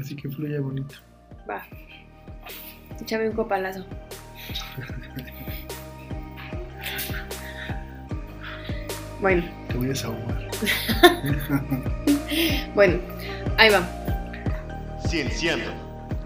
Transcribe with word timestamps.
Así 0.00 0.16
que 0.16 0.28
fluye 0.28 0.58
bonito. 0.58 0.94
Va. 1.48 1.62
Échame 3.00 3.28
un 3.28 3.36
copalazo. 3.36 3.84
Bueno, 9.20 9.44
Te 9.68 9.74
voy 9.74 9.86
a 9.86 9.88
desahogar. 9.90 10.50
bueno, 12.74 12.98
ahí 13.56 13.70
va. 13.70 13.88
Cienciando, 15.08 15.70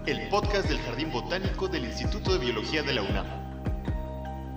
el 0.07 0.27
podcast 0.29 0.67
del 0.67 0.79
Jardín 0.79 1.11
Botánico 1.11 1.67
del 1.67 1.85
Instituto 1.85 2.33
de 2.33 2.39
Biología 2.39 2.81
de 2.81 2.93
la 2.93 3.03
UNAM. 3.03 3.46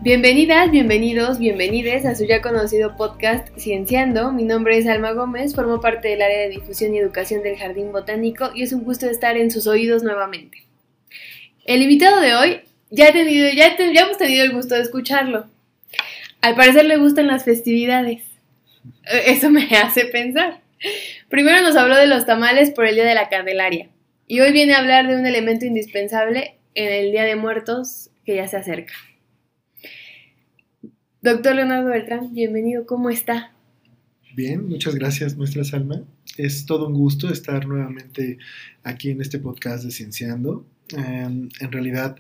Bienvenidas, 0.02 0.70
bienvenidos, 0.70 1.38
bienvenides 1.38 2.06
a 2.06 2.14
su 2.14 2.24
ya 2.24 2.40
conocido 2.40 2.96
podcast 2.96 3.48
Cienciando. 3.58 4.32
Mi 4.32 4.44
nombre 4.44 4.78
es 4.78 4.86
Alma 4.86 5.12
Gómez, 5.12 5.54
formo 5.54 5.82
parte 5.82 6.08
del 6.08 6.22
área 6.22 6.38
de 6.38 6.48
difusión 6.48 6.94
y 6.94 6.98
educación 6.98 7.42
del 7.42 7.58
Jardín 7.58 7.92
Botánico 7.92 8.50
y 8.54 8.62
es 8.62 8.72
un 8.72 8.82
gusto 8.82 9.10
estar 9.10 9.36
en 9.36 9.50
sus 9.50 9.66
oídos 9.66 10.02
nuevamente. 10.02 10.64
El 11.66 11.82
invitado 11.82 12.18
de 12.22 12.34
hoy 12.34 12.60
ya, 12.88 13.12
tenido, 13.12 13.50
ya, 13.50 13.77
ya 13.77 14.00
hemos 14.00 14.16
tenido 14.16 14.42
el 14.42 14.52
gusto 14.52 14.74
de 14.74 14.80
escucharlo. 14.80 15.50
Al 16.41 16.55
parecer 16.55 16.86
le 16.86 16.96
gustan 16.96 17.27
las 17.27 17.44
festividades. 17.44 18.22
Eh, 19.05 19.24
Eso 19.27 19.50
me 19.50 19.69
hace 19.82 20.06
pensar. 20.06 20.62
Primero 21.28 21.60
nos 21.60 21.77
habló 21.77 21.96
de 21.96 22.06
los 22.06 22.24
tamales 22.24 22.70
por 22.70 22.86
el 22.86 22.94
Día 22.94 23.05
de 23.05 23.14
la 23.14 23.28
Candelaria 23.28 23.91
y 24.27 24.41
hoy 24.41 24.50
viene 24.52 24.72
a 24.72 24.78
hablar 24.78 25.08
de 25.08 25.16
un 25.16 25.27
elemento 25.27 25.66
indispensable 25.66 26.56
en 26.74 26.91
el 26.91 27.12
Día 27.12 27.24
de 27.24 27.36
Muertos 27.36 28.08
que 28.24 28.36
ya 28.36 28.48
se 28.48 28.56
acerca. 28.56 28.94
Doctor 31.23 31.55
Leonardo 31.55 31.91
Beltrán, 31.91 32.33
bienvenido, 32.33 32.87
¿cómo 32.87 33.10
está? 33.10 33.52
Bien, 34.34 34.66
muchas 34.66 34.95
gracias, 34.95 35.37
nuestra 35.37 35.65
Salma. 35.65 36.02
Es 36.38 36.65
todo 36.65 36.88
un 36.88 36.95
gusto 36.95 37.30
estar 37.30 37.66
nuevamente 37.66 38.38
aquí 38.84 39.11
en 39.11 39.20
este 39.20 39.38
podcast 39.38 39.84
de 39.84 39.91
Cienciando. 39.91 40.64
Eh, 40.97 41.28
en 41.61 41.73
realidad, 41.73 42.16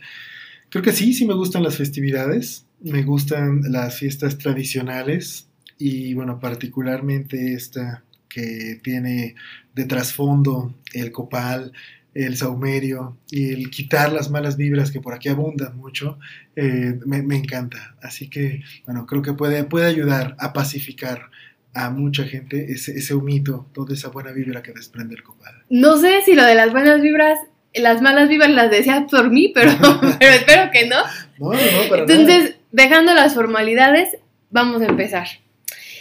creo 0.68 0.84
que 0.84 0.92
sí, 0.92 1.14
sí 1.14 1.24
me 1.24 1.32
gustan 1.32 1.62
las 1.62 1.78
festividades, 1.78 2.66
me 2.82 3.02
gustan 3.02 3.62
las 3.72 3.98
fiestas 3.98 4.36
tradicionales 4.36 5.48
y, 5.78 6.12
bueno, 6.12 6.38
particularmente 6.38 7.54
esta 7.54 8.04
que 8.28 8.80
tiene 8.82 9.34
de 9.74 9.86
trasfondo 9.86 10.74
el 10.92 11.10
copal, 11.10 11.72
el 12.14 12.36
saumerio 12.36 13.16
y 13.30 13.52
el 13.52 13.70
quitar 13.70 14.12
las 14.12 14.30
malas 14.30 14.56
vibras 14.56 14.90
que 14.90 15.00
por 15.00 15.14
aquí 15.14 15.28
abundan 15.28 15.76
mucho, 15.76 16.18
eh, 16.56 16.98
me, 17.06 17.22
me 17.22 17.36
encanta. 17.36 17.94
Así 18.02 18.28
que, 18.28 18.62
bueno, 18.84 19.06
creo 19.06 19.22
que 19.22 19.32
puede, 19.32 19.64
puede 19.64 19.86
ayudar 19.86 20.36
a 20.38 20.52
pacificar 20.52 21.30
a 21.74 21.90
mucha 21.90 22.24
gente 22.24 22.72
ese, 22.72 22.92
ese 22.92 23.14
humito, 23.14 23.66
toda 23.72 23.94
esa 23.94 24.08
buena 24.08 24.32
vibra 24.32 24.62
que 24.62 24.72
desprende 24.72 25.14
el 25.14 25.22
copal. 25.22 25.54
No 25.68 25.96
sé 25.98 26.22
si 26.24 26.34
lo 26.34 26.44
de 26.44 26.54
las 26.54 26.72
buenas 26.72 27.00
vibras, 27.00 27.38
las 27.74 28.02
malas 28.02 28.28
vibras 28.28 28.50
las 28.50 28.70
decías 28.70 29.04
por 29.10 29.30
mí, 29.30 29.52
pero, 29.54 29.72
pero 30.18 30.32
espero 30.32 30.70
que 30.72 30.86
no. 30.86 30.96
No, 31.38 31.52
no, 31.52 31.88
para 31.88 32.02
nada. 32.02 32.12
Entonces, 32.12 32.56
dejando 32.72 33.14
las 33.14 33.34
formalidades, 33.34 34.16
vamos 34.50 34.82
a 34.82 34.86
empezar. 34.86 35.28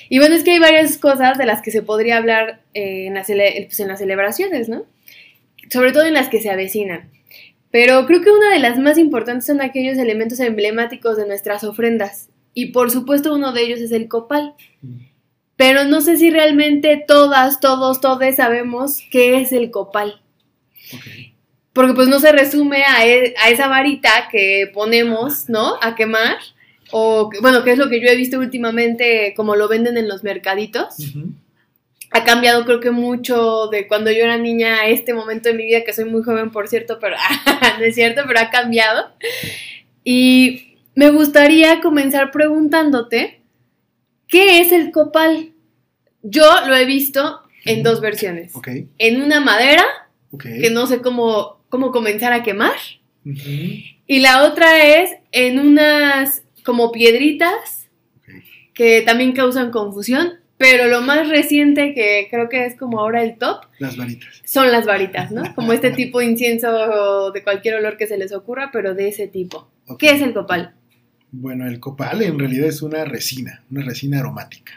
Y 0.10 0.18
bueno, 0.18 0.36
es 0.36 0.44
que 0.44 0.52
hay 0.52 0.60
varias 0.60 0.98
cosas 0.98 1.38
de 1.38 1.46
las 1.46 1.62
que 1.62 1.70
se 1.70 1.84
podría 1.84 2.18
hablar 2.18 2.62
eh, 2.73 3.06
en, 3.06 3.14
las 3.14 3.28
pues, 3.28 3.80
en 3.80 3.88
las 3.88 4.00
celebraciones, 4.00 4.68
¿no? 4.68 4.86
Sobre 5.70 5.92
todo 5.92 6.03
en 6.06 6.14
las 6.14 6.30
que 6.30 6.42
se 6.42 6.50
avecinan. 6.50 7.09
Pero 7.72 8.06
creo 8.08 8.22
que 8.22 8.31
una 8.31 8.52
de 8.52 8.59
las 8.59 8.80
más 8.80 8.98
importantes 8.98 9.45
son 9.45 9.62
aquellos 9.62 9.98
elementos 9.98 10.39
emblemáticos 10.39 11.17
de 11.17 11.28
nuestras 11.28 11.64
ofrendas. 11.64 12.30
Y 12.56 12.67
por 12.67 12.89
supuesto 12.89 13.34
uno 13.34 13.52
de 13.53 13.61
ellos 13.61 13.80
es 13.80 13.92
el 13.92 14.08
copal. 14.08 14.56
Pero 15.56 15.84
no 15.86 16.02
sé 16.02 16.17
si 16.17 16.31
realmente 16.31 17.03
todas, 17.08 17.59
todos, 17.59 18.02
todos 18.02 18.36
sabemos 18.36 19.00
qué 19.11 19.39
es 19.42 19.52
el 19.52 19.70
copal. 19.72 20.22
Porque 21.73 21.94
pues 21.94 22.08
no 22.08 22.20
se 22.20 22.31
resume 22.31 22.83
a, 22.83 23.06
e- 23.06 23.36
a 23.44 23.50
esa 23.50 23.67
varita 23.67 24.09
que 24.31 24.70
ponemos, 24.73 25.48
¿no? 25.50 25.76
A 25.81 25.95
quemar. 25.95 26.38
O, 26.92 27.30
bueno, 27.42 27.64
que 27.64 27.72
es 27.73 27.78
lo 27.78 27.88
que 27.89 28.02
yo 28.02 28.08
he 28.08 28.16
visto 28.16 28.39
últimamente, 28.39 29.33
como 29.36 29.55
lo 29.55 29.67
venden 29.67 29.95
en 29.98 30.08
los 30.08 30.23
mercaditos. 30.23 30.98
Ujú. 30.99 31.27
Ha 32.11 32.23
cambiado 32.23 32.65
creo 32.65 32.80
que 32.80 32.92
mucho 32.92 33.67
de 33.67 33.87
cuando 33.87 34.11
yo 34.11 34.23
era 34.23 34.37
niña 34.37 34.81
a 34.81 34.87
este 34.87 35.14
momento 35.14 35.49
de 35.49 35.55
mi 35.55 35.65
vida, 35.65 35.83
que 35.83 35.93
soy 35.93 36.05
muy 36.05 36.23
joven, 36.23 36.52
por 36.52 36.67
cierto, 36.67 36.97
pero 36.99 37.15
no 37.80 37.86
es 37.86 37.95
cierto, 37.95 38.23
pero 38.27 38.39
ha 38.39 38.49
cambiado. 38.49 39.11
Y 40.03 40.77
me 40.95 41.11
gustaría 41.11 41.81
comenzar 41.81 42.31
preguntándote, 42.31 43.42
¿qué 44.27 44.59
es 44.59 44.71
el 44.71 44.92
copal? 44.92 45.53
Yo 46.23 46.45
lo 46.67 46.75
he 46.75 46.86
visto 46.86 47.42
en 47.65 47.83
dos 47.83 48.02
versiones. 48.02 48.55
Ok, 48.55 48.70
En 48.97 49.21
una 49.21 49.39
madera, 49.39 49.86
que 50.37 50.70
no 50.70 50.87
sé 50.87 51.02
cómo, 51.02 51.64
cómo 51.70 51.91
comenzar 51.91 52.33
a 52.33 52.43
quemar. 52.43 52.76
Y 54.08 54.20
la 54.20 54.43
otra 54.43 54.83
es 54.83 55.11
en 55.31 55.59
unas 55.59 56.43
como 56.64 56.91
piedritas 56.91 57.87
que 58.73 59.02
también 59.02 59.33
causan 59.33 59.71
confusión, 59.71 60.39
pero 60.59 60.89
lo 60.89 61.02
más 61.02 61.30
reciente 61.30 61.93
que 61.93 62.27
creo 62.30 62.49
que 62.49 62.65
es 62.65 62.75
como 62.75 62.99
ahora 62.99 63.23
el 63.23 63.37
top 63.37 63.64
Las 63.80 63.95
varitas. 63.95 64.42
son 64.43 64.70
las 64.70 64.86
varitas, 64.86 65.31
¿no? 65.31 65.55
Como 65.55 65.71
este 65.71 65.92
tipo 65.92 66.20
de 66.20 66.25
incienso 66.25 67.31
de 67.31 67.43
cualquier 67.43 67.75
olor 67.75 67.95
que 67.95 68.08
se 68.08 68.17
les 68.17 68.33
ocurra, 68.33 68.70
pero 68.71 68.93
de 68.93 69.08
ese 69.08 69.30
tipo. 69.30 69.70
¿Qué 69.97 70.11
es 70.11 70.21
el 70.21 70.33
copal? 70.33 70.75
Bueno, 71.31 71.65
el 71.65 71.80
copal 71.80 72.21
en 72.23 72.37
realidad 72.37 72.67
es 72.67 72.81
una 72.81 73.05
resina, 73.05 73.64
una 73.71 73.86
resina 73.86 74.20
aromática, 74.20 74.73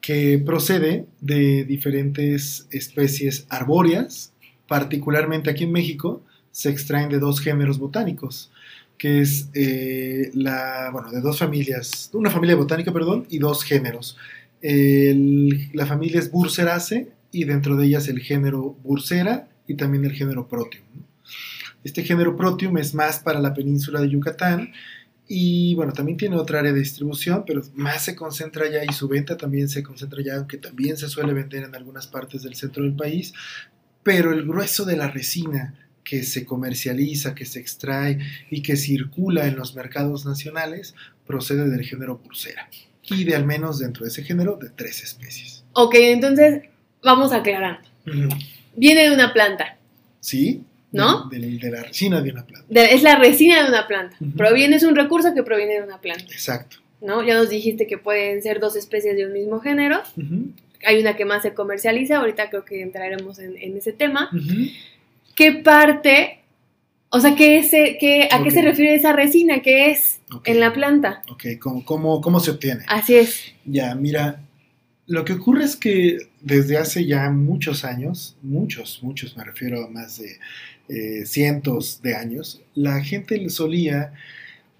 que 0.00 0.38
procede 0.38 1.06
de 1.20 1.64
diferentes 1.64 2.68
especies 2.70 3.44
arbóreas, 3.48 4.32
particularmente 4.68 5.50
aquí 5.50 5.64
en 5.64 5.72
México 5.72 6.22
se 6.52 6.70
extraen 6.70 7.08
de 7.08 7.18
dos 7.18 7.40
géneros 7.40 7.80
botánicos, 7.80 8.52
que 8.98 9.20
es 9.20 9.48
eh, 9.54 10.30
la, 10.32 10.90
bueno, 10.92 11.10
de 11.10 11.20
dos 11.20 11.40
familias, 11.40 12.08
una 12.12 12.30
familia 12.30 12.54
botánica, 12.54 12.92
perdón, 12.92 13.26
y 13.28 13.38
dos 13.38 13.64
géneros. 13.64 14.16
La 14.62 15.86
familia 15.86 16.20
es 16.20 16.30
Burseraceae 16.30 17.08
y 17.32 17.44
dentro 17.44 17.76
de 17.76 17.86
ellas 17.86 18.08
el 18.08 18.20
género 18.20 18.76
Bursera 18.84 19.48
y 19.66 19.74
también 19.74 20.04
el 20.04 20.12
género 20.12 20.46
Proteum. 20.46 20.84
¿no? 20.94 21.02
Este 21.82 22.04
género 22.04 22.36
Proteum 22.36 22.78
es 22.78 22.94
más 22.94 23.18
para 23.18 23.40
la 23.40 23.54
península 23.54 24.00
de 24.00 24.10
Yucatán 24.10 24.72
y 25.26 25.74
bueno, 25.74 25.92
también 25.92 26.16
tiene 26.16 26.36
otra 26.36 26.60
área 26.60 26.72
de 26.72 26.78
distribución, 26.78 27.44
pero 27.46 27.62
más 27.74 28.04
se 28.04 28.14
concentra 28.14 28.66
allá 28.66 28.84
y 28.84 28.92
su 28.92 29.08
venta 29.08 29.36
también 29.36 29.68
se 29.68 29.82
concentra 29.82 30.20
allá, 30.20 30.36
aunque 30.36 30.58
también 30.58 30.96
se 30.96 31.08
suele 31.08 31.32
vender 31.32 31.64
en 31.64 31.74
algunas 31.74 32.06
partes 32.06 32.42
del 32.42 32.54
centro 32.54 32.84
del 32.84 32.94
país. 32.94 33.32
Pero 34.02 34.32
el 34.32 34.46
grueso 34.46 34.84
de 34.84 34.96
la 34.96 35.08
resina 35.08 35.74
que 36.04 36.22
se 36.22 36.44
comercializa, 36.44 37.34
que 37.34 37.46
se 37.46 37.60
extrae 37.60 38.18
y 38.50 38.62
que 38.62 38.76
circula 38.76 39.46
en 39.46 39.56
los 39.56 39.74
mercados 39.74 40.26
nacionales 40.26 40.94
procede 41.26 41.68
del 41.68 41.84
género 41.84 42.18
Bursera 42.18 42.68
y 43.04 43.24
de 43.24 43.34
al 43.36 43.44
menos 43.44 43.78
dentro 43.78 44.04
de 44.04 44.10
ese 44.10 44.22
género 44.22 44.56
de 44.60 44.70
tres 44.70 45.02
especies. 45.02 45.64
Ok, 45.72 45.94
entonces 45.96 46.62
vamos 47.02 47.32
aclarando. 47.32 47.88
Viene 48.76 49.02
de 49.08 49.14
una 49.14 49.32
planta, 49.32 49.76
¿Sí? 50.20 50.62
¿No? 50.92 51.28
De, 51.30 51.38
de- 51.38 51.58
de 51.58 51.70
la 51.70 51.82
resina 51.82 52.20
de 52.20 52.30
una 52.30 52.44
planta. 52.44 52.66
de- 52.68 52.94
es 52.94 53.02
la 53.02 53.16
resina 53.16 53.62
de 53.62 53.68
una 53.68 53.86
planta. 53.88 54.16
Proviene, 54.36 54.76
es 54.76 54.82
un 54.82 54.94
recurso 54.94 55.34
que 55.34 55.42
proviene 55.42 55.74
de 55.74 55.82
una 55.82 56.00
planta, 56.00 56.24
Exacto. 56.32 56.76
¿no? 57.00 57.22
Ya 57.24 57.34
nos 57.34 57.48
dijiste 57.48 57.86
que 57.86 57.96
pueden 57.98 58.42
ser 58.42 58.60
dos 58.60 58.76
especies 58.76 59.16
de 59.16 59.26
un 59.26 59.32
mismo 59.32 59.60
género. 59.60 60.00
Hay 60.84 61.00
una 61.00 61.16
que 61.16 61.24
más 61.24 61.42
se 61.42 61.54
comercializa, 61.54 62.18
ahorita 62.18 62.50
creo 62.50 62.64
que 62.64 62.82
entraremos 62.82 63.38
en, 63.38 63.56
en 63.56 63.76
ese 63.76 63.92
tema. 63.92 64.30
¿Qué 65.34 65.52
parte, 65.52 66.41
o 67.14 67.20
sea, 67.20 67.36
qué 67.36 67.58
es, 67.58 67.72
eh, 67.74 67.98
qué, 68.00 68.28
a 68.32 68.42
qué 68.42 68.50
se 68.50 68.62
refiere 68.62 68.94
esa 68.94 69.12
resina? 69.12 69.60
¿Qué 69.60 69.90
es 69.90 70.20
en 70.44 70.60
la 70.60 70.72
planta? 70.72 71.22
Ok, 71.30 71.44
¿cómo, 71.60 71.84
cómo, 71.84 72.20
cómo 72.22 72.40
se 72.40 72.52
obtiene? 72.52 72.84
Así 72.88 73.14
es. 73.16 73.52
Ya, 73.66 73.94
mira, 73.94 74.40
lo 75.06 75.26
que 75.26 75.34
ocurre 75.34 75.64
es 75.64 75.76
que 75.76 76.16
desde 76.40 76.78
hace 76.78 77.04
ya 77.04 77.28
muchos 77.28 77.84
años, 77.84 78.38
muchos, 78.40 79.00
muchos, 79.02 79.36
me 79.36 79.44
refiero 79.44 79.84
a 79.84 79.90
más 79.90 80.18
de 80.18 80.38
eh, 80.88 81.26
cientos 81.26 82.00
de 82.00 82.16
años, 82.16 82.62
la 82.74 83.04
gente 83.04 83.50
solía 83.50 84.14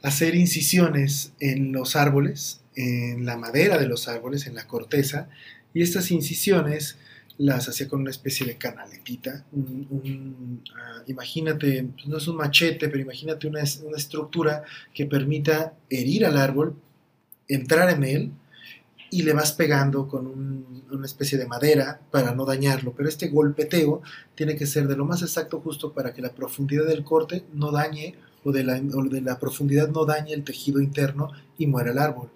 hacer 0.03 0.35
incisiones 0.35 1.35
en 1.39 1.73
los 1.73 1.97
árboles, 1.97 2.63
en 2.77 3.27
la 3.27 3.37
madera 3.37 3.77
de 3.77 3.87
los 3.87 4.09
árboles, 4.09 4.47
en 4.47 4.55
la 4.55 4.67
corteza, 4.67 5.29
y 5.75 5.83
estas 5.83 6.11
incisiones 6.11 6.97
las 7.39 7.69
hacía 7.69 7.89
con 7.89 8.01
una 8.01 8.11
especie 8.11 8.47
de 8.47 8.57
canaletita. 8.57 9.45
ah, 10.77 11.03
imagínate, 11.07 11.85
pues 11.95 12.07
no 12.07 12.17
es 12.19 12.29
un 12.29 12.37
machete, 12.37 12.89
pero 12.89 13.03
imagínate 13.03 13.47
una, 13.47 13.61
una 13.85 13.97
estructura 13.97 14.63
que 14.95 15.07
permita 15.07 15.75
herir 15.91 16.27
al 16.27 16.37
árbol, 16.37 16.75
entrar 17.49 17.91
en 17.91 18.05
él 18.05 18.31
y 19.11 19.23
le 19.23 19.33
vas 19.35 19.53
pegando 19.53 20.09
con 20.09 20.27
un- 20.27 20.85
una 20.91 21.07
especie 21.07 21.37
de 21.39 21.47
madera 21.47 22.01
para 22.11 22.35
no 22.35 22.45
dañarlo. 22.45 22.93
Pero 22.97 23.09
este 23.09 23.29
golpeteo 23.29 24.03
tiene 24.35 24.57
que 24.57 24.67
ser 24.67 24.87
de 24.89 24.97
lo 24.97 25.05
más 25.05 25.23
exacto 25.23 25.61
justo 25.61 25.93
para 25.93 26.13
que 26.15 26.23
la 26.23 26.33
profundidad 26.33 26.87
del 26.87 27.05
corte 27.05 27.45
no 27.53 27.71
dañe 27.71 28.15
o 28.45 28.53
de 28.53 28.65
la, 28.65 28.81
o 28.95 29.03
de 29.05 29.21
la 29.21 29.39
profundidad 29.39 29.89
no 29.89 30.05
dañe 30.05 30.33
el 30.33 30.45
tejido 30.45 30.81
interno 30.81 31.31
y 31.59 31.67
muera 31.67 31.91
el 31.93 31.99
árbol. 31.99 32.31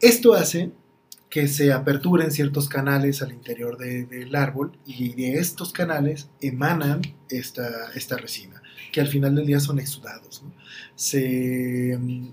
Esto 0.00 0.34
hace 0.34 0.70
que 1.30 1.48
se 1.48 1.72
aperturen 1.72 2.30
ciertos 2.30 2.68
canales 2.68 3.20
al 3.22 3.32
interior 3.32 3.76
de- 3.78 4.06
del 4.06 4.34
árbol 4.36 4.78
y 4.86 5.12
de 5.14 5.34
estos 5.38 5.72
canales 5.72 6.28
emanan 6.40 7.02
esta, 7.28 7.92
esta 7.94 8.16
resina, 8.16 8.62
que 8.92 9.00
al 9.00 9.08
final 9.08 9.34
del 9.34 9.46
día 9.46 9.60
son 9.60 9.78
exudados. 9.78 10.44
Se, 10.94 11.96
mm, 12.00 12.28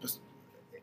pues, 0.00 0.20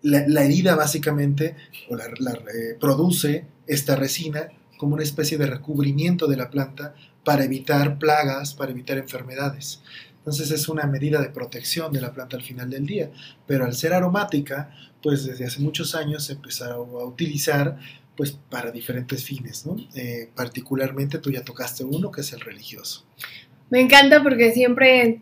la, 0.01 0.27
la 0.27 0.43
herida 0.43 0.75
básicamente 0.75 1.55
o 1.89 1.95
la, 1.95 2.05
la, 2.19 2.31
eh, 2.33 2.75
produce 2.79 3.45
esta 3.67 3.95
resina 3.95 4.47
como 4.77 4.95
una 4.95 5.03
especie 5.03 5.37
de 5.37 5.45
recubrimiento 5.45 6.27
de 6.27 6.37
la 6.37 6.49
planta 6.49 6.95
para 7.23 7.45
evitar 7.45 7.99
plagas, 7.99 8.53
para 8.53 8.71
evitar 8.71 8.97
enfermedades. 8.97 9.81
Entonces 10.17 10.51
es 10.51 10.67
una 10.69 10.87
medida 10.87 11.21
de 11.21 11.29
protección 11.29 11.91
de 11.93 12.01
la 12.01 12.13
planta 12.13 12.35
al 12.37 12.43
final 12.43 12.69
del 12.69 12.85
día. 12.85 13.11
Pero 13.47 13.65
al 13.65 13.73
ser 13.75 13.93
aromática, 13.93 14.71
pues 15.03 15.25
desde 15.25 15.45
hace 15.45 15.59
muchos 15.59 15.93
años 15.93 16.25
se 16.25 16.33
empezaron 16.33 16.89
a 16.89 17.05
utilizar 17.05 17.77
pues 18.15 18.31
para 18.49 18.71
diferentes 18.71 19.23
fines, 19.23 19.65
¿no? 19.65 19.75
Eh, 19.95 20.29
particularmente 20.35 21.17
tú 21.17 21.31
ya 21.31 21.43
tocaste 21.43 21.83
uno 21.83 22.09
que 22.11 22.21
es 22.21 22.31
el 22.33 22.39
religioso. 22.39 23.05
Me 23.69 23.81
encanta 23.81 24.23
porque 24.23 24.51
siempre 24.51 25.21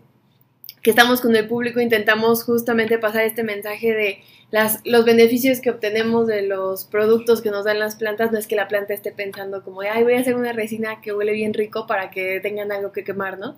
que 0.81 0.89
estamos 0.89 1.21
con 1.21 1.35
el 1.35 1.47
público 1.47 1.79
intentamos 1.79 2.43
justamente 2.43 2.97
pasar 2.97 3.23
este 3.23 3.43
mensaje 3.43 3.93
de 3.93 4.19
las, 4.49 4.79
los 4.83 5.05
beneficios 5.05 5.61
que 5.61 5.69
obtenemos 5.69 6.27
de 6.27 6.41
los 6.41 6.83
productos 6.85 7.41
que 7.41 7.51
nos 7.51 7.65
dan 7.65 7.79
las 7.79 7.95
plantas. 7.95 8.31
No 8.31 8.37
es 8.37 8.47
que 8.47 8.55
la 8.55 8.67
planta 8.67 8.93
esté 8.93 9.11
pensando 9.11 9.63
como, 9.63 9.81
ay, 9.81 10.03
voy 10.03 10.13
a 10.13 10.19
hacer 10.19 10.35
una 10.35 10.51
resina 10.51 11.01
que 11.01 11.13
huele 11.13 11.33
bien 11.33 11.53
rico 11.53 11.87
para 11.87 12.09
que 12.11 12.39
tengan 12.41 12.71
algo 12.71 12.91
que 12.91 13.03
quemar, 13.03 13.39
¿no? 13.39 13.55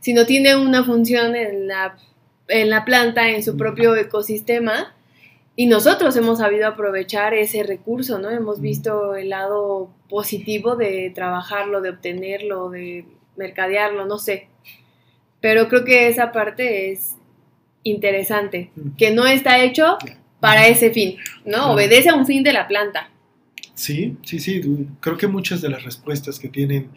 Sino 0.00 0.26
tiene 0.26 0.56
una 0.56 0.84
función 0.84 1.34
en 1.34 1.66
la, 1.66 1.96
en 2.46 2.70
la 2.70 2.84
planta, 2.84 3.28
en 3.30 3.42
su 3.42 3.56
propio 3.56 3.96
ecosistema. 3.96 4.94
Y 5.60 5.66
nosotros 5.66 6.14
hemos 6.14 6.38
sabido 6.38 6.68
aprovechar 6.68 7.34
ese 7.34 7.64
recurso, 7.64 8.20
¿no? 8.20 8.30
Hemos 8.30 8.60
visto 8.60 9.16
el 9.16 9.30
lado 9.30 9.92
positivo 10.08 10.76
de 10.76 11.10
trabajarlo, 11.12 11.80
de 11.80 11.90
obtenerlo, 11.90 12.70
de 12.70 13.06
mercadearlo, 13.36 14.06
no 14.06 14.18
sé. 14.18 14.46
Pero 15.40 15.68
creo 15.68 15.84
que 15.84 16.06
esa 16.06 16.30
parte 16.30 16.92
es 16.92 17.16
interesante, 17.82 18.70
que 18.96 19.10
no 19.10 19.26
está 19.26 19.60
hecho 19.64 19.98
para 20.38 20.68
ese 20.68 20.92
fin, 20.92 21.16
¿no? 21.44 21.72
Obedece 21.72 22.10
a 22.10 22.14
un 22.14 22.24
fin 22.24 22.44
de 22.44 22.52
la 22.52 22.68
planta. 22.68 23.10
Sí, 23.74 24.16
sí, 24.22 24.38
sí. 24.38 24.62
Creo 25.00 25.16
que 25.16 25.26
muchas 25.26 25.60
de 25.60 25.70
las 25.70 25.82
respuestas 25.82 26.38
que 26.38 26.48
tienen 26.48 26.90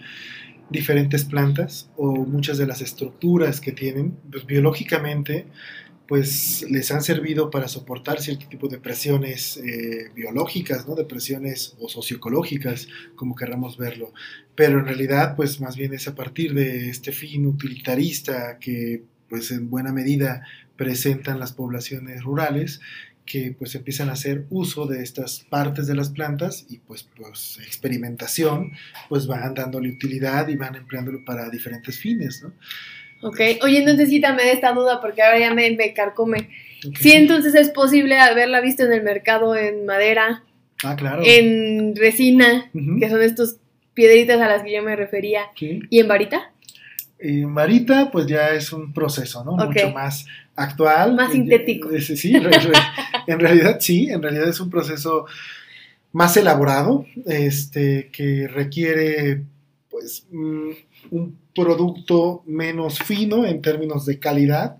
diferentes 0.69 1.25
plantas 1.25 1.89
o 1.97 2.11
muchas 2.11 2.59
de 2.59 2.67
las 2.67 2.81
estructuras 2.81 3.59
que 3.59 3.71
tienen, 3.71 4.17
pues 4.31 4.45
biológicamente, 4.45 5.47
pues 6.11 6.65
les 6.69 6.91
han 6.91 7.01
servido 7.01 7.49
para 7.49 7.69
soportar 7.69 8.19
cierto 8.19 8.45
tipo 8.49 8.67
de 8.67 8.79
presiones 8.79 9.55
eh, 9.55 10.11
biológicas, 10.13 10.85
¿no? 10.85 10.93
De 10.93 11.05
presiones 11.05 11.73
o 11.79 11.87
socioecológicas, 11.87 12.89
como 13.15 13.33
querramos 13.33 13.77
verlo. 13.77 14.11
Pero 14.53 14.79
en 14.79 14.87
realidad, 14.87 15.37
pues 15.37 15.61
más 15.61 15.77
bien 15.77 15.93
es 15.93 16.09
a 16.09 16.13
partir 16.13 16.53
de 16.53 16.89
este 16.89 17.13
fin 17.13 17.45
utilitarista 17.45 18.59
que, 18.59 19.05
pues 19.29 19.51
en 19.51 19.69
buena 19.69 19.93
medida 19.93 20.45
presentan 20.75 21.39
las 21.39 21.53
poblaciones 21.53 22.25
rurales, 22.25 22.81
que 23.25 23.55
pues 23.57 23.73
empiezan 23.75 24.09
a 24.09 24.13
hacer 24.13 24.45
uso 24.49 24.87
de 24.87 25.03
estas 25.03 25.45
partes 25.49 25.87
de 25.87 25.95
las 25.95 26.09
plantas 26.09 26.65
y 26.67 26.79
pues, 26.79 27.07
pues 27.15 27.57
experimentación, 27.65 28.73
pues 29.07 29.27
van 29.27 29.53
dándole 29.53 29.89
utilidad 29.89 30.49
y 30.49 30.57
van 30.57 30.75
empleándolo 30.75 31.23
para 31.23 31.49
diferentes 31.49 31.97
fines, 31.97 32.43
¿no? 32.43 32.51
Ok, 33.21 33.39
oye, 33.63 33.79
entonces 33.79 34.09
quítame 34.09 34.43
de 34.43 34.51
esta 34.51 34.73
duda 34.73 34.99
porque 35.01 35.21
ahora 35.21 35.39
ya 35.39 35.53
me, 35.53 35.69
me 35.71 35.93
carcome. 35.93 36.49
Okay. 36.79 36.93
Sí, 36.99 37.11
entonces 37.13 37.53
es 37.55 37.69
posible 37.69 38.17
haberla 38.17 38.61
visto 38.61 38.83
en 38.83 38.93
el 38.93 39.03
mercado 39.03 39.55
en 39.55 39.85
madera, 39.85 40.43
ah, 40.83 40.95
claro. 40.95 41.21
en 41.25 41.95
resina, 41.95 42.69
uh 42.73 42.77
-huh. 42.77 42.99
que 42.99 43.09
son 43.09 43.21
estos 43.21 43.57
piedritas 43.93 44.39
a 44.41 44.47
las 44.47 44.63
que 44.63 44.73
yo 44.73 44.81
me 44.81 44.95
refería, 44.95 45.43
sí. 45.55 45.81
y 45.89 45.99
en 45.99 46.07
varita. 46.07 46.51
En 47.19 47.53
varita, 47.53 48.09
pues 48.11 48.25
ya 48.25 48.49
es 48.49 48.73
un 48.73 48.93
proceso, 48.93 49.43
¿no? 49.43 49.53
Okay. 49.53 49.83
Mucho 49.83 49.93
más 49.93 50.25
actual. 50.55 51.13
Más 51.13 51.31
sintético. 51.31 51.91
Eh, 51.91 52.01
sí, 52.01 52.33
en 52.35 53.39
realidad 53.39 53.77
sí, 53.79 54.09
en 54.09 54.23
realidad 54.23 54.49
es 54.49 54.59
un 54.59 54.71
proceso 54.71 55.27
más 56.13 56.35
elaborado, 56.35 57.05
este, 57.27 58.09
que 58.11 58.47
requiere, 58.47 59.43
pues, 60.01 60.25
un 60.31 61.37
producto 61.53 62.43
menos 62.45 62.99
fino 62.99 63.45
en 63.45 63.61
términos 63.61 64.05
de 64.05 64.19
calidad, 64.19 64.77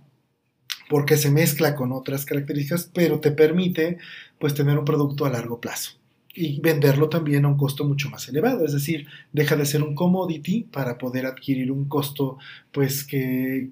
porque 0.90 1.16
se 1.18 1.32
mezcla 1.32 1.76
con 1.76 1.92
otras 1.92 2.26
características, 2.26 2.90
pero 2.94 3.20
te 3.20 3.32
permite, 3.32 3.98
pues, 4.40 4.54
tener 4.54 4.78
un 4.78 4.86
producto 4.86 5.26
a 5.26 5.30
largo 5.30 5.62
plazo 5.62 5.92
y 6.34 6.60
venderlo 6.62 7.10
también 7.10 7.46
a 7.46 7.50
un 7.50 7.58
costo 7.58 7.84
mucho 7.84 8.10
más 8.10 8.28
elevado, 8.30 8.66
es 8.66 8.74
decir, 8.74 9.06
deja 9.34 9.56
de 9.58 9.66
ser 9.66 9.84
un 9.84 9.96
commodity 9.96 10.64
para 10.64 10.98
poder 10.98 11.26
adquirir 11.26 11.72
un 11.74 11.90
costo 11.90 12.38
pues 12.72 13.04
que, 13.04 13.70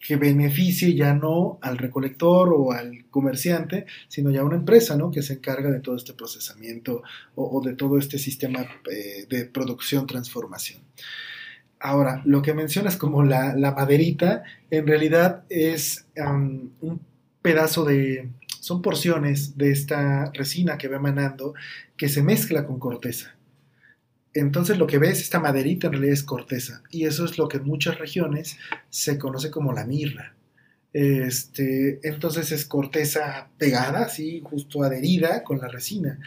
que 0.00 0.16
beneficie 0.16 0.94
ya 0.94 1.14
no 1.14 1.58
al 1.60 1.78
recolector 1.78 2.52
o 2.52 2.72
al 2.72 3.04
comerciante, 3.10 3.86
sino 4.08 4.30
ya 4.30 4.42
una 4.42 4.56
empresa 4.56 4.96
¿no? 4.96 5.10
que 5.10 5.22
se 5.22 5.34
encarga 5.34 5.70
de 5.70 5.80
todo 5.80 5.96
este 5.96 6.14
procesamiento 6.14 7.02
o, 7.34 7.60
de 7.60 7.74
todo 7.74 7.98
este 7.98 8.18
sistema 8.18 8.66
eh, 8.90 9.26
de 9.28 9.44
producción, 9.44 10.06
transformación. 10.06 10.80
Ahora, 11.78 12.22
lo 12.24 12.42
que 12.42 12.54
mencionas 12.54 12.96
como 12.96 13.22
la, 13.22 13.54
maderita, 13.76 14.42
en 14.70 14.86
realidad 14.86 15.44
es 15.48 16.06
un 16.16 17.00
pedazo 17.40 17.84
de, 17.84 18.30
son 18.60 18.82
porciones 18.82 19.56
de 19.56 19.70
esta 19.70 20.30
resina 20.32 20.76
que 20.76 20.88
va 20.88 20.96
emanando 20.96 21.54
que 21.96 22.08
se 22.08 22.22
mezcla 22.22 22.66
con 22.66 22.78
corteza. 22.78 23.34
Entonces 24.34 24.78
lo 24.78 24.86
que 24.86 24.98
ves, 24.98 25.20
esta 25.20 25.40
maderita 25.40 25.88
en 25.88 25.94
realidad 25.94 26.14
es 26.14 26.22
corteza. 26.22 26.82
Y 26.90 27.04
eso 27.04 27.24
es 27.24 27.38
lo 27.38 27.48
que 27.48 27.58
en 27.58 27.64
muchas 27.64 27.98
regiones 27.98 28.58
se 28.88 29.18
conoce 29.18 29.50
como 29.50 29.72
la 29.72 29.84
mirra. 29.84 30.34
Este, 30.92 32.00
entonces 32.02 32.50
es 32.52 32.64
corteza 32.64 33.48
pegada, 33.58 34.02
así, 34.02 34.40
justo 34.44 34.82
adherida 34.82 35.42
con 35.42 35.58
la 35.58 35.68
resina. 35.68 36.18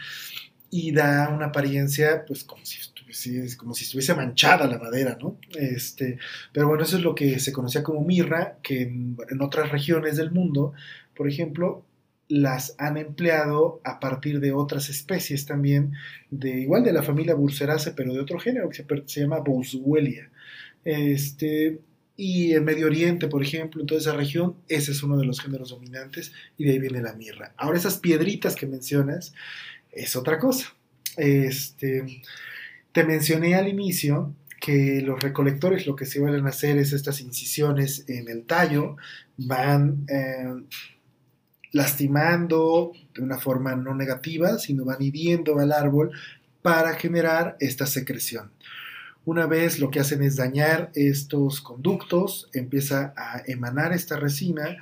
Y 0.70 0.92
da 0.92 1.28
una 1.28 1.46
apariencia, 1.46 2.24
pues, 2.26 2.44
como 2.44 2.64
si, 2.64 2.78
estuviese, 2.78 4.14
manchada 4.14 4.66
la 4.66 4.78
madera, 4.78 5.16
¿no? 5.20 5.38
Este, 5.56 6.18
pero 6.52 6.68
bueno, 6.68 6.82
eso 6.82 6.96
es 6.96 7.02
lo 7.02 7.14
que 7.14 7.38
se 7.38 7.52
conocía 7.52 7.82
como 7.82 8.04
mirra, 8.04 8.58
que 8.62 8.82
en 8.82 9.40
otras 9.40 9.70
regiones 9.70 10.16
del 10.16 10.32
mundo, 10.32 10.72
por 11.14 11.28
ejemplo, 11.28 11.84
las 12.28 12.74
han 12.78 12.96
empleado 12.96 13.80
a 13.84 14.00
partir 14.00 14.40
de 14.40 14.52
otras 14.52 14.88
especies 14.88 15.46
también, 15.46 15.92
de 16.30 16.60
igual 16.60 16.82
de 16.84 16.92
la 16.92 17.02
familia 17.02 17.34
Burseraceae, 17.34 17.94
pero 17.94 18.14
de 18.14 18.20
otro 18.20 18.38
género 18.38 18.68
que 18.70 18.84
se, 19.06 19.20
llama 19.20 19.40
Boswellia. 19.40 20.30
Este, 20.84 21.80
y 22.16 22.52
en 22.52 22.64
Medio 22.64 22.86
Oriente, 22.86 23.28
por 23.28 23.42
ejemplo, 23.42 23.80
en 23.80 23.86
toda 23.86 24.00
esa 24.00 24.14
región, 24.14 24.56
ese 24.68 24.92
es 24.92 25.02
uno 25.02 25.16
de 25.16 25.26
los 25.26 25.40
géneros 25.40 25.70
dominantes 25.70 26.32
y 26.56 26.64
de 26.64 26.72
ahí 26.72 26.78
viene 26.78 27.02
la 27.02 27.14
mirra. 27.14 27.52
Ahora 27.56 27.78
esas 27.78 27.98
piedritas 27.98 28.54
que 28.54 28.66
mencionas 28.66 29.34
es 29.90 30.16
otra 30.16 30.38
cosa. 30.38 30.74
Este, 31.16 32.22
te 32.92 33.04
mencioné 33.04 33.54
al 33.54 33.68
inicio 33.68 34.34
que 34.60 35.02
los 35.02 35.22
recolectores 35.22 35.86
lo 35.86 35.94
que 35.94 36.06
se 36.06 36.20
van 36.20 36.46
a 36.46 36.48
hacer 36.48 36.78
es 36.78 36.92
estas 36.92 37.20
incisiones 37.20 38.04
en 38.08 38.28
el 38.28 38.44
tallo, 38.44 38.96
van... 39.36 40.06
Eh, 40.08 40.64
lastimando 41.74 42.92
de 43.14 43.20
una 43.20 43.36
forma 43.36 43.74
no 43.74 43.94
negativa, 43.94 44.58
sino 44.58 44.84
van 44.84 45.02
hiriendo 45.02 45.58
al 45.58 45.72
árbol 45.72 46.12
para 46.62 46.94
generar 46.94 47.56
esta 47.58 47.84
secreción. 47.84 48.52
Una 49.24 49.46
vez 49.46 49.80
lo 49.80 49.90
que 49.90 49.98
hacen 49.98 50.22
es 50.22 50.36
dañar 50.36 50.92
estos 50.94 51.60
conductos, 51.60 52.48
empieza 52.52 53.12
a 53.16 53.42
emanar 53.46 53.92
esta 53.92 54.16
resina 54.16 54.76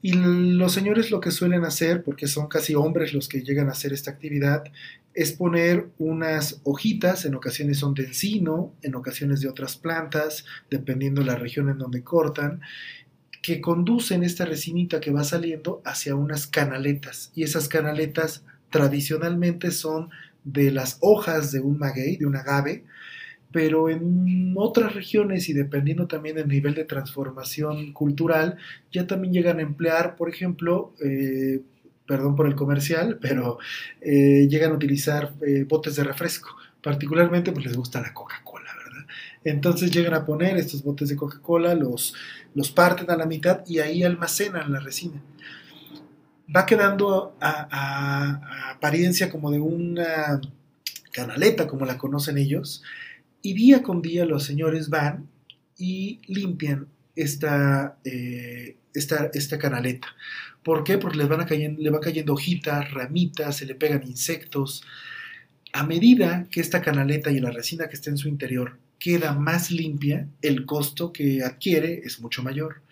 y 0.00 0.14
los 0.14 0.72
señores 0.72 1.10
lo 1.10 1.20
que 1.20 1.30
suelen 1.30 1.64
hacer, 1.64 2.02
porque 2.02 2.26
son 2.26 2.48
casi 2.48 2.74
hombres 2.74 3.12
los 3.12 3.28
que 3.28 3.42
llegan 3.42 3.68
a 3.68 3.72
hacer 3.72 3.92
esta 3.92 4.12
actividad, 4.12 4.64
es 5.14 5.32
poner 5.32 5.90
unas 5.98 6.60
hojitas, 6.64 7.26
en 7.26 7.34
ocasiones 7.34 7.78
son 7.78 7.92
de 7.92 8.04
encino, 8.04 8.72
en 8.82 8.94
ocasiones 8.94 9.42
de 9.42 9.48
otras 9.48 9.76
plantas, 9.76 10.46
dependiendo 10.70 11.22
la 11.22 11.36
región 11.36 11.68
en 11.68 11.78
donde 11.78 12.02
cortan, 12.02 12.62
que 13.42 13.60
conducen 13.60 14.22
esta 14.22 14.44
resinita 14.44 15.00
que 15.00 15.10
va 15.10 15.24
saliendo 15.24 15.82
hacia 15.84 16.14
unas 16.14 16.46
canaletas. 16.46 17.32
Y 17.34 17.42
esas 17.42 17.68
canaletas 17.68 18.44
tradicionalmente 18.70 19.72
son 19.72 20.10
de 20.44 20.70
las 20.70 20.98
hojas 21.00 21.52
de 21.52 21.60
un 21.60 21.78
maguey, 21.78 22.16
de 22.16 22.26
un 22.26 22.36
agave, 22.36 22.84
pero 23.52 23.90
en 23.90 24.54
otras 24.56 24.94
regiones 24.94 25.48
y 25.48 25.52
dependiendo 25.52 26.06
también 26.06 26.36
del 26.36 26.48
nivel 26.48 26.74
de 26.74 26.84
transformación 26.84 27.92
cultural, 27.92 28.56
ya 28.90 29.06
también 29.06 29.34
llegan 29.34 29.58
a 29.58 29.62
emplear, 29.62 30.16
por 30.16 30.30
ejemplo, 30.30 30.94
eh, 31.04 31.60
perdón 32.06 32.34
por 32.34 32.46
el 32.46 32.54
comercial, 32.54 33.18
pero 33.20 33.58
eh, 34.00 34.46
llegan 34.48 34.72
a 34.72 34.74
utilizar 34.74 35.34
eh, 35.46 35.64
botes 35.68 35.96
de 35.96 36.04
refresco. 36.04 36.50
Particularmente 36.82 37.52
pues 37.52 37.66
les 37.66 37.76
gusta 37.76 38.00
la 38.00 38.14
Coca-Cola. 38.14 38.51
Entonces 39.44 39.90
llegan 39.90 40.14
a 40.14 40.24
poner 40.24 40.56
estos 40.56 40.82
botes 40.82 41.08
de 41.08 41.16
Coca-Cola, 41.16 41.74
los, 41.74 42.14
los 42.54 42.70
parten 42.70 43.10
a 43.10 43.16
la 43.16 43.26
mitad 43.26 43.62
y 43.66 43.80
ahí 43.80 44.04
almacenan 44.04 44.72
la 44.72 44.80
resina. 44.80 45.22
va 46.54 46.66
quedando 46.66 47.36
a, 47.40 47.68
a 47.70 48.70
apariencia 48.72 49.30
como 49.30 49.50
de 49.50 49.60
una 49.60 50.40
canaleta, 51.12 51.66
como 51.66 51.86
la 51.86 51.98
conocen 51.98 52.38
ellos, 52.38 52.82
y 53.42 53.54
día 53.54 53.82
con 53.82 54.02
día 54.02 54.24
los 54.24 54.44
señores 54.44 54.88
van 54.88 55.28
y 55.76 56.20
limpian 56.26 56.86
esta, 57.16 57.98
eh, 58.04 58.76
esta, 58.94 59.30
esta, 59.34 59.58
canaleta. 59.58 60.08
¿Por 60.62 60.84
qué? 60.84 60.98
Porque 60.98 61.18
les 61.18 61.28
van 61.28 61.40
a 61.40 61.46
cayendo, 61.46 61.82
le 61.82 61.90
va 61.90 62.00
cayendo 62.00 62.34
hojitas, 62.34 62.92
ramitas, 62.92 63.56
se 63.56 63.66
le 63.66 63.74
pegan 63.74 64.06
insectos. 64.06 64.84
A 65.72 65.84
medida 65.84 66.46
que 66.50 66.60
esta 66.60 66.80
canaleta 66.80 67.30
y 67.30 67.40
la 67.40 67.50
resina 67.50 67.88
que 67.88 67.96
está 67.96 68.10
en 68.10 68.18
su 68.18 68.28
interior 68.28 68.78
queda 68.98 69.32
más 69.34 69.70
limpia, 69.70 70.28
el 70.42 70.64
costo 70.64 71.12
que 71.12 71.42
adquiere 71.42 72.02
es 72.04 72.20
mucho 72.20 72.42
mayor. 72.42 72.82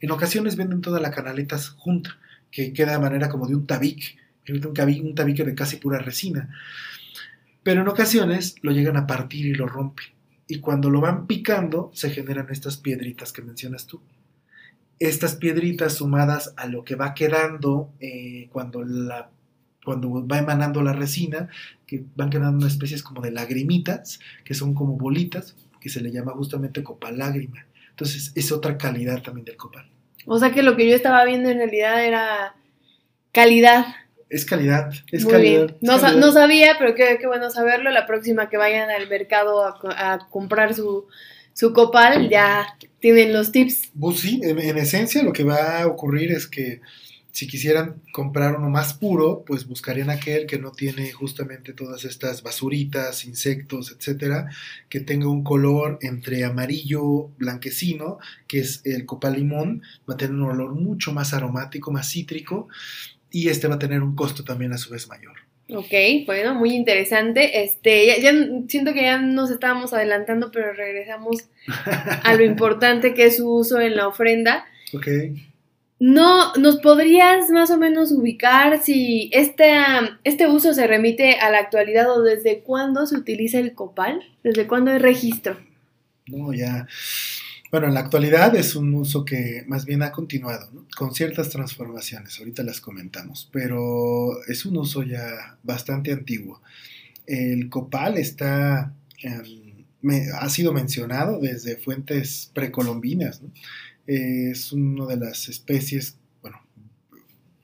En 0.00 0.10
ocasiones 0.10 0.56
venden 0.56 0.80
toda 0.80 1.00
la 1.00 1.10
canaleta 1.10 1.58
junta, 1.58 2.18
que 2.50 2.72
queda 2.72 2.92
de 2.92 2.98
manera 2.98 3.28
como 3.28 3.46
de 3.46 3.54
un 3.54 3.66
tabique, 3.66 4.18
un 4.48 4.74
tabique, 4.74 5.00
un 5.00 5.14
tabique 5.14 5.44
de 5.44 5.54
casi 5.54 5.76
pura 5.76 5.98
resina. 5.98 6.54
Pero 7.62 7.82
en 7.82 7.88
ocasiones 7.88 8.56
lo 8.62 8.72
llegan 8.72 8.96
a 8.96 9.06
partir 9.06 9.46
y 9.46 9.54
lo 9.54 9.66
rompen. 9.66 10.06
Y 10.48 10.58
cuando 10.58 10.90
lo 10.90 11.00
van 11.00 11.26
picando, 11.26 11.90
se 11.94 12.10
generan 12.10 12.48
estas 12.50 12.76
piedritas 12.76 13.32
que 13.32 13.42
mencionas 13.42 13.86
tú. 13.86 14.00
Estas 14.98 15.36
piedritas 15.36 15.94
sumadas 15.94 16.52
a 16.56 16.66
lo 16.66 16.84
que 16.84 16.96
va 16.96 17.14
quedando 17.14 17.92
eh, 18.00 18.48
cuando, 18.50 18.82
la, 18.82 19.30
cuando 19.84 20.26
va 20.26 20.38
emanando 20.38 20.82
la 20.82 20.92
resina, 20.92 21.48
que 21.86 22.04
van 22.16 22.30
quedando 22.30 22.58
una 22.58 22.68
especie 22.68 23.00
como 23.02 23.22
de 23.22 23.30
lagrimitas, 23.30 24.20
que 24.44 24.54
son 24.54 24.74
como 24.74 24.96
bolitas, 24.96 25.56
que 25.80 25.88
se 25.88 26.00
le 26.00 26.12
llama 26.12 26.32
justamente 26.32 26.82
copal 26.82 27.18
lágrima. 27.18 27.66
Entonces 27.90 28.32
es 28.34 28.52
otra 28.52 28.76
calidad 28.76 29.22
también 29.22 29.44
del 29.44 29.56
copal. 29.56 29.88
O 30.26 30.38
sea 30.38 30.52
que 30.52 30.62
lo 30.62 30.76
que 30.76 30.88
yo 30.88 30.94
estaba 30.94 31.24
viendo 31.24 31.48
en 31.48 31.58
realidad 31.58 32.04
era 32.04 32.54
calidad 33.32 33.86
es 34.30 34.44
calidad, 34.44 34.92
es 35.10 35.24
Muy 35.24 35.32
calidad. 35.32 35.66
Bien. 35.66 35.76
No, 35.80 36.16
no, 36.16 36.32
sabía, 36.32 36.76
pero 36.78 36.94
qué, 36.94 37.18
qué, 37.20 37.26
bueno 37.26 37.50
saberlo. 37.50 37.90
La 37.90 38.06
próxima 38.06 38.48
que 38.48 38.56
vayan 38.56 38.88
al 38.88 39.08
mercado 39.08 39.64
a, 39.64 39.74
a 39.96 40.28
comprar 40.30 40.72
su, 40.72 41.08
su, 41.52 41.72
copal, 41.72 42.30
ya 42.30 42.76
tienen 43.00 43.32
los 43.32 43.50
tips. 43.50 43.90
Pues 43.98 44.20
sí, 44.20 44.40
en, 44.44 44.60
en, 44.60 44.78
esencia 44.78 45.24
lo 45.24 45.32
que 45.32 45.42
va 45.42 45.82
a 45.82 45.86
ocurrir 45.88 46.30
es 46.30 46.46
que 46.46 46.80
si 47.32 47.46
quisieran 47.46 48.02
comprar 48.12 48.56
uno 48.56 48.70
más 48.70 48.94
puro, 48.94 49.44
pues 49.46 49.66
buscarían 49.66 50.10
aquel 50.10 50.46
que 50.46 50.58
no 50.58 50.72
tiene 50.72 51.10
justamente 51.12 51.72
todas 51.72 52.04
estas 52.04 52.42
basuritas, 52.42 53.24
insectos, 53.24 53.94
etcétera, 53.96 54.50
que 54.88 55.00
tenga 55.00 55.28
un 55.28 55.44
color 55.44 55.98
entre 56.02 56.44
amarillo, 56.44 57.28
blanquecino, 57.38 58.18
que 58.48 58.60
es 58.60 58.82
el 58.84 59.06
copal 59.06 59.34
limón, 59.34 59.82
va 60.08 60.14
a 60.14 60.16
tener 60.16 60.34
un 60.34 60.42
olor 60.42 60.74
mucho 60.74 61.12
más 61.12 61.32
aromático, 61.34 61.90
más 61.92 62.10
cítrico 62.10 62.68
y 63.30 63.48
este 63.48 63.68
va 63.68 63.76
a 63.76 63.78
tener 63.78 64.02
un 64.02 64.16
costo 64.16 64.44
también 64.44 64.72
a 64.72 64.78
su 64.78 64.90
vez 64.90 65.08
mayor. 65.08 65.34
Ok, 65.72 66.26
bueno, 66.26 66.54
muy 66.54 66.74
interesante. 66.74 67.62
Este, 67.62 68.06
ya, 68.06 68.18
ya, 68.18 68.32
siento 68.66 68.92
que 68.92 69.02
ya 69.02 69.18
nos 69.18 69.52
estábamos 69.52 69.92
adelantando, 69.92 70.50
pero 70.50 70.72
regresamos 70.72 71.48
a 72.24 72.34
lo 72.34 72.44
importante 72.44 73.14
que 73.14 73.26
es 73.26 73.36
su 73.36 73.48
uso 73.48 73.80
en 73.80 73.94
la 73.94 74.08
ofrenda. 74.08 74.64
Ok. 74.92 75.06
No, 76.00 76.54
¿nos 76.54 76.78
podrías 76.78 77.50
más 77.50 77.70
o 77.70 77.76
menos 77.76 78.10
ubicar 78.10 78.82
si 78.82 79.28
este, 79.34 79.70
este 80.24 80.48
uso 80.48 80.72
se 80.72 80.86
remite 80.86 81.34
a 81.34 81.50
la 81.50 81.58
actualidad 81.58 82.10
o 82.10 82.22
desde 82.22 82.60
cuándo 82.60 83.06
se 83.06 83.16
utiliza 83.16 83.58
el 83.58 83.74
copal? 83.74 84.22
¿Desde 84.42 84.66
cuándo 84.66 84.90
hay 84.90 84.98
registro? 84.98 85.58
No, 86.26 86.54
ya. 86.54 86.88
Bueno, 87.70 87.86
en 87.86 87.94
la 87.94 88.00
actualidad 88.00 88.56
es 88.56 88.76
un 88.76 88.94
uso 88.94 89.26
que 89.26 89.64
más 89.68 89.84
bien 89.84 90.02
ha 90.02 90.10
continuado, 90.10 90.70
¿no? 90.72 90.86
con 90.96 91.14
ciertas 91.14 91.50
transformaciones, 91.50 92.38
ahorita 92.38 92.62
las 92.62 92.80
comentamos, 92.80 93.50
pero 93.52 94.42
es 94.48 94.64
un 94.64 94.78
uso 94.78 95.02
ya 95.02 95.58
bastante 95.62 96.12
antiguo. 96.12 96.62
El 97.26 97.68
copal 97.68 98.16
está, 98.16 98.94
me, 100.00 100.28
ha 100.32 100.48
sido 100.48 100.72
mencionado 100.72 101.38
desde 101.40 101.76
fuentes 101.76 102.50
precolombinas, 102.54 103.42
¿no? 103.42 103.50
Eh, 104.10 104.50
es 104.50 104.72
una 104.72 105.06
de 105.06 105.16
las 105.16 105.48
especies, 105.48 106.16
bueno, 106.42 106.60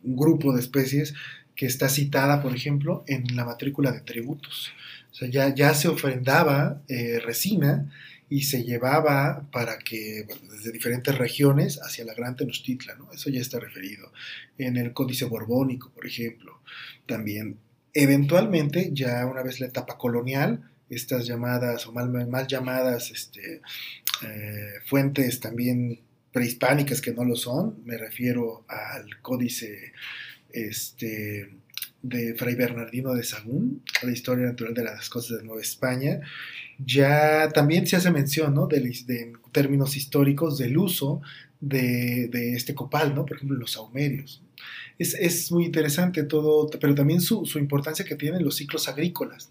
un 0.04 0.16
grupo 0.16 0.52
de 0.52 0.60
especies 0.60 1.12
que 1.56 1.66
está 1.66 1.88
citada, 1.88 2.40
por 2.40 2.54
ejemplo, 2.54 3.02
en 3.08 3.34
la 3.34 3.44
matrícula 3.44 3.90
de 3.90 4.02
tributos. 4.02 4.70
O 5.10 5.14
sea, 5.14 5.28
ya, 5.28 5.52
ya 5.52 5.74
se 5.74 5.88
ofrendaba 5.88 6.82
eh, 6.86 7.18
resina 7.18 7.90
y 8.30 8.42
se 8.42 8.62
llevaba 8.62 9.48
para 9.50 9.78
que, 9.78 10.28
desde 10.52 10.70
diferentes 10.70 11.18
regiones 11.18 11.80
hacia 11.82 12.04
la 12.04 12.14
Gran 12.14 12.36
Tenochtitlan, 12.36 12.98
¿no? 12.98 13.10
Eso 13.10 13.28
ya 13.28 13.40
está 13.40 13.58
referido. 13.58 14.12
En 14.56 14.76
el 14.76 14.92
Códice 14.92 15.24
Borbónico, 15.24 15.90
por 15.90 16.06
ejemplo, 16.06 16.60
también. 17.06 17.58
Eventualmente, 17.92 18.90
ya 18.92 19.26
una 19.26 19.42
vez 19.42 19.58
la 19.58 19.66
etapa 19.66 19.98
colonial, 19.98 20.70
estas 20.90 21.26
llamadas 21.26 21.88
o 21.88 21.92
mal, 21.92 22.08
mal 22.28 22.46
llamadas 22.46 23.10
este, 23.10 23.62
eh, 24.22 24.74
fuentes 24.84 25.40
también 25.40 26.05
prehispánicas 26.36 27.00
que 27.00 27.14
no 27.14 27.24
lo 27.24 27.34
son, 27.34 27.82
me 27.86 27.96
refiero 27.96 28.66
al 28.68 29.22
Códice 29.22 29.94
este, 30.52 31.48
de 32.02 32.34
Fray 32.34 32.54
Bernardino 32.54 33.14
de 33.14 33.24
Sagún, 33.24 33.82
la 34.02 34.12
historia 34.12 34.44
natural 34.44 34.74
de 34.74 34.84
las 34.84 35.08
cosas 35.08 35.38
de 35.38 35.44
Nueva 35.44 35.62
España, 35.62 36.20
ya 36.78 37.48
también 37.54 37.86
se 37.86 37.96
hace 37.96 38.10
mención, 38.10 38.52
¿no? 38.52 38.66
De, 38.66 38.80
de 38.80 39.32
términos 39.50 39.96
históricos 39.96 40.58
del 40.58 40.76
uso 40.76 41.22
de, 41.58 42.28
de, 42.28 42.52
este 42.52 42.74
copal, 42.74 43.14
¿no? 43.14 43.24
Por 43.24 43.38
ejemplo, 43.38 43.56
los 43.56 43.72
saumerios. 43.72 44.42
Es, 44.98 45.14
es 45.14 45.52
muy 45.52 45.66
interesante 45.66 46.22
todo, 46.22 46.70
pero 46.80 46.94
también 46.94 47.20
su, 47.20 47.44
su, 47.44 47.58
importancia 47.58 48.04
que 48.04 48.16
tienen 48.16 48.42
los 48.42 48.56
ciclos 48.56 48.88
agrícolas. 48.88 49.50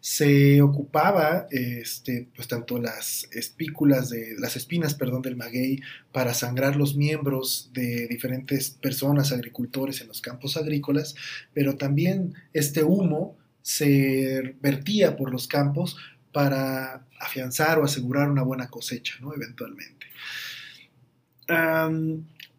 Se 0.00 0.62
ocupaba, 0.62 1.46
este, 1.50 2.28
pues 2.34 2.48
tanto 2.48 2.78
las 2.78 3.28
espículas 3.32 4.08
de, 4.08 4.34
las 4.38 4.56
espinas, 4.56 4.94
perdón, 4.94 5.22
del 5.22 5.36
maguey 5.36 5.80
para 6.10 6.32
sangrar 6.32 6.76
los 6.76 6.96
miembros 6.96 7.70
de 7.74 8.06
diferentes 8.08 8.70
personas, 8.70 9.32
agricultores 9.32 10.00
en 10.00 10.08
los 10.08 10.22
campos 10.22 10.56
agrícolas, 10.56 11.14
pero 11.52 11.76
también 11.76 12.34
este 12.54 12.82
humo 12.82 13.36
se 13.62 14.56
vertía 14.62 15.16
por 15.16 15.30
los 15.30 15.46
campos 15.46 15.98
para 16.32 17.06
afianzar 17.20 17.78
o 17.78 17.84
asegurar 17.84 18.30
una 18.30 18.42
buena 18.42 18.68
cosecha, 18.68 19.16
¿no? 19.20 19.34
Eventualmente. 19.34 20.06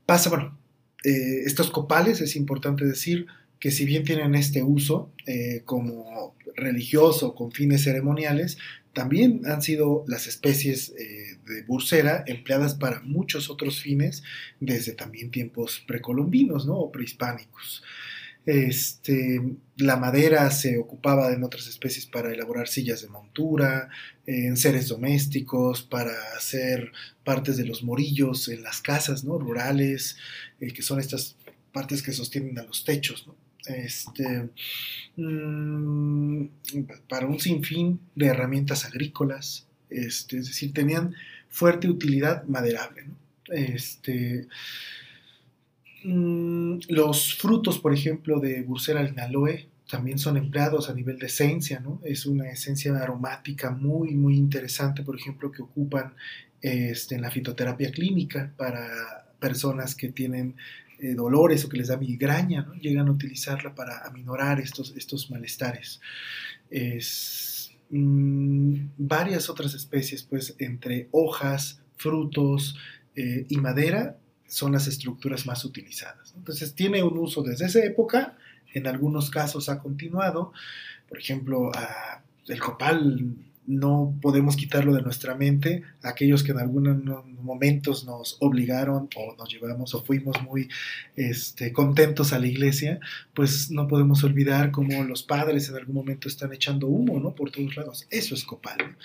Pasa, 0.06 0.30
bueno, 0.30 0.58
eh, 1.03 1.44
estos 1.46 1.72
copales 1.72 2.22
es 2.22 2.36
importante 2.36 2.86
decir 2.86 3.27
que 3.60 3.72
si 3.72 3.86
bien 3.86 4.03
tienen 4.03 4.36
este 4.36 4.63
uso 4.63 5.12
eh, 5.25 5.62
como 5.65 6.36
religioso 6.56 7.36
con 7.36 7.51
fines 7.51 7.84
ceremoniales, 7.84 8.58
también 8.94 9.41
han 9.46 9.62
sido 9.62 10.03
las 10.08 10.27
especies 10.27 10.94
eh, 10.98 11.38
de 11.46 11.63
bursera 11.63 12.24
empleadas 12.27 12.75
para 12.75 13.01
muchos 13.01 13.50
otros 13.50 13.82
fines 13.82 14.24
desde 14.60 14.94
también 14.94 15.29
tiempos 15.29 15.84
precolombinos 15.88 16.65
¿no? 16.65 16.75
o 16.75 16.91
prehispánicos. 16.91 17.84
Este, 18.50 19.39
la 19.77 19.96
madera 19.98 20.50
se 20.50 20.79
ocupaba 20.79 21.32
en 21.32 21.44
otras 21.44 21.68
especies 21.68 22.08
para 22.08 22.34
elaborar 22.34 22.68
sillas 22.68 23.03
de 23.03 23.08
montura, 23.08 23.89
en 24.25 24.58
seres 24.58 24.88
domésticos, 24.88 25.84
para 25.84 26.13
hacer 26.36 26.91
partes 27.24 27.58
de 27.58 27.65
los 27.68 27.84
morillos 27.84 28.48
en 28.48 28.63
las 28.63 28.82
casas 28.82 29.24
¿no? 29.24 29.38
rurales, 29.38 30.18
eh, 30.60 30.74
que 30.74 30.82
son 30.82 31.00
estas 31.00 31.36
partes 31.72 32.01
que 32.01 32.12
sostienen 32.12 32.58
a 32.58 32.63
los 32.63 32.86
techos. 32.86 33.29
Este, 33.68 34.50
mmm, 35.15 36.46
para 37.08 37.27
un 37.27 37.39
sinfín 37.39 38.00
de 38.15 38.25
herramientas 38.25 38.84
agrícolas, 38.84 39.68
este, 39.91 40.39
es 40.39 40.48
decir, 40.48 40.74
tenían 40.74 41.13
fuerte 41.50 41.88
utilidad 41.88 42.46
maderable. 42.46 43.03
Este, 43.51 44.48
Mm, 46.03 46.79
los 46.89 47.36
frutos, 47.36 47.79
por 47.79 47.94
ejemplo, 47.94 48.39
de 48.39 48.62
Bursera 48.62 49.03
linaloe 49.03 49.68
también 49.89 50.20
son 50.20 50.38
empleados 50.38 50.89
a 50.89 50.94
nivel 50.94 51.18
de 51.18 51.25
esencia, 51.25 51.79
¿no? 51.79 52.00
Es 52.03 52.25
una 52.25 52.50
esencia 52.50 52.96
aromática 52.96 53.72
muy, 53.72 54.13
muy 54.13 54.38
interesante, 54.38 55.01
por 55.03 55.15
ejemplo, 55.18 55.51
que 55.51 55.63
ocupan 55.63 56.13
este, 56.62 57.15
en 57.15 57.22
la 57.22 57.32
fitoterapia 57.32 57.91
clínica 57.91 58.53
para 58.56 58.88
personas 59.39 59.96
que 59.96 60.10
tienen 60.10 60.56
eh, 61.00 61.15
dolores 61.15 61.65
o 61.65 61.70
que 61.70 61.77
les 61.77 61.88
da 61.88 61.98
migraña, 61.98 62.62
¿no? 62.62 62.75
Llegan 62.75 63.08
a 63.08 63.12
utilizarla 63.12 63.74
para 63.74 64.06
aminorar 64.06 64.60
estos, 64.60 64.94
estos 64.96 65.32
malestares. 65.32 66.01
Es, 66.70 67.72
mmm, 67.89 68.89
varias 68.98 69.50
otras 69.50 69.74
especies, 69.74 70.24
pues, 70.24 70.56
entre 70.60 71.10
hojas, 71.12 71.82
frutos 71.96 72.77
eh, 73.15 73.46
y 73.50 73.58
madera, 73.58 74.18
son 74.50 74.74
las 74.74 74.88
estructuras 74.88 75.46
más 75.46 75.63
utilizadas. 75.63 76.34
Entonces 76.36 76.74
tiene 76.75 77.01
un 77.03 77.18
uso 77.18 77.41
desde 77.41 77.68
esa 77.68 77.84
época, 77.86 78.38
en 78.74 78.88
algunos 78.88 79.29
casos 79.29 79.70
ha 79.70 79.79
continuado, 79.79 80.51
por 81.08 81.18
ejemplo, 81.18 81.72
el 82.48 82.60
copal 82.60 83.36
no 83.70 84.18
podemos 84.20 84.56
quitarlo 84.56 84.96
de 84.96 85.03
nuestra 85.03 85.36
mente. 85.36 85.84
Aquellos 86.01 86.44
que 86.44 86.53
en 86.53 86.58
algunos 86.58 86.98
momentos 87.44 88.03
nos 88.03 88.38
obligaron 88.39 89.08
o 89.15 89.36
nos 89.38 89.48
llevamos 89.48 89.94
o 89.94 90.03
fuimos 90.03 90.41
muy 90.41 90.70
este, 91.15 91.72
contentos 91.72 92.34
a 92.34 92.39
la 92.39 92.48
iglesia, 92.48 93.00
pues 93.36 93.70
no 93.70 93.88
podemos 93.88 94.24
olvidar 94.24 94.72
cómo 94.72 95.03
los 95.03 95.22
padres 95.22 95.70
en 95.70 95.75
algún 95.75 95.94
momento 95.94 96.27
están 96.27 96.51
echando 96.51 96.88
humo, 96.88 97.20
¿no? 97.20 97.36
Por 97.36 97.51
todos 97.51 97.77
lados. 97.77 98.08
Eso 98.10 98.34
es 98.34 98.44
copal. 98.44 98.98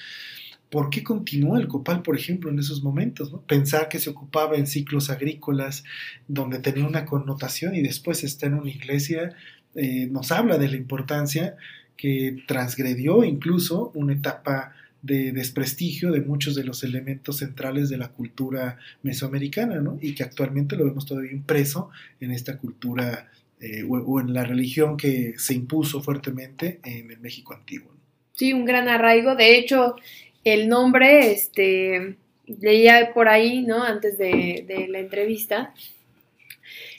¿Por 0.75 0.90
qué 0.90 1.04
continúa 1.04 1.61
el 1.61 1.69
copal, 1.69 2.02
por 2.02 2.19
ejemplo, 2.19 2.50
en 2.50 2.59
esos 2.59 2.83
momentos? 2.83 3.33
Pensar 3.47 3.88
que 3.88 4.00
se 4.00 4.11
ocupaba 4.11 4.57
en 4.57 4.66
ciclos 4.66 5.09
agrícolas 5.09 5.85
donde 6.26 6.59
tenía 6.59 6.85
una 6.85 7.04
connotación 7.04 7.76
y 7.76 7.81
después 7.81 8.25
está 8.25 8.47
en 8.47 8.54
una 8.54 8.71
iglesia, 8.71 9.37
eh, 9.76 10.09
nos 10.11 10.33
habla 10.33 10.59
de 10.59 10.66
la 10.66 10.75
importancia 10.75 11.54
que 11.97 12.43
transgredió 12.49 13.23
incluso 13.23 13.93
una 13.95 14.14
etapa 14.14 14.73
de 15.00 15.31
desprestigio 15.31 16.11
de 16.11 16.23
muchos 16.23 16.57
de 16.57 16.64
los 16.64 16.83
elementos 16.83 17.37
centrales 17.37 17.88
de 17.88 17.99
la 17.99 18.09
cultura 18.09 18.76
mesoamericana, 19.04 19.76
¿no? 19.81 19.97
Y 20.02 20.16
que 20.16 20.25
actualmente 20.25 20.75
lo 20.75 20.87
vemos 20.87 21.07
todavía 21.07 21.31
impreso 21.31 21.90
en 22.19 22.33
esta 22.33 22.59
cultura 22.59 23.31
eh, 23.61 23.85
o, 23.88 24.19
en 24.19 24.35
la 24.35 24.43
religión 24.43 24.97
que 24.97 25.35
se 25.37 25.54
impuso 25.54 26.02
fuertemente 26.02 26.81
en 26.83 27.12
el 27.12 27.21
México 27.21 27.54
antiguo. 27.54 27.95
Sí, 28.33 28.52
un 28.52 28.64
gran 28.64 28.88
arraigo. 28.88 29.37
De 29.37 29.57
hecho, 29.57 29.95
el 30.44 30.68
nombre, 30.68 31.32
este, 31.32 32.16
leía 32.46 33.12
por 33.14 33.28
ahí, 33.28 33.62
¿no? 33.62 33.82
Antes 33.82 34.18
de, 34.18 34.86
la 34.88 34.98
entrevista, 34.98 35.74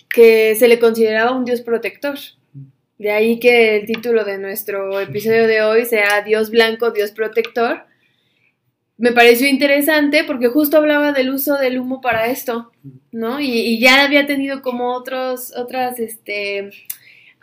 que 0.10 0.56
se 0.56 0.68
le 0.68 0.80
consideraba 0.80 1.32
un 1.32 1.46
dios 1.46 1.62
protector. 1.62 2.18
De 2.98 3.12
ahí 3.12 3.40
que 3.40 3.78
el 3.78 3.86
título 3.86 4.24
de 4.24 4.38
nuestro 4.38 5.00
episodio 5.00 5.48
de 5.48 5.62
hoy 5.62 5.86
sea 5.86 6.22
Dios 6.22 6.50
blanco, 6.50 6.92
Dios 6.92 7.12
protector. 7.12 7.86
Me 8.98 9.12
pareció 9.12 9.48
interesante 9.50 10.24
porque 10.24 10.48
justo 10.48 10.78
hablaba 10.78 11.12
del 11.12 11.30
uso 11.30 11.58
del 11.58 11.80
humo 11.80 12.00
para 12.00 12.28
esto, 12.28 12.72
¿no? 13.12 13.42
Y, 13.42 13.78
ya 13.80 14.06
había 14.06 14.26
tenido 14.26 14.62
como 14.62 14.94
otros, 14.94 15.54
otras, 15.58 16.00
este, 16.00 16.70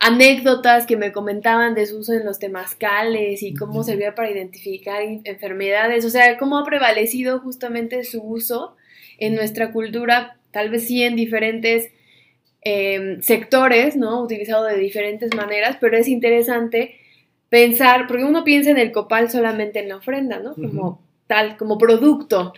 anécdotas 0.03 0.87
que 0.87 0.97
me 0.97 1.13
comentaban 1.13 1.75
de 1.75 1.87
su 1.87 1.99
uso 1.99 2.13
en 2.13 2.25
los 2.25 2.39
temazcales 2.39 3.43
y 3.43 3.55
cómo 3.55 3.83
servía 3.85 4.15
para 4.15 4.31
identificar 4.31 5.01
enfermedades, 5.03 6.05
o 6.05 6.11
sea, 6.11 6.37
cómo 6.39 6.59
ha 6.59 6.65
prevalecido 6.65 7.41
justamente 7.41 8.05
su 8.05 8.23
uso 8.23 8.77
en 9.19 9.35
nuestra 9.35 9.73
cultura, 9.73 10.39
tal 10.51 10.71
vez 10.71 10.87
sí 10.87 11.03
en 11.03 11.17
diferentes 11.17 11.93
Em, 12.65 13.21
sectores, 13.23 13.97
¿no? 13.97 14.23
Utilizado 14.23 14.65
de 14.65 14.77
diferentes 14.77 15.35
maneras, 15.35 15.79
pero 15.81 15.97
es 15.97 16.07
interesante 16.07 16.95
pensar, 17.49 18.07
porque 18.07 18.25
uno 18.25 18.45
piensa 18.45 18.71
en 18.71 18.79
el 18.79 18.93
copal 18.93 19.31
solamente 19.31 19.81
en 19.81 19.89
la 19.89 19.97
ofrenda, 19.97 20.39
¿no? 20.39 20.55
Como 20.55 21.03
tal, 21.27 21.57
como 21.57 21.77
producto, 21.77 22.53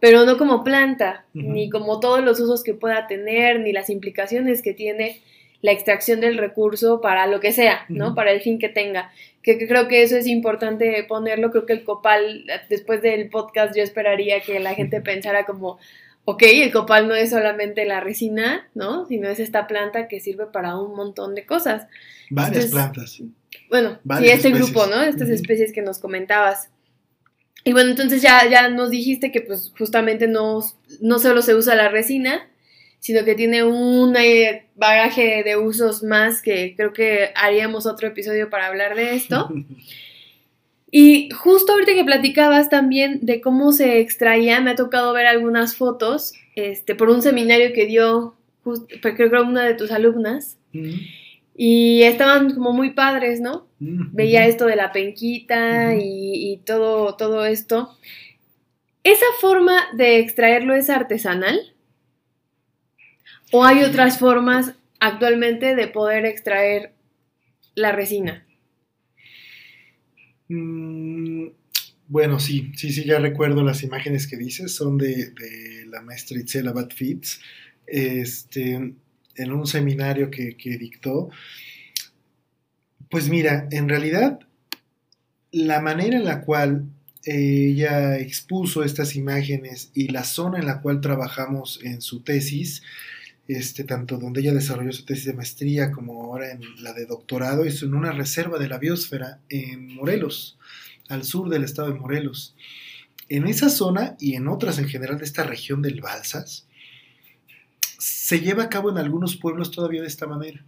pero 0.00 0.24
no 0.24 0.38
como 0.38 0.64
planta, 0.64 1.26
ni 1.34 1.68
como 1.68 2.00
todos 2.00 2.24
los 2.24 2.40
usos 2.40 2.62
que 2.62 2.72
pueda 2.72 3.06
tener, 3.06 3.60
ni 3.60 3.72
las 3.72 3.90
implicaciones 3.90 4.62
que 4.62 4.72
tiene 4.72 5.20
la 5.62 5.72
extracción 5.72 6.20
del 6.20 6.38
recurso 6.38 7.00
para 7.00 7.26
lo 7.26 7.40
que 7.40 7.52
sea, 7.52 7.84
¿no? 7.88 8.14
Para 8.14 8.32
el 8.32 8.40
fin 8.40 8.58
que 8.58 8.68
tenga. 8.68 9.12
Que, 9.42 9.58
que, 9.58 9.68
creo 9.68 9.88
que 9.88 10.02
eso 10.02 10.16
es 10.16 10.26
importante 10.26 11.04
ponerlo. 11.08 11.50
Creo 11.50 11.66
que 11.66 11.72
el 11.72 11.84
copal, 11.84 12.44
después 12.68 13.02
del 13.02 13.28
podcast, 13.28 13.76
yo 13.76 13.82
esperaría 13.82 14.40
que 14.40 14.58
la 14.60 14.74
gente 14.74 15.00
pensara 15.00 15.44
como, 15.44 15.78
ok, 16.24 16.42
el 16.42 16.72
copal 16.72 17.08
no 17.08 17.14
es 17.14 17.30
solamente 17.30 17.84
la 17.84 18.00
resina, 18.00 18.68
¿no? 18.74 19.06
Sino 19.06 19.28
es 19.28 19.40
esta 19.40 19.66
planta 19.66 20.08
que 20.08 20.20
sirve 20.20 20.46
para 20.46 20.78
un 20.78 20.94
montón 20.96 21.34
de 21.34 21.44
cosas. 21.44 21.86
Varias 22.30 22.66
plantas. 22.66 23.20
Bueno, 23.68 23.98
sí, 24.18 24.28
este 24.28 24.50
grupo, 24.50 24.86
¿no? 24.86 25.02
Estas 25.02 25.28
especies 25.28 25.72
que 25.72 25.82
nos 25.82 25.98
comentabas. 25.98 26.70
Y 27.64 27.72
bueno, 27.72 27.90
entonces 27.90 28.22
ya, 28.22 28.48
ya 28.48 28.68
nos 28.68 28.90
dijiste 28.90 29.32
que 29.32 29.42
pues 29.42 29.72
justamente 29.76 30.26
no, 30.26 30.60
no 31.00 31.18
solo 31.18 31.42
se 31.42 31.54
usa 31.54 31.74
la 31.74 31.88
resina, 31.88 32.49
sino 33.00 33.24
que 33.24 33.34
tiene 33.34 33.64
un 33.64 34.14
eh, 34.16 34.66
bagaje 34.76 35.42
de 35.42 35.56
usos 35.56 36.02
más 36.02 36.42
que 36.42 36.74
creo 36.76 36.92
que 36.92 37.30
haríamos 37.34 37.86
otro 37.86 38.08
episodio 38.08 38.48
para 38.48 38.66
hablar 38.66 38.94
de 38.94 39.14
esto. 39.14 39.48
Y 40.92 41.30
justo 41.30 41.72
ahorita 41.72 41.94
que 41.94 42.04
platicabas 42.04 42.68
también 42.68 43.20
de 43.22 43.40
cómo 43.40 43.72
se 43.72 44.00
extraía, 44.00 44.60
me 44.60 44.72
ha 44.72 44.74
tocado 44.74 45.12
ver 45.12 45.26
algunas 45.26 45.76
fotos 45.76 46.32
este, 46.56 46.94
por 46.94 47.10
un 47.10 47.22
seminario 47.22 47.72
que 47.72 47.86
dio, 47.86 48.34
creo 49.00 49.14
que 49.14 49.36
una 49.36 49.64
de 49.64 49.74
tus 49.74 49.92
alumnas. 49.92 50.58
Y 51.56 52.02
estaban 52.02 52.54
como 52.54 52.72
muy 52.72 52.90
padres, 52.90 53.40
¿no? 53.40 53.68
Veía 53.78 54.46
esto 54.46 54.66
de 54.66 54.76
la 54.76 54.92
penquita 54.92 55.94
y, 55.94 56.52
y, 56.52 56.56
todo, 56.58 57.14
todo 57.16 57.44
esto. 57.44 57.90
¿Esa 59.04 59.26
forma 59.40 59.76
de 59.94 60.18
extraerlo 60.18 60.74
es 60.74 60.90
artesanal? 60.90 61.72
¿O 63.52 63.64
hay 63.64 63.82
otras 63.82 64.18
formas 64.18 64.74
actualmente 65.00 65.74
de 65.74 65.88
poder 65.88 66.24
extraer 66.24 66.92
la 67.74 67.92
resina? 67.92 68.46
Mm, 70.48 71.48
bueno, 72.08 72.40
sí, 72.40 72.72
sí, 72.74 72.92
sí, 72.92 73.04
ya 73.04 73.20
recuerdo 73.20 73.62
las 73.62 73.84
imágenes 73.84 74.26
que 74.26 74.36
dices, 74.36 74.74
son 74.74 74.98
de, 74.98 75.32
la 75.86 76.02
maestra 76.02 76.40
Itzela 76.40 76.72
Batfitz, 76.72 77.40
este, 77.86 78.94
en 79.36 79.52
un 79.52 79.66
seminario 79.66 80.28
que, 80.28 80.56
dictó. 80.78 81.30
Pues 83.08 83.28
mira, 83.28 83.68
en 83.70 83.88
realidad, 83.88 84.40
la 85.52 85.80
manera 85.80 86.16
en 86.16 86.24
la 86.24 86.42
cual 86.42 86.86
ella 87.24 88.18
expuso 88.18 88.82
estas 88.82 89.14
imágenes 89.14 89.90
y 89.94 90.08
la 90.08 90.24
zona 90.24 90.58
en 90.58 90.66
la 90.66 90.80
cual 90.80 91.00
trabajamos 91.00 91.80
en 91.84 92.00
su 92.02 92.22
tesis, 92.22 92.82
este, 93.56 93.82
tanto 93.82 94.16
donde 94.16 94.40
ella 94.40 94.54
desarrolló 94.54 94.92
su 94.92 95.04
tesis 95.04 95.24
de 95.24 95.32
maestría 95.32 95.90
como 95.90 96.22
ahora 96.22 96.52
en 96.52 96.60
la 96.82 96.92
de 96.92 97.04
doctorado, 97.04 97.64
es 97.64 97.82
en 97.82 97.94
una 97.94 98.12
reserva 98.12 98.58
de 98.58 98.68
la 98.68 98.78
biosfera 98.78 99.40
en 99.48 99.92
Morelos, 99.94 100.56
al 101.08 101.24
sur 101.24 101.48
del 101.48 101.64
estado 101.64 101.88
de 101.92 101.98
Morelos. 101.98 102.54
En 103.28 103.48
esa 103.48 103.68
zona 103.68 104.16
y 104.20 104.34
en 104.34 104.46
otras 104.46 104.78
en 104.78 104.88
general 104.88 105.18
de 105.18 105.24
esta 105.24 105.42
región 105.42 105.82
del 105.82 106.00
Balsas, 106.00 106.66
se 107.98 108.40
lleva 108.40 108.64
a 108.64 108.68
cabo 108.68 108.90
en 108.90 108.98
algunos 108.98 109.36
pueblos 109.36 109.72
todavía 109.72 110.02
de 110.02 110.08
esta 110.08 110.28
manera. 110.28 110.64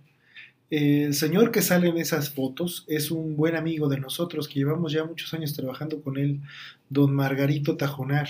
El 0.68 1.14
señor 1.14 1.52
que 1.52 1.62
sale 1.62 1.88
en 1.88 1.98
esas 1.98 2.30
fotos 2.30 2.84
es 2.88 3.10
un 3.10 3.36
buen 3.36 3.54
amigo 3.54 3.88
de 3.88 4.00
nosotros 4.00 4.48
que 4.48 4.58
llevamos 4.58 4.92
ya 4.92 5.04
muchos 5.04 5.32
años 5.34 5.52
trabajando 5.52 6.02
con 6.02 6.16
él, 6.16 6.40
don 6.88 7.14
Margarito 7.14 7.76
Tajonar. 7.76 8.28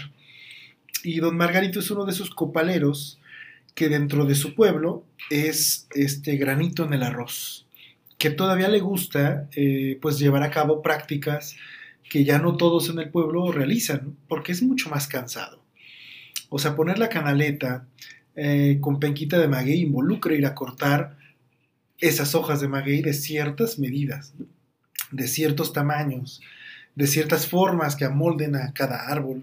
Y 1.04 1.20
don 1.20 1.36
Margarito 1.36 1.80
es 1.80 1.90
uno 1.90 2.04
de 2.04 2.12
esos 2.12 2.30
copaleros 2.30 3.18
que 3.74 3.88
dentro 3.88 4.24
de 4.26 4.34
su 4.34 4.54
pueblo 4.54 5.04
es 5.30 5.86
este 5.94 6.36
granito 6.36 6.84
en 6.84 6.92
el 6.92 7.02
arroz, 7.02 7.66
que 8.18 8.30
todavía 8.30 8.68
le 8.68 8.80
gusta 8.80 9.48
eh, 9.56 9.98
pues 10.00 10.18
llevar 10.18 10.42
a 10.42 10.50
cabo 10.50 10.82
prácticas 10.82 11.56
que 12.10 12.24
ya 12.24 12.38
no 12.38 12.56
todos 12.56 12.90
en 12.90 12.98
el 12.98 13.10
pueblo 13.10 13.50
realizan, 13.52 14.16
porque 14.28 14.52
es 14.52 14.62
mucho 14.62 14.90
más 14.90 15.08
cansado. 15.08 15.62
O 16.50 16.58
sea, 16.58 16.76
poner 16.76 16.98
la 16.98 17.08
canaleta 17.08 17.86
eh, 18.36 18.78
con 18.80 19.00
penquita 19.00 19.38
de 19.38 19.48
maguey 19.48 19.80
involucra 19.80 20.34
ir 20.34 20.44
a 20.44 20.54
cortar 20.54 21.16
esas 21.98 22.34
hojas 22.34 22.60
de 22.60 22.68
maguey 22.68 23.00
de 23.00 23.14
ciertas 23.14 23.78
medidas, 23.78 24.34
de 25.10 25.28
ciertos 25.28 25.72
tamaños, 25.72 26.42
de 26.94 27.06
ciertas 27.06 27.46
formas 27.46 27.96
que 27.96 28.04
amolden 28.04 28.56
a 28.56 28.72
cada 28.74 29.06
árbol 29.06 29.42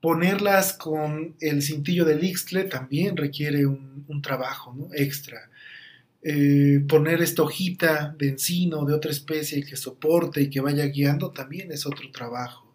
ponerlas 0.00 0.72
con 0.72 1.36
el 1.40 1.62
cintillo 1.62 2.04
del 2.04 2.24
Ixtle 2.24 2.64
también 2.64 3.16
requiere 3.16 3.66
un, 3.66 3.90
trabajo 4.22 4.88
extra. 4.94 5.48
Eh, 6.22 6.84
poner 6.86 7.22
esta 7.22 7.42
hojita 7.42 8.14
de 8.18 8.30
encino 8.30 8.84
de 8.84 8.92
otra 8.92 9.10
especie 9.10 9.64
que 9.64 9.76
soporte 9.76 10.42
y 10.42 10.50
que 10.50 10.60
vaya 10.60 10.84
guiando 10.86 11.30
también 11.30 11.72
es 11.72 11.86
otro 11.86 12.10
trabajo. 12.10 12.74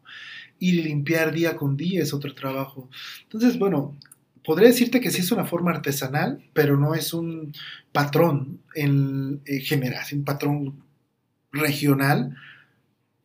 Ir 0.57 0.75
y 0.75 0.83
limpiar 0.83 1.33
día 1.33 1.55
con 1.55 1.77
día 1.77 2.01
es 2.01 2.13
otro 2.13 2.33
trabajo. 2.33 2.89
Entonces, 3.23 3.59
bueno, 3.59 3.95
podría 4.43 4.69
decirte 4.69 5.01
que 5.01 5.11
sí 5.11 5.21
es 5.21 5.31
una 5.31 5.45
forma 5.45 5.71
artesanal, 5.71 6.43
pero 6.53 6.77
no 6.77 6.95
es 6.95 7.13
un 7.13 7.53
patrón 7.91 8.61
en, 8.73 9.41
en 9.45 9.61
general, 9.61 10.01
es 10.03 10.13
un 10.13 10.23
patrón 10.23 10.83
regional 11.51 12.35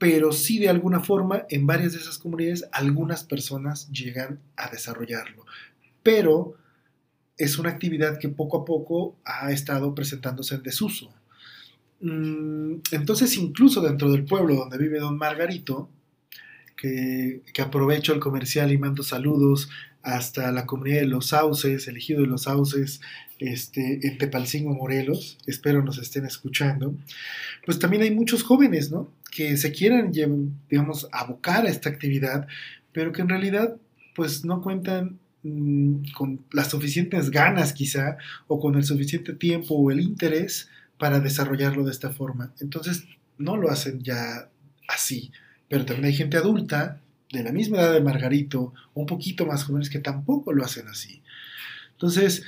pero 0.00 0.32
sí 0.32 0.58
de 0.58 0.70
alguna 0.70 1.00
forma 1.00 1.44
en 1.50 1.66
varias 1.66 1.92
de 1.92 1.98
esas 1.98 2.16
comunidades 2.16 2.66
algunas 2.72 3.22
personas 3.22 3.86
llegan 3.90 4.40
a 4.56 4.70
desarrollarlo. 4.70 5.44
Pero 6.02 6.54
es 7.36 7.58
una 7.58 7.68
actividad 7.68 8.18
que 8.18 8.30
poco 8.30 8.56
a 8.56 8.64
poco 8.64 9.18
ha 9.26 9.52
estado 9.52 9.94
presentándose 9.94 10.54
en 10.54 10.62
desuso. 10.62 11.12
Mm, 12.00 12.76
entonces, 12.92 13.36
incluso 13.36 13.82
dentro 13.82 14.10
del 14.10 14.24
pueblo 14.24 14.54
donde 14.54 14.78
vive 14.78 15.00
don 15.00 15.18
Margarito, 15.18 15.90
que, 16.78 17.42
que 17.52 17.60
aprovecho 17.60 18.14
el 18.14 18.20
comercial 18.20 18.72
y 18.72 18.78
mando 18.78 19.02
saludos 19.02 19.68
hasta 20.02 20.50
la 20.52 20.66
comunidad 20.66 21.00
de 21.00 21.06
Los 21.06 21.28
Sauces, 21.28 21.86
elegido 21.88 22.22
de 22.22 22.26
Los 22.26 22.42
Sauces, 22.42 23.00
este, 23.38 24.06
en 24.06 24.18
Tepalcingo, 24.18 24.74
Morelos, 24.74 25.38
espero 25.46 25.82
nos 25.82 25.98
estén 25.98 26.26
escuchando, 26.26 26.94
pues 27.64 27.78
también 27.78 28.02
hay 28.02 28.10
muchos 28.10 28.42
jóvenes, 28.42 28.90
¿no? 28.90 29.12
Que 29.30 29.56
se 29.56 29.72
quieran, 29.72 30.12
digamos, 30.12 31.08
abocar 31.12 31.66
a 31.66 31.70
esta 31.70 31.88
actividad, 31.88 32.46
pero 32.92 33.12
que 33.12 33.22
en 33.22 33.28
realidad, 33.28 33.76
pues 34.14 34.44
no 34.44 34.62
cuentan 34.62 35.18
mm, 35.42 36.12
con 36.16 36.40
las 36.52 36.70
suficientes 36.70 37.30
ganas 37.30 37.72
quizá, 37.72 38.18
o 38.46 38.60
con 38.60 38.74
el 38.74 38.84
suficiente 38.84 39.32
tiempo 39.34 39.74
o 39.74 39.90
el 39.90 40.00
interés 40.00 40.68
para 40.98 41.20
desarrollarlo 41.20 41.84
de 41.84 41.92
esta 41.92 42.10
forma. 42.10 42.52
Entonces, 42.60 43.04
no 43.38 43.56
lo 43.56 43.70
hacen 43.70 44.02
ya 44.02 44.48
así, 44.86 45.32
pero 45.68 45.86
también 45.86 46.06
hay 46.06 46.14
gente 46.14 46.36
adulta 46.36 47.00
de 47.33 47.45
la 47.45 47.53
misma 47.53 47.79
edad 47.79 47.93
de 47.93 48.01
Margarito, 48.01 48.75
un 48.95 49.07
poquito 49.07 49.47
más 49.47 49.64
jóvenes 49.64 49.90
que 49.90 50.01
tampoco 50.01 50.53
lo 50.53 50.64
hacen 50.64 50.88
así. 50.88 51.23
Entonces, 51.93 52.43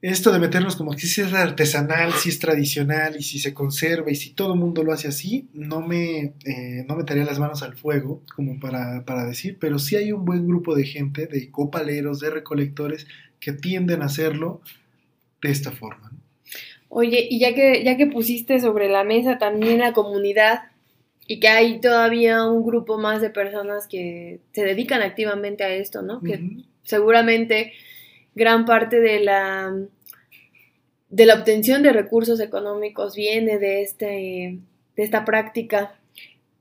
esto 0.00 0.32
de 0.32 0.38
meternos 0.38 0.76
como 0.76 0.92
que 0.92 1.06
si 1.06 1.22
es 1.22 1.32
artesanal, 1.32 2.12
si 2.12 2.28
es 2.28 2.38
tradicional 2.38 3.16
y 3.18 3.22
si 3.22 3.38
se 3.38 3.54
conserva 3.54 4.10
y 4.10 4.16
si 4.16 4.34
todo 4.34 4.52
el 4.52 4.60
mundo 4.60 4.82
lo 4.82 4.92
hace 4.92 5.08
así, 5.08 5.48
no 5.54 5.80
me 5.80 6.34
eh, 6.44 6.84
no 6.86 6.94
metería 6.94 7.24
las 7.24 7.38
manos 7.38 7.62
al 7.62 7.74
fuego 7.74 8.20
como 8.36 8.60
para, 8.60 9.24
decir, 9.24 9.56
pero 9.58 9.78
sí 9.78 9.96
hay 9.96 10.12
un 10.12 10.26
buen 10.26 10.46
grupo 10.46 10.74
de 10.74 10.84
gente, 10.84 11.26
de 11.26 11.50
copaleros, 11.50 12.20
de 12.20 12.28
recolectores 12.28 13.06
que 13.40 13.52
tienden 13.52 14.02
a 14.02 14.06
hacerlo 14.06 14.60
de 15.40 15.50
esta 15.50 15.72
forma. 15.72 16.12
Oye, 16.90 17.26
y 17.30 17.40
ya 17.40 17.54
que, 17.54 17.82
ya 17.82 17.96
que 17.96 18.06
pusiste 18.06 18.60
sobre 18.60 18.90
la 18.90 19.04
mesa 19.04 19.38
también 19.38 19.78
la 19.78 19.94
comunidad 19.94 20.64
y 21.26 21.40
que 21.40 21.48
hay 21.48 21.80
todavía 21.80 22.46
un 22.46 22.64
grupo 22.64 22.98
más 22.98 23.20
de 23.20 23.30
personas 23.30 23.86
que 23.86 24.40
se 24.52 24.64
dedican 24.64 25.02
activamente 25.02 25.64
a 25.64 25.74
esto, 25.74 26.02
¿no? 26.02 26.20
Que 26.20 26.64
seguramente 26.82 27.72
gran 28.34 28.64
parte 28.64 29.00
de 29.00 29.20
la, 29.20 29.74
de 31.08 31.26
la 31.26 31.34
obtención 31.34 31.82
de 31.82 31.92
recursos 31.92 32.40
económicos 32.40 33.14
viene 33.14 33.58
de, 33.58 33.82
este, 33.82 34.58
de 34.96 35.02
esta 35.02 35.24
práctica. 35.24 35.94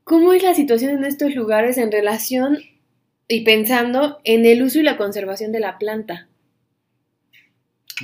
¿Cómo 0.03 0.33
es 0.33 0.43
la 0.43 0.53
situación 0.53 0.91
en 0.97 1.05
estos 1.05 1.35
lugares 1.35 1.77
en 1.77 1.91
relación 1.91 2.59
y 3.27 3.43
pensando 3.43 4.19
en 4.23 4.45
el 4.45 4.63
uso 4.63 4.79
y 4.79 4.83
la 4.83 4.97
conservación 4.97 5.51
de 5.51 5.59
la 5.59 5.77
planta? 5.77 6.27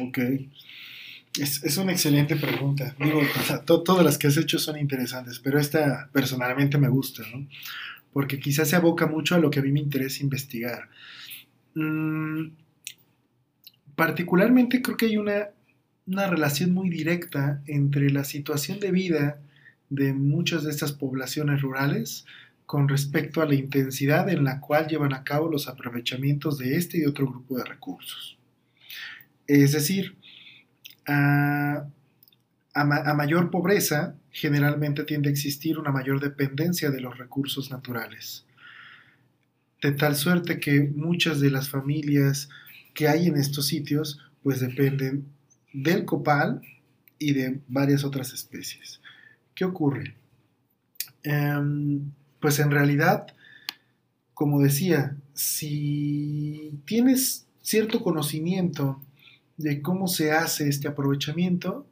Ok. 0.01 0.19
Es, 1.37 1.77
una 1.77 1.91
excelente 1.91 2.35
pregunta. 2.35 2.95
Digo, 2.99 3.21
todas 3.65 4.03
las 4.03 4.17
que 4.17 4.27
has 4.27 4.37
hecho 4.37 4.57
son 4.57 4.77
interesantes, 4.77 5.39
pero 5.39 5.59
esta 5.59 6.09
personalmente 6.11 6.77
me 6.77 6.89
gusta, 6.89 7.23
¿no? 7.33 7.47
Porque 8.11 8.39
quizás 8.39 8.69
se 8.69 8.75
aboca 8.75 9.05
mucho 9.05 9.35
a 9.35 9.39
lo 9.39 9.51
que 9.51 9.59
a 9.59 9.61
mí 9.61 9.71
me 9.71 9.79
interesa 9.79 10.23
investigar. 10.23 10.89
Mm, 11.75 12.47
particularmente 13.95 14.81
creo 14.81 14.97
que 14.97 15.07
hay 15.07 15.17
una, 15.17 15.49
relación 16.07 16.73
muy 16.73 16.89
directa 16.89 17.61
entre 17.67 18.09
la 18.09 18.23
situación 18.23 18.79
de 18.79 18.91
vida 18.91 19.41
de 19.89 20.13
muchas 20.13 20.63
de 20.63 20.71
estas 20.71 20.93
poblaciones 20.93 21.61
rurales 21.61 22.25
con 22.65 22.87
respecto 22.87 23.41
a 23.41 23.45
la 23.45 23.55
intensidad 23.55 24.29
en 24.29 24.43
la 24.43 24.59
cual 24.59 24.87
llevan 24.87 25.13
a 25.13 25.23
cabo 25.23 25.49
los 25.49 25.67
aprovechamientos 25.67 26.57
de 26.57 26.77
este 26.77 26.99
y 26.99 27.05
otro 27.05 27.27
grupo 27.27 27.57
de 27.57 27.65
recursos. 27.65 28.37
Es 29.47 29.73
decir, 29.73 30.15
a, 31.09 31.87
a, 32.73 33.13
mayor 33.13 33.49
pobreza 33.49 34.15
generalmente 34.31 35.03
tiende 35.03 35.29
a 35.29 35.31
existir 35.31 35.79
una 35.79 35.91
mayor 35.91 36.19
dependencia 36.19 36.91
de 36.91 37.01
los 37.01 37.17
recursos 37.17 37.71
naturales. 37.71 38.45
De 39.81 39.91
tal 39.91 40.15
suerte 40.15 40.59
que 40.59 40.81
muchas 40.81 41.39
de 41.39 41.49
las 41.49 41.69
familias 41.69 42.49
que 42.93 43.07
hay 43.07 43.27
en 43.27 43.37
estos 43.37 43.67
sitios 43.67 44.19
pues 44.43 44.59
dependen 44.59 45.25
del 45.73 46.05
copal 46.05 46.61
y 47.17 47.33
de 47.33 47.59
varias 47.67 48.03
otras 48.03 48.33
especies. 48.33 49.01
¿Qué 49.55 49.65
ocurre? 49.65 50.15
Em, 51.23 52.11
pues 52.39 52.59
en 52.59 52.71
realidad, 52.71 53.27
como 54.33 54.61
decía, 54.61 55.17
si 55.33 56.79
tienes 56.85 57.45
cierto 57.61 58.01
conocimiento 58.01 59.01
de 59.59 59.81
cómo 59.81 60.07
se 60.07 60.31
hace 60.31 60.69
este 60.69 60.87
aprovechamiento, 60.87 61.85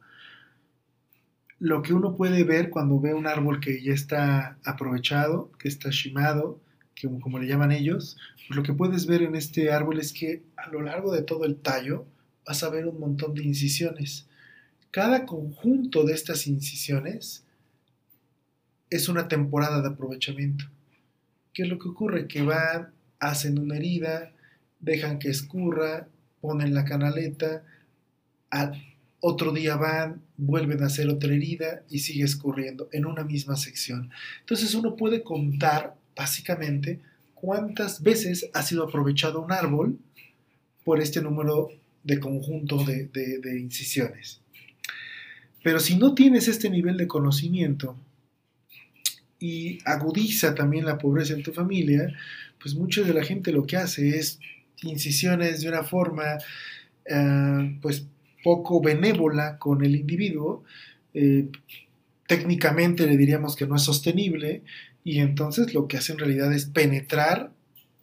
lo 1.58 1.82
que 1.82 1.92
uno 1.92 2.16
puede 2.16 2.42
ver 2.42 2.70
cuando 2.70 2.98
ve 2.98 3.12
un 3.12 3.26
árbol 3.26 3.60
que 3.60 3.82
ya 3.82 3.92
está 3.92 4.58
aprovechado, 4.64 5.52
que 5.58 5.68
está 5.68 5.90
shimado, 5.90 6.60
que 6.94 7.08
como 7.20 7.38
le 7.38 7.46
llaman 7.46 7.72
ellos, 7.72 8.16
pues 8.46 8.56
lo 8.56 8.62
que 8.62 8.72
puedes 8.72 9.06
ver 9.06 9.22
en 9.22 9.34
este 9.34 9.70
árbol 9.70 10.00
es 10.00 10.14
que 10.14 10.42
a 10.56 10.70
lo 10.70 10.80
largo 10.80 11.12
de 11.12 11.22
todo 11.22 11.44
el 11.44 11.56
tallo 11.56 12.06
vas 12.46 12.62
a 12.62 12.70
ver 12.70 12.86
un 12.86 12.98
montón 12.98 13.34
de 13.34 13.44
incisiones. 13.44 14.26
Cada 14.90 15.26
conjunto 15.26 16.04
de 16.04 16.14
estas 16.14 16.46
incisiones 16.46 17.44
es 18.88 19.10
una 19.10 19.28
temporada 19.28 19.82
de 19.82 19.88
aprovechamiento. 19.88 20.64
¿Qué 21.52 21.64
es 21.64 21.68
lo 21.68 21.78
que 21.78 21.88
ocurre? 21.88 22.28
Que 22.28 22.40
van, 22.40 22.92
hacen 23.18 23.58
una 23.58 23.76
herida, 23.76 24.32
dejan 24.80 25.18
que 25.18 25.28
escurra, 25.28 26.08
ponen 26.40 26.74
la 26.74 26.84
canaleta, 26.84 27.64
al 28.50 28.82
otro 29.20 29.52
día 29.52 29.76
van, 29.76 30.22
vuelven 30.36 30.82
a 30.82 30.86
hacer 30.86 31.08
otra 31.08 31.34
herida 31.34 31.82
y 31.90 32.00
sigue 32.00 32.24
escurriendo 32.24 32.88
en 32.92 33.06
una 33.06 33.24
misma 33.24 33.56
sección. 33.56 34.10
Entonces 34.40 34.74
uno 34.74 34.96
puede 34.96 35.22
contar 35.22 35.96
básicamente 36.14 37.00
cuántas 37.34 38.02
veces 38.02 38.50
ha 38.54 38.62
sido 38.62 38.84
aprovechado 38.84 39.40
un 39.40 39.52
árbol 39.52 39.98
por 40.84 41.00
este 41.00 41.20
número 41.20 41.68
de 42.02 42.20
conjunto 42.20 42.84
de, 42.84 43.60
incisiones. 43.60 44.40
Pero 45.62 45.80
si 45.80 45.96
no 45.96 46.14
tienes 46.14 46.48
este 46.48 46.70
nivel 46.70 46.96
de 46.96 47.06
conocimiento 47.06 47.96
y 49.38 49.78
agudiza 49.84 50.54
también 50.54 50.86
la 50.86 50.98
pobreza 50.98 51.34
en 51.34 51.42
tu 51.42 51.52
familia, 51.52 52.12
pues 52.60 52.74
mucha 52.74 53.02
de 53.02 53.12
la 53.12 53.24
gente 53.24 53.52
lo 53.52 53.66
que 53.66 53.76
hace 53.76 54.18
es 54.18 54.40
incisiones 54.82 55.62
de 55.62 55.68
una 55.68 55.82
forma 55.82 56.38
eh, 57.04 57.78
pues 57.80 58.06
poco 58.44 58.80
benévola 58.80 59.58
con 59.58 59.84
el 59.84 59.96
individuo, 59.96 60.64
eh, 61.14 61.48
técnicamente 62.26 63.06
le 63.06 63.16
diríamos 63.16 63.56
que 63.56 63.66
no 63.66 63.76
es 63.76 63.82
sostenible 63.82 64.62
y 65.04 65.20
entonces 65.20 65.74
lo 65.74 65.88
que 65.88 65.96
hace 65.96 66.12
en 66.12 66.18
realidad 66.18 66.52
es 66.52 66.66
penetrar 66.66 67.50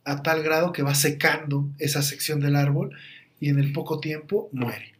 a 0.03 0.23
tal 0.23 0.43
grado 0.43 0.71
que 0.71 0.83
va 0.83 0.95
secando 0.95 1.69
esa 1.79 2.01
sección 2.01 2.39
del 2.39 2.55
árbol 2.55 2.95
y 3.39 3.49
en 3.49 3.59
el 3.59 3.73
poco 3.73 3.99
tiempo 3.99 4.49
muere. 4.51 4.93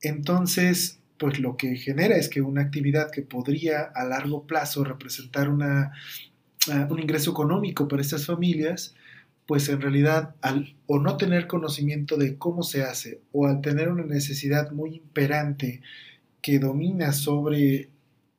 Entonces, 0.00 0.98
pues 1.18 1.38
lo 1.38 1.56
que 1.56 1.76
genera 1.76 2.16
es 2.16 2.28
que 2.28 2.40
una 2.40 2.62
actividad 2.62 3.10
que 3.10 3.22
podría 3.22 3.82
a 3.82 4.04
largo 4.04 4.46
plazo 4.46 4.84
representar 4.84 5.48
una, 5.48 5.92
ah, 6.70 6.86
un 6.90 7.00
ingreso 7.00 7.30
económico 7.30 7.88
para 7.88 8.02
estas 8.02 8.26
familias, 8.26 8.94
pues 9.46 9.68
en 9.68 9.80
realidad 9.80 10.34
al 10.42 10.74
o 10.86 10.98
no 10.98 11.16
tener 11.16 11.46
conocimiento 11.46 12.16
de 12.16 12.36
cómo 12.36 12.62
se 12.62 12.82
hace 12.82 13.20
o 13.32 13.46
al 13.46 13.60
tener 13.60 13.88
una 13.88 14.04
necesidad 14.04 14.72
muy 14.72 14.96
imperante 14.96 15.82
que 16.42 16.58
domina 16.58 17.12
sobre 17.12 17.90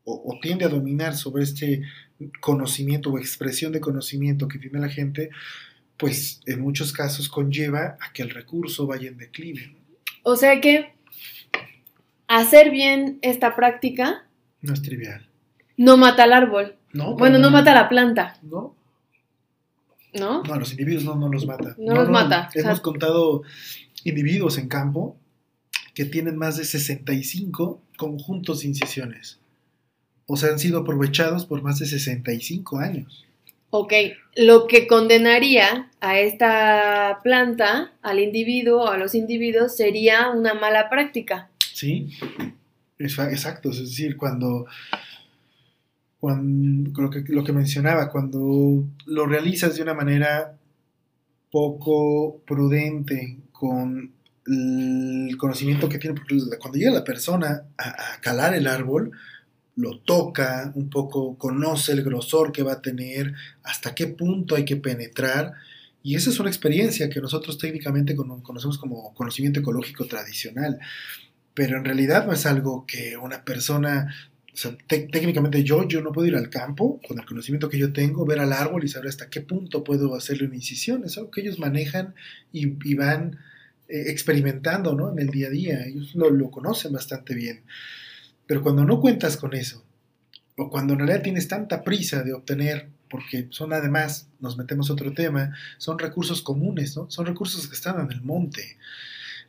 o 0.10 0.40
tiende 0.42 0.64
a 0.64 0.70
dominar 0.70 1.16
sobre 1.16 1.44
este 1.44 1.82
conocimiento 2.40 3.12
o 3.12 3.18
expresión 3.18 3.74
de 3.74 3.82
conocimiento 3.82 4.48
que 4.48 4.58
tiene 4.58 4.80
la 4.80 4.88
gente, 4.88 5.30
pues 5.98 6.40
en 6.46 6.62
muchos 6.62 6.94
casos 6.94 7.28
conlleva 7.28 7.98
a 8.00 8.14
que 8.14 8.22
el 8.22 8.30
recurso 8.30 8.88
vaya 8.88 9.10
en 9.10 9.18
declive. 9.18 9.76
O 10.24 10.38
sea 10.38 10.62
que 10.62 10.94
hacer 12.28 12.72
bien 12.72 13.20
esta 13.22 13.56
práctica 13.56 14.24
no 14.62 14.74
es 14.74 14.82
trivial. 14.82 15.28
No 15.78 15.98
mata 15.98 16.24
al 16.24 16.34
árbol. 16.34 16.76
No. 16.94 17.16
Bueno, 17.16 17.38
no, 17.38 17.52
mata 17.52 17.72
a 17.72 17.76
la 17.76 17.90
planta. 17.90 18.38
No. 18.42 18.76
¿No? 20.20 20.44
No, 20.44 20.56
los 20.56 20.72
individuos 20.72 21.04
no, 21.04 21.16
no 21.16 21.30
los 21.30 21.46
mata. 21.46 21.76
No, 21.78 21.96
los 21.96 22.10
mata. 22.10 22.50
Hemos 22.54 22.82
contado 22.82 23.44
individuos 24.04 24.58
en 24.58 24.68
campo 24.68 25.18
que 25.94 26.06
tienen 26.06 26.38
más 26.38 26.58
de 26.58 26.66
65 26.66 27.82
conjuntos 27.98 28.62
de 28.62 28.68
incisiones 28.68 29.40
o 30.28 30.36
sea, 30.36 30.52
han 30.52 30.60
sido 30.60 30.80
aprovechados 30.80 31.46
por 31.46 31.62
más 31.64 31.80
de 31.80 31.86
65 31.88 32.78
años. 32.80 33.26
Ok, 33.70 33.94
lo 34.36 34.68
que 34.68 34.88
condenaría 34.88 35.90
a 36.00 36.20
esta 36.20 37.20
planta, 37.24 37.94
al 38.02 38.20
individuo, 38.20 38.88
a 38.88 38.98
los 38.98 39.16
individuos, 39.16 39.76
sería 39.76 40.30
una 40.30 40.54
mala 40.54 40.90
práctica. 40.90 41.50
Sí, 41.74 42.10
exacto, 43.00 43.72
es 43.72 43.80
decir, 43.80 44.18
cuando, 44.18 44.68
cuando 46.20 47.02
lo, 47.02 47.10
que, 47.10 47.24
lo 47.28 47.44
que 47.44 47.54
mencionaba, 47.54 48.10
cuando 48.10 48.86
lo 49.06 49.26
realizas 49.26 49.76
de 49.76 49.84
una 49.84 49.94
manera 49.94 50.58
poco 51.52 52.42
prudente, 52.46 53.38
con 53.52 54.12
el 54.46 55.36
conocimiento 55.38 55.90
que 55.90 55.98
tiene, 55.98 56.16
porque 56.16 56.38
cuando 56.60 56.78
llega 56.78 56.92
la 56.92 57.04
persona 57.04 57.64
a 57.78 58.22
calar 58.22 58.54
el 58.54 58.68
árbol, 58.68 59.12
lo 59.78 60.00
toca, 60.00 60.72
un 60.76 60.90
poco 60.90 61.38
conoce 61.38 61.92
el 61.92 62.04
grosor 62.04 62.52
que 62.52 62.64
va 62.64 62.74
a 62.74 62.82
tener, 62.82 63.34
hasta 63.64 63.94
qué 63.94 64.08
punto 64.08 64.56
hay 64.56 64.66
que 64.66 64.76
penetrar. 64.76 65.54
Y 66.02 66.16
esa 66.16 66.32
es 66.32 66.40
una 66.40 66.50
experiencia 66.50 67.10
que 67.10 67.22
nosotros 67.22 67.60
técnicamente 67.60 68.16
conocemos 68.16 68.80
como 68.80 69.14
conocimiento 69.14 69.60
ecológico 69.60 70.08
tradicional. 70.08 70.80
Pero 71.54 71.78
en 71.78 71.86
realidad 71.86 72.26
no 72.26 72.34
es 72.34 72.46
algo 72.48 72.86
que 72.88 73.18
una 73.18 73.44
persona 73.44 74.16
o 74.58 74.60
sea, 74.60 74.76
técnicamente 74.88 75.64
yo, 75.64 75.88
yo 75.88 76.02
no 76.02 76.12
puedo 76.12 76.28
ir 76.28 76.36
al 76.36 76.50
campo 76.50 77.00
con 77.08 77.20
el 77.20 77.26
conocimiento 77.28 77.70
que 77.70 77.78
yo 77.78 77.94
tengo, 77.94 78.26
ver 78.26 78.40
al 78.40 78.52
árbol 78.52 78.84
y 78.84 78.88
saber 78.88 79.10
hasta 79.10 79.30
qué 79.30 79.42
punto 79.42 79.84
puedo 79.84 80.16
hacerle 80.16 80.48
una 80.48 80.56
incisión. 80.56 81.04
Es 81.06 81.16
algo 81.20 81.30
que 81.30 81.42
ellos 81.42 81.60
manejan 81.60 82.16
y, 82.52 82.96
van 82.96 83.38
eh, 83.88 84.06
experimentando 84.08 84.96
¿no? 84.96 85.12
en 85.12 85.20
el 85.20 85.30
día 85.30 85.46
a 85.46 85.52
día. 85.52 85.86
Ellos 85.86 86.16
lo, 86.16 86.32
lo, 86.32 86.50
conocen 86.50 86.92
bastante 86.92 87.36
bien. 87.36 87.66
Pero 88.48 88.64
cuando 88.64 88.84
no 88.84 89.00
cuentas 89.00 89.38
con 89.38 89.54
eso, 89.54 89.86
o 90.56 90.72
cuando 90.72 90.94
en 90.94 91.00
realidad 91.02 91.22
tienes 91.22 91.48
tanta 91.48 91.84
prisa 91.84 92.24
de 92.24 92.34
obtener, 92.34 92.90
porque 93.12 93.50
son 93.52 93.74
además, 93.74 94.28
nos 94.40 94.58
metemos 94.58 94.90
otro 94.90 95.14
tema, 95.14 95.56
son 95.78 96.00
recursos 96.00 96.42
comunes, 96.42 96.98
¿no? 96.98 97.12
Son 97.12 97.28
recursos 97.28 97.68
que 97.68 97.76
están 97.76 98.00
en 98.00 98.12
el 98.12 98.24
monte. 98.24 98.80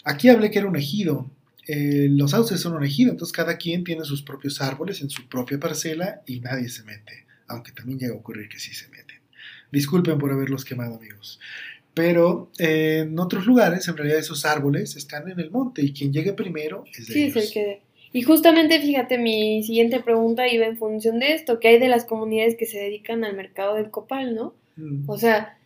Aquí 0.05 0.29
hablé 0.29 0.51
que 0.51 0.59
era 0.59 0.69
un 0.69 0.77
ejido, 0.77 1.31
eh, 1.69 2.09
los 2.11 2.31
sauces 2.31 2.61
son 2.61 2.75
un 2.75 2.85
ejido, 2.85 3.11
entonces 3.11 3.33
cada 3.37 3.59
quien 3.59 3.85
tiene 3.85 4.05
sus 4.05 4.23
propios 4.23 4.63
árboles 4.63 5.03
en 5.03 5.11
su 5.11 5.29
propia 5.29 5.61
parcela 5.61 6.23
y 6.27 6.41
nadie 6.41 6.71
se 6.71 6.83
mete, 6.83 7.27
aunque 7.47 7.73
también 7.73 7.99
llega 7.99 8.15
a 8.15 8.17
ocurrir 8.17 8.49
que 8.49 8.59
sí 8.59 8.73
se 8.73 8.89
meten. 8.89 9.19
Disculpen 9.71 10.19
por 10.19 10.33
haberlos 10.33 10.65
quemado, 10.65 10.97
amigos. 10.97 11.39
Pero 11.93 12.51
eh, 12.59 13.01
en 13.03 13.19
otros 13.19 13.45
lugares, 13.45 13.87
en 13.87 13.99
realidad, 13.99 14.19
esos 14.19 14.47
árboles 14.47 14.97
están 14.97 15.29
en 15.31 15.41
el 15.41 15.51
monte 15.51 15.83
y 15.83 15.93
quien 15.93 16.11
llegue 16.11 16.33
primero 16.33 16.85
es 16.97 17.07
de 17.09 17.13
sí, 17.13 17.23
Es 17.25 17.37
el 17.37 17.53
que... 17.53 17.83
Y 18.13 18.23
justamente, 18.23 18.81
fíjate, 18.81 19.19
mi 19.19 19.63
siguiente 19.63 20.01
pregunta 20.01 20.49
iba 20.49 20.65
en 20.65 20.79
función 20.79 21.19
de 21.19 21.35
esto, 21.35 21.61
que 21.61 21.69
hay 21.69 21.79
de 21.79 21.89
las 21.89 22.07
comunidades 22.07 22.57
que 22.57 22.65
se 22.65 22.79
dedican 22.79 23.25
al 23.25 23.37
mercado 23.37 23.75
del 23.75 23.91
copal, 23.91 24.35
¿no? 24.35 24.55
Mm. 24.77 25.11
O 25.11 25.19
sea, 25.19 25.59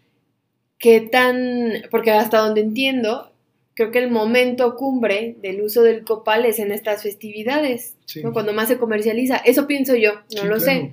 ¿qué 0.78 1.00
tan...? 1.00 1.74
Porque 1.92 2.10
hasta 2.10 2.38
donde 2.38 2.62
entiendo, 2.62 3.31
creo 3.74 3.90
que 3.90 3.98
el 3.98 4.10
momento 4.10 4.76
cumbre 4.76 5.36
del 5.40 5.62
uso 5.62 5.82
del 5.82 6.04
copal 6.04 6.44
es 6.44 6.58
en 6.58 6.72
estas 6.72 7.02
festividades, 7.02 7.96
cuando 8.32 8.52
más 8.52 8.68
se 8.68 8.78
comercializa. 8.78 9.36
Eso 9.36 9.66
pienso 9.66 9.96
yo, 9.96 10.12
no 10.36 10.44
lo 10.44 10.60
sé. 10.60 10.92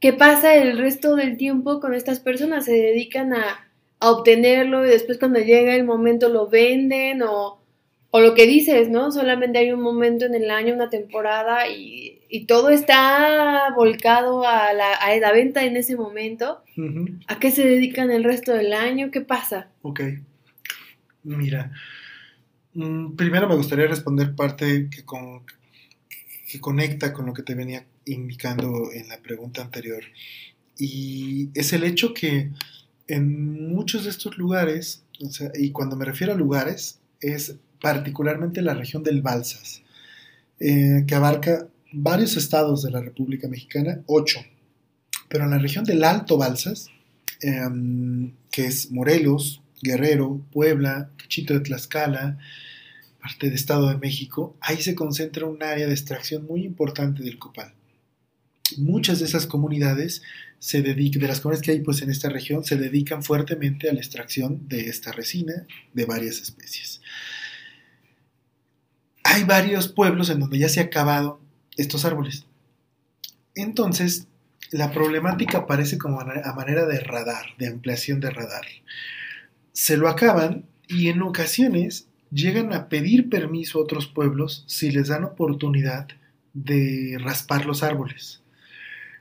¿Qué 0.00 0.12
pasa 0.12 0.54
el 0.54 0.78
resto 0.78 1.16
del 1.16 1.36
tiempo 1.36 1.80
con 1.80 1.94
estas 1.94 2.20
personas? 2.20 2.66
¿Se 2.66 2.72
dedican 2.72 3.32
a, 3.32 3.66
a, 3.98 4.10
obtenerlo 4.10 4.84
y 4.84 4.90
después 4.90 5.18
cuando 5.18 5.40
llega 5.40 5.74
el 5.74 5.84
momento 5.84 6.28
lo 6.28 6.48
venden 6.48 7.22
o, 7.22 7.62
o, 8.10 8.20
lo 8.20 8.34
que 8.34 8.46
dices, 8.46 8.90
¿no? 8.90 9.10
Solamente 9.10 9.58
hay 9.58 9.72
un 9.72 9.80
momento 9.80 10.26
en 10.26 10.34
el 10.34 10.50
año, 10.50 10.74
una 10.74 10.90
temporada 10.90 11.66
y, 11.68 12.20
y 12.28 12.44
todo 12.44 12.68
está 12.68 13.72
volcado 13.74 14.46
a 14.46 14.74
la, 14.74 14.92
a 14.92 15.16
la, 15.16 15.32
venta 15.32 15.64
en 15.64 15.78
ese 15.78 15.96
momento. 15.96 16.62
¿A 17.26 17.38
qué 17.38 17.50
se 17.50 17.66
dedican 17.66 18.10
el 18.10 18.22
resto 18.22 18.52
del 18.52 18.74
año? 18.74 19.10
¿Qué 19.10 19.22
pasa? 19.22 19.70
Ok. 19.80 20.02
Mira, 21.26 21.72
mm, 22.74 23.16
primero 23.16 23.48
me 23.48 23.56
gustaría 23.56 23.88
responder 23.88 24.36
parte 24.36 24.88
que, 24.88 25.04
con, 25.04 25.42
que 26.48 26.60
conecta 26.60 27.12
con 27.12 27.26
lo 27.26 27.34
que 27.34 27.42
te 27.42 27.56
venía 27.56 27.84
indicando 28.04 28.92
en 28.92 29.08
la 29.08 29.18
pregunta 29.18 29.62
anterior. 29.62 30.04
Y 30.78 31.50
es 31.54 31.72
el 31.72 31.82
hecho 31.82 32.14
que 32.14 32.52
en 33.08 33.68
muchos 33.74 34.04
de 34.04 34.10
estos 34.10 34.38
lugares, 34.38 35.02
y 35.58 35.70
cuando 35.72 35.96
me 35.96 36.04
refiero 36.04 36.32
a 36.32 36.36
lugares, 36.36 37.00
es 37.20 37.56
particularmente 37.80 38.62
la 38.62 38.74
región 38.74 39.02
del 39.02 39.20
Balsas, 39.20 39.82
eh, 40.60 41.04
que 41.08 41.14
abarca 41.16 41.66
varios 41.92 42.36
estados 42.36 42.84
de 42.84 42.92
la 42.92 43.00
República 43.00 43.48
Mexicana, 43.48 44.00
ocho. 44.06 44.38
Pero 45.28 45.44
en 45.44 45.50
la 45.50 45.58
región 45.58 45.84
del 45.84 46.04
Alto 46.04 46.38
Balsas, 46.38 46.88
em, 47.40 48.32
que 48.52 48.66
es 48.66 48.92
Morelos, 48.92 49.60
Guerrero, 49.82 50.40
Puebla, 50.52 51.10
Cachito 51.16 51.54
de 51.54 51.60
Tlaxcala, 51.60 52.38
parte 53.20 53.46
del 53.46 53.54
Estado 53.54 53.88
de 53.88 53.98
México, 53.98 54.56
ahí 54.60 54.80
se 54.80 54.94
concentra 54.94 55.46
un 55.46 55.62
área 55.62 55.86
de 55.86 55.92
extracción 55.92 56.46
muy 56.46 56.64
importante 56.64 57.22
del 57.22 57.38
copal. 57.38 57.74
Muchas 58.78 59.20
de 59.20 59.26
esas 59.26 59.46
comunidades 59.46 60.22
se 60.58 60.82
dedican, 60.82 61.20
de 61.20 61.28
las 61.28 61.40
comunidades 61.40 61.64
que 61.64 61.72
hay 61.72 61.80
pues 61.80 62.02
en 62.02 62.10
esta 62.10 62.28
región, 62.28 62.64
se 62.64 62.76
dedican 62.76 63.22
fuertemente 63.22 63.88
a 63.88 63.92
la 63.92 64.00
extracción 64.00 64.68
de 64.68 64.88
esta 64.88 65.12
resina 65.12 65.66
de 65.92 66.04
varias 66.04 66.40
especies. 66.40 67.00
Hay 69.24 69.44
varios 69.44 69.88
pueblos 69.88 70.30
en 70.30 70.40
donde 70.40 70.58
ya 70.58 70.68
se 70.68 70.80
han 70.80 70.86
acabado 70.86 71.40
estos 71.76 72.04
árboles. 72.04 72.46
Entonces, 73.54 74.28
la 74.70 74.92
problemática 74.92 75.58
aparece 75.58 75.98
como 75.98 76.20
a 76.20 76.52
manera 76.54 76.86
de 76.86 77.00
radar, 77.00 77.46
de 77.58 77.68
ampliación 77.68 78.20
de 78.20 78.30
radar 78.30 78.66
se 79.76 79.98
lo 79.98 80.08
acaban 80.08 80.64
y 80.88 81.08
en 81.08 81.20
ocasiones 81.20 82.08
llegan 82.32 82.72
a 82.72 82.88
pedir 82.88 83.28
permiso 83.28 83.78
a 83.78 83.82
otros 83.82 84.06
pueblos 84.06 84.64
si 84.66 84.90
les 84.90 85.08
dan 85.08 85.24
oportunidad 85.24 86.08
de 86.54 87.18
raspar 87.20 87.66
los 87.66 87.82
árboles. 87.82 88.40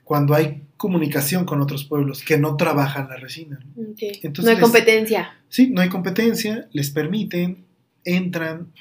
Cuando 0.05 0.33
hay 0.33 0.63
comunicación 0.77 1.43
con 1.43 1.61
otros 1.61 1.83
pueblos 1.83 2.23
que 2.23 2.37
no 2.37 2.55
trabajan 2.55 3.09
la 3.09 3.17
resina. 3.17 3.59
no 3.75 4.49
hay 4.49 4.57
competencia. 4.57 5.35
Sí, 5.49 5.71
no 5.71 5.81
hay 5.81 5.89
competencia, 5.89 6.69
les 6.71 6.89
permiten, 6.89 7.65
entran, 8.05 8.71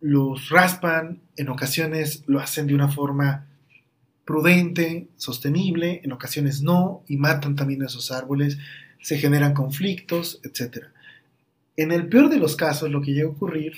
los 0.00 0.48
raspan, 0.48 1.20
en 1.36 1.48
ocasiones 1.48 2.24
lo 2.26 2.40
hacen 2.40 2.66
de 2.66 2.74
una 2.74 2.88
forma 2.88 3.46
prudente, 4.24 5.06
sostenible, 5.16 6.00
en 6.02 6.10
ocasiones 6.10 6.60
no, 6.60 7.04
y 7.06 7.18
matan 7.18 7.54
también 7.54 7.84
a 7.84 7.86
esos 7.86 8.10
árboles, 8.10 8.58
se 9.00 9.16
generan 9.18 9.54
conflictos, 9.54 10.40
etcétera. 10.42 10.92
En 11.80 11.92
el 11.92 12.08
peor 12.10 12.28
de 12.28 12.36
los 12.36 12.56
casos, 12.56 12.90
lo 12.90 13.00
que 13.00 13.14
llega 13.14 13.26
a 13.26 13.32
ocurrir 13.32 13.72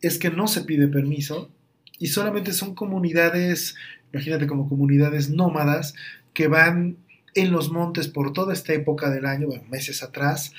es 0.00 0.16
que 0.16 0.30
no 0.30 0.48
se 0.48 0.62
pide 0.62 0.88
permiso 0.88 1.50
y 1.98 2.06
solamente 2.06 2.54
son 2.54 2.74
comunidades, 2.74 3.76
imagínate 4.14 4.46
como 4.46 4.66
comunidades 4.66 5.28
nómadas, 5.28 5.92
que 6.32 6.48
van 6.48 6.96
en 7.34 7.52
los 7.52 7.70
montes 7.70 8.08
por 8.08 8.32
toda 8.32 8.54
esta 8.54 8.72
época 8.72 9.10
del 9.10 9.26
año, 9.26 9.48
bueno, 9.48 9.64
meses 9.68 10.02
atrás, 10.02 10.54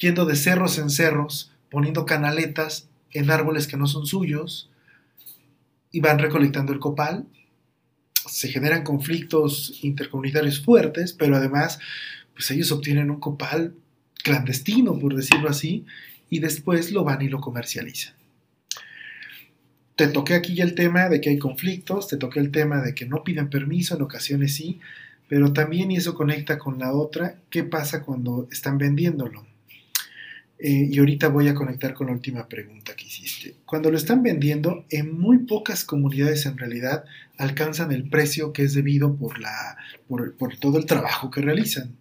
yendo 0.00 0.24
de 0.24 0.36
cerros 0.36 0.78
en 0.78 0.88
cerros, 0.88 1.52
poniendo 1.70 2.06
canaletas 2.06 2.88
en 3.10 3.30
árboles 3.30 3.66
que 3.66 3.76
no 3.76 3.86
son 3.86 4.06
suyos 4.06 4.70
y 5.92 6.00
van 6.00 6.18
recolectando 6.18 6.72
el 6.72 6.78
copal. 6.78 7.26
Se 8.26 8.48
generan 8.48 8.82
conflictos 8.82 9.78
intercomunitarios 9.82 10.64
fuertes, 10.64 11.12
pero 11.12 11.36
además, 11.36 11.78
pues 12.32 12.50
ellos 12.50 12.72
obtienen 12.72 13.10
un 13.10 13.20
copal 13.20 13.74
clandestino, 14.26 14.98
por 14.98 15.14
decirlo 15.14 15.48
así, 15.48 15.86
y 16.28 16.40
después 16.40 16.90
lo 16.90 17.04
van 17.04 17.22
y 17.22 17.28
lo 17.28 17.40
comercializan. 17.40 18.14
Te 19.94 20.08
toqué 20.08 20.34
aquí 20.34 20.56
ya 20.56 20.64
el 20.64 20.74
tema 20.74 21.08
de 21.08 21.20
que 21.20 21.30
hay 21.30 21.38
conflictos, 21.38 22.08
te 22.08 22.16
toqué 22.16 22.40
el 22.40 22.50
tema 22.50 22.82
de 22.82 22.92
que 22.92 23.06
no 23.06 23.22
piden 23.22 23.48
permiso, 23.48 23.94
en 23.94 24.02
ocasiones 24.02 24.54
sí, 24.54 24.80
pero 25.28 25.52
también, 25.52 25.92
y 25.92 25.96
eso 25.96 26.14
conecta 26.14 26.58
con 26.58 26.80
la 26.80 26.92
otra, 26.92 27.36
¿qué 27.50 27.62
pasa 27.62 28.02
cuando 28.02 28.48
están 28.50 28.78
vendiéndolo? 28.78 29.46
Eh, 30.58 30.88
y 30.90 30.98
ahorita 30.98 31.28
voy 31.28 31.46
a 31.46 31.54
conectar 31.54 31.94
con 31.94 32.08
la 32.08 32.12
última 32.12 32.48
pregunta 32.48 32.96
que 32.96 33.06
hiciste. 33.06 33.54
Cuando 33.64 33.92
lo 33.92 33.96
están 33.96 34.24
vendiendo, 34.24 34.86
en 34.90 35.16
muy 35.16 35.38
pocas 35.38 35.84
comunidades 35.84 36.46
en 36.46 36.58
realidad 36.58 37.04
alcanzan 37.38 37.92
el 37.92 38.08
precio 38.08 38.52
que 38.52 38.64
es 38.64 38.74
debido 38.74 39.14
por, 39.14 39.38
la, 39.38 39.76
por, 40.08 40.34
por 40.34 40.56
todo 40.56 40.78
el 40.78 40.86
trabajo 40.86 41.30
que 41.30 41.42
realizan. 41.42 41.94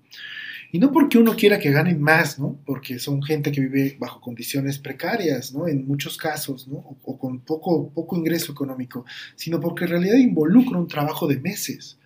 Y 0.76 0.80
no 0.80 0.92
porque 0.92 1.18
uno 1.18 1.38
quiera 1.38 1.58
que 1.58 1.72
ganen 1.72 2.02
más, 2.02 2.38
¿no? 2.38 2.60
Porque 2.66 3.00
son 3.00 3.24
gente 3.24 3.50
que 3.54 3.62
vive 3.62 3.96
bajo 3.98 4.20
condiciones 4.20 4.78
precarias, 4.78 5.54
¿no? 5.54 5.70
En 5.70 5.88
muchos 5.88 6.18
casos, 6.18 6.68
¿no? 6.68 6.98
O, 7.06 7.18
con 7.18 7.40
poco, 7.40 7.94
poco 7.94 8.18
ingreso 8.18 8.52
económico, 8.52 9.06
sino 9.38 9.62
porque 9.62 9.86
en 9.86 9.92
realidad 9.92 10.18
involucra 10.18 10.78
un 10.78 10.90
trabajo 10.90 11.28
de 11.28 11.40
meses. 11.40 11.98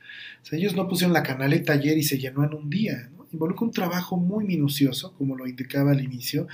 O 0.43 0.45
sea, 0.45 0.59
ellos 0.59 0.75
no 0.75 0.87
pusieron 0.87 1.13
la 1.13 1.23
canaleta 1.23 1.73
ayer 1.73 1.97
y 1.97 2.03
se 2.03 2.19
llenó 2.19 2.43
en 2.43 2.53
un 2.53 2.69
día, 2.69 3.09
¿no? 3.17 3.25
Involucra 3.31 3.65
un 3.65 3.73
trabajo 3.73 4.17
muy 4.17 4.45
minucioso, 4.45 5.15
como 5.15 5.35
lo 5.35 5.47
indicaba 5.47 5.89
al 5.89 6.03
inicio, 6.03 6.47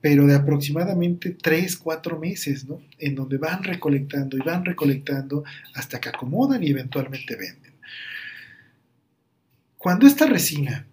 pero 0.00 0.26
de 0.26 0.34
aproximadamente 0.34 1.30
tres, 1.30 1.76
cuatro 1.76 2.18
meses, 2.18 2.64
¿no? 2.64 2.80
En 2.98 3.14
donde 3.14 3.38
van 3.38 3.62
recolectando 3.62 4.36
y 4.36 4.40
van 4.40 4.64
recolectando 4.64 5.44
hasta 5.74 6.00
que 6.00 6.08
acomodan 6.08 6.64
y 6.64 6.70
eventualmente 6.70 7.36
venden. 7.36 7.74
Cuando 9.78 10.08
esta 10.08 10.26
resina 10.26 10.88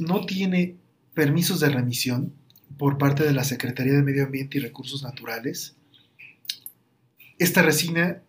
no 0.00 0.26
tiene 0.26 0.76
permisos 1.14 1.60
de 1.60 1.68
remisión 1.68 2.32
por 2.78 2.98
parte 2.98 3.24
de 3.24 3.32
la 3.32 3.44
Secretaría 3.44 3.92
de 3.92 4.02
Medio 4.02 4.24
Ambiente 4.24 4.58
y 4.58 4.60
Recursos 4.60 5.02
Naturales, 5.02 5.76
esta 7.38 7.62
resina 7.62 8.22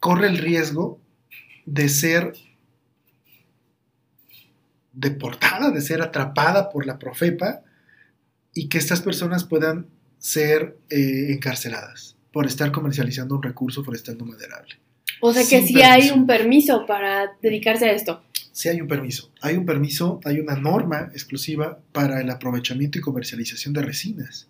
corre 0.00 0.28
el 0.28 0.38
riesgo 0.38 1.00
de 1.64 1.88
ser 1.88 2.34
deportada, 4.92 5.70
de 5.70 5.80
ser 5.80 6.00
atrapada 6.02 6.70
por 6.70 6.86
la 6.86 6.98
Profepa 6.98 7.62
y 8.54 8.68
que 8.68 8.78
estas 8.78 9.02
personas 9.02 9.44
puedan 9.44 9.86
ser 10.18 10.78
eh, 10.88 11.32
encarceladas 11.32 12.16
por 12.32 12.46
estar 12.46 12.72
comercializando 12.72 13.34
un 13.34 13.42
recurso 13.42 13.84
forestal 13.84 14.16
no 14.18 14.24
maderable. 14.24 14.76
O 15.20 15.32
sea 15.32 15.42
que 15.42 15.66
Sin 15.66 15.68
sí 15.68 15.82
hay 15.82 16.10
un 16.10 16.26
permiso 16.26 16.84
para 16.86 17.36
dedicarse 17.40 17.86
a 17.86 17.92
esto. 17.92 18.22
Sí 18.56 18.70
hay 18.70 18.80
un 18.80 18.88
permiso. 18.88 19.30
Hay 19.42 19.54
un 19.54 19.66
permiso, 19.66 20.18
hay 20.24 20.40
una 20.40 20.56
norma 20.56 21.10
exclusiva 21.12 21.78
para 21.92 22.22
el 22.22 22.30
aprovechamiento 22.30 22.96
y 22.96 23.02
comercialización 23.02 23.74
de 23.74 23.82
resinas. 23.82 24.48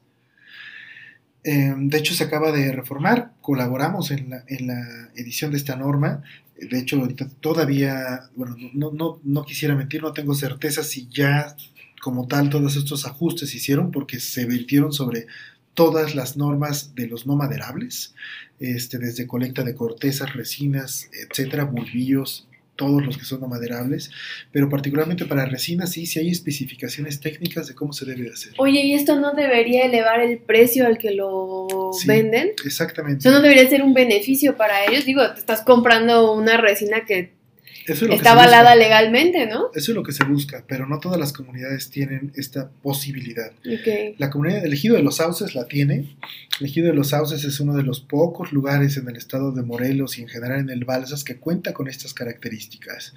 Eh, 1.43 1.75
de 1.77 1.99
hecho, 1.99 2.15
se 2.15 2.23
acaba 2.23 2.53
de 2.53 2.71
reformar, 2.71 3.33
colaboramos 3.41 4.13
en 4.13 4.31
la, 4.31 4.45
en 4.47 4.69
la 4.69 5.11
edición 5.17 5.51
de 5.51 5.57
esta 5.57 5.75
norma. 5.75 6.23
De 6.57 6.79
hecho, 6.79 7.05
todavía, 7.41 8.31
bueno, 8.37 8.57
no, 8.75 8.93
no, 8.93 9.19
no 9.25 9.45
quisiera 9.45 9.75
mentir, 9.75 10.03
no 10.03 10.13
tengo 10.13 10.37
certeza 10.37 10.85
si 10.85 11.09
ya 11.09 11.57
como 12.01 12.29
tal 12.29 12.49
todos 12.49 12.77
estos 12.77 13.07
ajustes 13.07 13.51
se 13.51 13.57
hicieron 13.57 13.91
porque 13.91 14.21
se 14.21 14.47
vertieron 14.47 14.93
sobre 14.93 15.27
todas 15.75 16.15
las 16.15 16.37
normas 16.37 16.95
de 16.95 17.09
los 17.09 17.27
no 17.27 17.35
maderables, 17.35 18.15
este, 18.61 18.99
desde 18.99 19.27
colecta 19.27 19.65
de 19.65 19.75
cortezas, 19.75 20.33
resinas, 20.33 21.11
etcétera, 21.13 21.65
bulbillos, 21.65 22.47
todos 22.77 23.05
los 23.05 23.17
que 23.19 23.25
son 23.25 23.41
no 23.41 23.49
maderables, 23.49 24.11
pero 24.53 24.69
particularmente 24.69 25.25
para 25.25 25.47
resinas 25.47 25.91
sí, 25.93 26.07
sí 26.07 26.19
hay 26.19 26.31
especificaciones 26.31 27.21
técnicas 27.21 27.67
de 27.67 27.75
cómo 27.75 27.93
se 27.93 28.05
debe 28.05 28.23
de 28.25 28.31
hacer. 28.31 28.53
Oye, 28.59 28.81
¿y 28.83 28.95
esto 28.95 29.19
no 29.19 29.33
debería 29.35 29.85
elevar 29.85 30.21
el 30.21 30.39
precio 30.39 30.87
al 30.87 30.99
que 30.99 31.11
lo 31.13 31.91
Sí. 31.99 32.07
venden? 32.07 32.53
Exactamente. 32.65 33.21
¿Eso 33.21 33.31
no 33.31 33.41
debería 33.43 33.69
ser 33.69 33.83
un 33.83 33.95
beneficio 33.95 34.57
para 34.57 34.85
ellos? 34.87 35.05
Digo, 35.05 35.23
te 35.33 35.41
estás 35.41 35.63
comprando 35.63 36.33
una 36.35 36.57
resina 36.59 37.05
que 37.05 37.33
Eso 37.87 37.93
es 37.93 38.03
lo 38.03 38.09
que 38.09 38.17
está 38.17 38.33
avalada 38.33 38.75
legalmente, 38.75 39.47
¿no? 39.47 39.71
Eso 39.75 39.93
es 39.93 39.95
lo 39.97 40.03
que 40.03 40.13
se 40.13 40.25
busca, 40.25 40.65
pero 40.67 40.87
no 40.87 40.99
todas 40.99 41.19
las 41.19 41.33
comunidades 41.33 41.91
tienen 41.91 42.33
esta 42.37 42.71
posibilidad. 42.83 43.53
La 44.19 44.31
comunidad, 44.31 44.65
el 44.65 44.73
ejido 44.73 44.97
de 44.97 45.03
los 45.03 45.17
sauces 45.17 45.55
la 45.55 45.67
tiene. 45.67 46.17
El 46.61 46.67
ejido 46.67 46.89
de 46.89 46.95
los 46.95 47.11
sauces 47.11 47.45
es 47.45 47.61
uno 47.61 47.75
de 47.75 47.85
los 47.85 48.01
pocos 48.01 48.53
lugares 48.53 48.97
en 48.97 49.09
el 49.09 49.17
estado 49.17 49.53
de 49.53 49.63
Morelos 49.63 50.19
y 50.19 50.23
en 50.23 50.29
general 50.29 50.61
en 50.61 50.71
el 50.71 50.85
Balsas 50.85 51.23
que 51.23 51.37
cuenta 51.37 51.73
con 51.73 51.89
estas 51.89 52.13
características. 52.13 53.15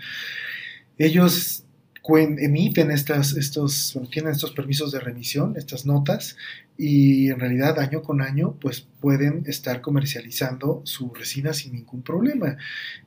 Ellos 0.97 1.63
emiten 2.17 2.91
estas, 2.91 3.35
estos, 3.35 3.97
tienen 4.11 4.31
estos 4.31 4.51
permisos 4.51 4.91
de 4.91 4.99
remisión, 4.99 5.55
estas 5.57 5.85
notas, 5.85 6.35
y 6.77 7.29
en 7.29 7.41
realidad 7.41 7.77
año 7.77 8.01
con 8.01 8.21
año 8.21 8.55
pues 8.59 8.87
pueden 9.01 9.43
estar 9.47 9.81
comercializando 9.81 10.81
su 10.85 11.13
resina 11.13 11.51
sin 11.53 11.73
ningún 11.73 12.03
problema. 12.03 12.57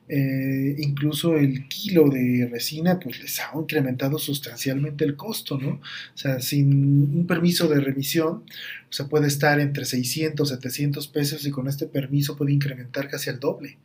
Eh, 0.07 0.75
incluso 0.77 1.37
el 1.37 1.67
kilo 1.67 2.07
de 2.09 2.47
resina 2.51 2.99
pues 2.99 3.19
les 3.19 3.39
ha 3.39 3.51
incrementado 3.59 4.19
sustancialmente 4.19 5.05
el 5.05 5.15
costo, 5.15 5.57
¿no? 5.57 5.69
O 5.69 6.17
sea, 6.17 6.39
sin 6.39 6.71
un 7.17 7.25
permiso 7.25 7.67
de 7.67 7.79
remisión, 7.79 8.43
o 8.89 8.91
sea, 8.91 9.07
puede 9.07 9.27
estar 9.27 9.59
entre 9.59 9.85
600, 9.85 10.49
700 10.49 11.07
pesos 11.07 11.45
y 11.45 11.51
con 11.51 11.67
este 11.67 11.87
permiso 11.87 12.37
puede 12.37 12.53
incrementar 12.53 13.09
casi 13.09 13.31
al 13.31 13.39
doble. 13.39 13.79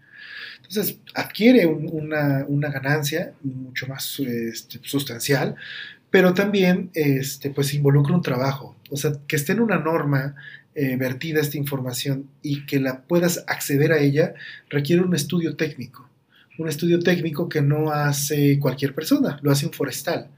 Entonces, 0.62 0.98
adquiere 1.14 1.66
un- 1.66 1.88
una, 1.92 2.44
una 2.48 2.70
ganancia 2.70 3.32
mucho 3.42 3.86
más 3.86 4.18
este, 4.20 4.80
sustancial, 4.82 5.56
pero 6.10 6.34
también 6.34 6.90
este, 6.94 7.50
pues 7.50 7.74
involucra 7.74 8.14
un 8.14 8.22
trabajo. 8.22 8.76
O 8.90 8.96
sea, 8.96 9.12
que 9.26 9.36
esté 9.36 9.52
en 9.52 9.60
una 9.60 9.78
norma 9.78 10.34
eh, 10.74 10.96
vertida 10.96 11.40
esta 11.40 11.58
información 11.58 12.28
y 12.42 12.64
que 12.66 12.80
la 12.80 13.02
puedas 13.02 13.44
acceder 13.48 13.92
a 13.92 13.98
ella 13.98 14.34
requiere 14.70 15.02
un 15.02 15.14
estudio 15.14 15.56
técnico. 15.56 16.08
Un 16.58 16.68
estudio 16.68 16.98
técnico 17.00 17.48
que 17.48 17.62
no 17.62 17.90
hace 17.92 18.58
cualquier 18.60 18.94
persona, 18.94 19.38
lo 19.42 19.50
hace 19.50 19.66
un 19.66 19.72
forestal. 19.72 20.28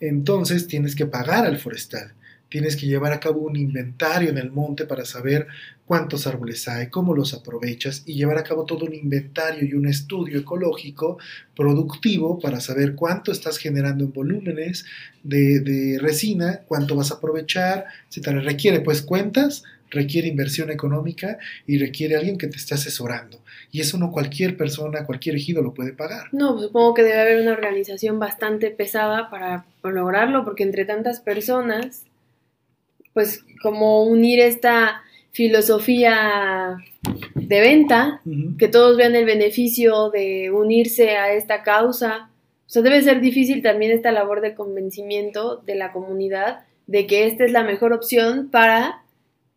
Entonces 0.00 0.66
tienes 0.66 0.94
que 0.94 1.06
pagar 1.06 1.46
al 1.46 1.58
forestal. 1.58 2.12
Tienes 2.48 2.76
que 2.76 2.86
llevar 2.86 3.12
a 3.12 3.20
cabo 3.20 3.40
un 3.40 3.56
inventario 3.56 4.30
en 4.30 4.38
el 4.38 4.50
monte 4.50 4.86
para 4.86 5.04
saber 5.04 5.46
cuántos 5.86 6.26
árboles 6.26 6.66
hay, 6.68 6.88
cómo 6.88 7.14
los 7.14 7.34
aprovechas 7.34 8.02
y 8.06 8.14
llevar 8.14 8.38
a 8.38 8.44
cabo 8.44 8.64
todo 8.64 8.86
un 8.86 8.94
inventario 8.94 9.68
y 9.68 9.74
un 9.74 9.86
estudio 9.86 10.38
ecológico 10.38 11.18
productivo 11.54 12.38
para 12.38 12.60
saber 12.60 12.94
cuánto 12.94 13.32
estás 13.32 13.58
generando 13.58 14.04
en 14.04 14.12
volúmenes 14.12 14.86
de, 15.22 15.98
resina, 16.00 16.60
cuánto 16.66 16.96
vas 16.96 17.10
a 17.10 17.16
aprovechar, 17.16 17.86
etc. 18.10 18.28
Requiere 18.42 18.80
pues 18.80 19.02
cuentas, 19.02 19.64
requiere 19.90 20.28
inversión 20.28 20.70
económica 20.70 21.38
y 21.66 21.78
requiere 21.78 22.16
alguien 22.16 22.38
que 22.38 22.48
te 22.48 22.56
esté 22.56 22.74
asesorando. 22.74 23.40
Y 23.70 23.80
eso 23.80 23.98
no 23.98 24.10
cualquier 24.10 24.56
persona, 24.56 25.04
cualquier 25.04 25.36
ejido 25.36 25.62
lo 25.62 25.74
puede 25.74 25.92
pagar. 25.92 26.28
No, 26.32 26.52
pues 26.52 26.66
supongo 26.66 26.94
que 26.94 27.02
debe 27.02 27.20
haber 27.20 27.42
una 27.42 27.52
organización 27.52 28.18
bastante 28.18 28.70
pesada 28.70 29.30
para 29.30 29.66
lograrlo, 29.82 30.44
porque 30.44 30.62
entre 30.62 30.84
tantas 30.84 31.20
personas, 31.20 32.04
pues 33.12 33.44
como 33.62 34.04
unir 34.04 34.40
esta 34.40 35.03
filosofía 35.34 36.76
de 37.34 37.60
venta, 37.60 38.22
que 38.56 38.68
todos 38.68 38.96
vean 38.96 39.16
el 39.16 39.24
beneficio 39.24 40.10
de 40.10 40.52
unirse 40.52 41.16
a 41.16 41.34
esta 41.34 41.64
causa. 41.64 42.30
O 42.66 42.70
sea, 42.70 42.82
debe 42.82 43.02
ser 43.02 43.20
difícil 43.20 43.60
también 43.60 43.90
esta 43.90 44.12
labor 44.12 44.40
de 44.40 44.54
convencimiento 44.54 45.56
de 45.56 45.74
la 45.74 45.92
comunidad 45.92 46.60
de 46.86 47.08
que 47.08 47.26
esta 47.26 47.44
es 47.44 47.50
la 47.50 47.64
mejor 47.64 47.92
opción 47.92 48.48
para 48.50 49.02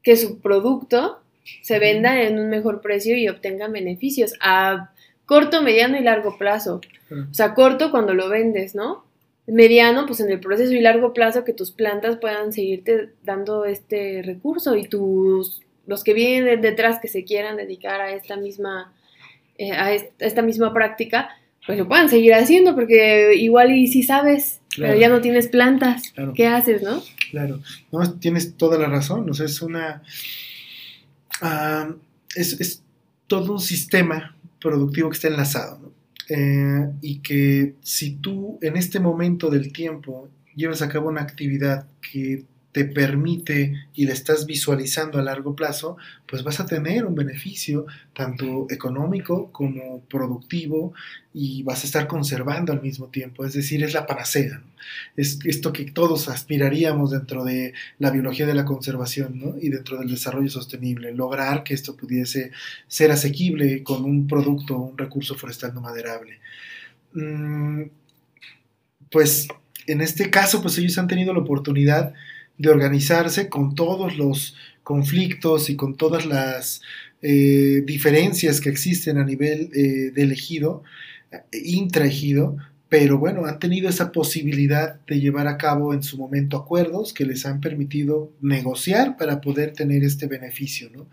que 0.02 0.18
su 0.18 0.40
producto 0.40 1.20
se 1.62 1.78
venda 1.78 2.24
en 2.24 2.40
un 2.40 2.50
mejor 2.50 2.82
precio 2.82 3.16
y 3.16 3.30
obtengan 3.30 3.72
beneficios 3.72 4.34
a 4.42 4.92
corto, 5.26 5.62
mediano 5.62 6.00
y 6.00 6.04
largo 6.04 6.40
plazo. 6.40 6.82
O 7.12 7.34
sea, 7.34 7.54
corto 7.54 7.92
cuando 7.92 8.16
lo 8.16 8.30
vendes, 8.30 8.74
¿no? 8.74 9.06
Mediano, 9.46 10.08
pues 10.08 10.20
en 10.22 10.32
el 10.32 10.40
proceso 10.40 10.74
y 10.74 10.82
largo 10.82 11.14
plazo 11.14 11.44
que 11.44 11.54
tus 11.54 11.72
plantas 11.72 12.18
puedan 12.18 12.52
seguirte 12.52 13.12
dando 13.24 13.64
este 13.66 14.22
recurso 14.24 14.76
y 14.76 14.88
tus 14.88 15.62
los 15.88 16.04
que 16.04 16.14
vienen 16.14 16.62
detrás 16.62 17.00
que 17.02 17.08
se 17.08 17.24
quieran 17.24 17.58
dedicar 17.58 18.00
a 18.02 18.12
esta 18.14 18.38
misma 18.38 18.94
eh, 19.58 19.72
a 19.72 19.92
est- 19.94 20.22
a 20.22 20.26
esta 20.26 20.44
misma 20.44 20.72
práctica, 20.74 21.30
pues 21.66 21.80
lo 21.80 21.88
puedan 21.88 22.10
seguir 22.10 22.34
haciendo 22.36 22.76
porque 22.76 23.34
igual 23.36 23.72
y 23.76 23.88
si 23.88 24.04
sabes, 24.04 24.60
Claro. 24.70 24.92
pero 24.94 25.02
ya 25.02 25.10
no 25.10 25.22
tienes 25.22 25.48
plantas, 25.48 26.12
Claro. 26.12 26.34
¿qué 26.36 26.46
haces, 26.48 26.84
no? 26.84 27.02
Claro, 27.32 27.60
no, 27.92 28.20
tienes 28.20 28.54
toda 28.56 28.78
la 28.78 28.88
razón, 28.88 29.28
o 29.28 29.34
sea, 29.34 29.48
es 29.48 29.62
una... 29.64 30.04
es, 32.36 32.60
es 32.60 32.84
todo 33.28 33.54
un 33.54 33.60
sistema 33.60 34.36
productivo 34.62 35.10
que 35.10 35.16
está 35.16 35.28
enlazado, 35.28 35.80
¿no? 35.80 35.92
Eh, 36.30 36.90
y 37.02 37.20
que 37.20 37.76
si 37.82 38.16
tú 38.18 38.60
en 38.62 38.76
este 38.76 39.00
momento 39.00 39.50
del 39.50 39.72
tiempo 39.72 40.28
llevas 40.56 40.82
a 40.82 40.90
cabo 40.90 41.08
una 41.08 41.22
actividad 41.22 41.88
que 42.12 42.44
te 42.78 42.86
permite 42.86 43.88
y 43.96 44.06
la 44.06 44.14
estás 44.14 44.46
visualizando 44.46 45.18
a 45.18 45.24
largo 45.24 45.56
plazo, 45.56 45.98
pues 46.28 46.44
vas 46.44 46.60
a 46.60 46.68
tener 46.68 47.08
un 47.08 47.16
beneficio 47.16 47.88
tanto 48.14 48.68
económico 48.70 49.52
como 49.52 50.02
productivo 50.02 50.94
y 51.34 51.64
vas 51.64 51.82
a 51.82 51.88
estar 51.88 52.06
conservando 52.06 52.72
al 52.72 52.84
mismo 52.84 53.08
tiempo, 53.08 53.44
es 53.44 53.54
decir, 53.54 53.84
es 53.84 53.96
la 53.96 54.06
panacea, 54.06 54.62
es 55.16 55.40
esto 55.46 55.74
que 55.74 55.86
todos 55.86 56.30
aspiraríamos 56.30 57.10
dentro 57.10 57.44
de 57.44 57.74
la 57.98 58.12
biología 58.12 58.46
de 58.46 58.54
la 58.54 58.66
conservación 58.66 59.40
¿no? 59.40 59.56
y 59.60 59.70
dentro 59.70 59.98
del 59.98 60.12
desarrollo 60.12 60.52
sostenible, 60.52 61.16
lograr 61.16 61.64
que 61.64 61.74
esto 61.74 61.98
pudiese 61.98 62.52
ser 62.88 63.10
asequible 63.10 63.82
con 63.82 64.06
un 64.06 64.28
producto, 64.28 64.78
un 64.78 65.00
recurso 65.00 65.34
forestal 65.34 65.74
no 65.74 65.82
maderable. 65.82 66.42
Mm, 67.14 67.86
pues 69.10 69.48
en 69.88 70.02
este 70.02 70.30
caso, 70.30 70.62
pues 70.62 70.78
ellos 70.78 70.96
han 71.00 71.08
tenido 71.08 71.34
la 71.34 71.40
oportunidad 71.40 72.14
de 72.58 72.70
organizarse 72.70 73.50
con 73.50 73.76
todos 73.76 74.18
los 74.18 74.56
conflictos 74.84 75.70
y 75.70 75.76
con 75.76 75.96
todas 75.96 76.26
las 76.26 76.82
eh, 77.22 77.84
diferencias 77.86 78.62
que 78.62 78.70
existen 78.70 79.18
a 79.18 79.26
nivel 79.26 79.70
eh, 79.74 80.12
del 80.14 80.32
ejido, 80.32 80.84
eh, 81.32 81.42
intraejido, 81.64 82.58
pero 82.90 83.18
bueno, 83.18 83.46
han 83.46 83.60
tenido 83.60 83.90
esa 83.90 84.12
posibilidad 84.12 85.00
de 85.06 85.20
llevar 85.20 85.48
a 85.48 85.58
cabo 85.58 85.94
en 85.94 86.04
su 86.04 86.18
momento 86.18 86.56
acuerdos 86.58 87.14
que 87.14 87.26
les 87.26 87.46
han 87.46 87.60
permitido 87.60 88.32
negociar 88.40 89.18
para 89.18 89.42
poder 89.42 89.74
tener 89.74 90.04
este 90.04 90.28
beneficio, 90.28 90.90
¿no? 90.96 91.10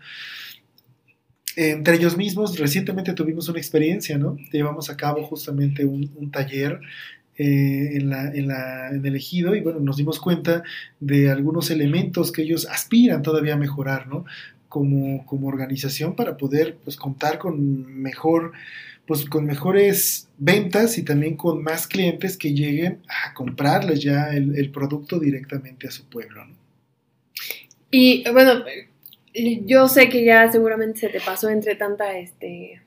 Entre 1.57 1.95
ellos 1.95 2.17
mismos, 2.17 2.59
recientemente 2.59 3.13
tuvimos 3.13 3.47
una 3.47 3.59
experiencia, 3.59 4.17
¿no? 4.17 4.37
Llevamos 4.51 4.89
a 4.89 4.97
cabo 4.97 5.23
justamente 5.23 5.85
un, 5.85 6.11
un 6.15 6.29
taller 6.29 6.81
eh, 7.37 7.97
en, 7.97 8.09
la, 8.09 8.27
en, 8.33 8.47
la, 8.47 8.89
en, 8.89 9.05
el 9.05 9.15
ejido 9.15 9.55
y 9.55 9.61
bueno, 9.61 9.79
nos 9.79 9.97
dimos 9.97 10.19
cuenta 10.19 10.63
de 10.99 11.29
algunos 11.29 11.69
elementos 11.69 12.31
que 12.31 12.43
ellos 12.43 12.65
aspiran 12.65 13.23
todavía 13.23 13.55
a 13.55 13.57
mejorar, 13.57 14.07
¿no? 14.07 14.25
Como, 14.69 15.25
como 15.25 15.47
organización 15.47 16.15
para 16.15 16.37
poder 16.37 16.77
pues, 16.83 16.97
contar 16.97 17.37
con 17.37 18.01
mejor 18.01 18.53
pues 19.05 19.25
con 19.25 19.45
mejores 19.45 20.29
ventas 20.37 20.97
y 20.97 21.03
también 21.03 21.35
con 21.37 21.61
más 21.63 21.87
clientes 21.87 22.37
que 22.37 22.53
lleguen 22.53 23.01
a 23.07 23.33
comprarles 23.33 24.01
ya 24.01 24.29
el, 24.31 24.71
producto 24.71 25.19
directamente 25.19 25.87
a 25.87 25.91
su 25.91 26.05
pueblo. 26.09 26.45
Y 27.91 28.23
bueno, 28.31 28.63
yo 29.65 29.87
sé 29.87 30.09
que 30.09 30.25
ya 30.25 30.51
seguramente 30.51 31.01
se 31.01 31.09
te 31.09 31.21
pasó 31.21 31.49
entre 31.49 31.75
tanta 31.75 32.17
este 32.17 32.81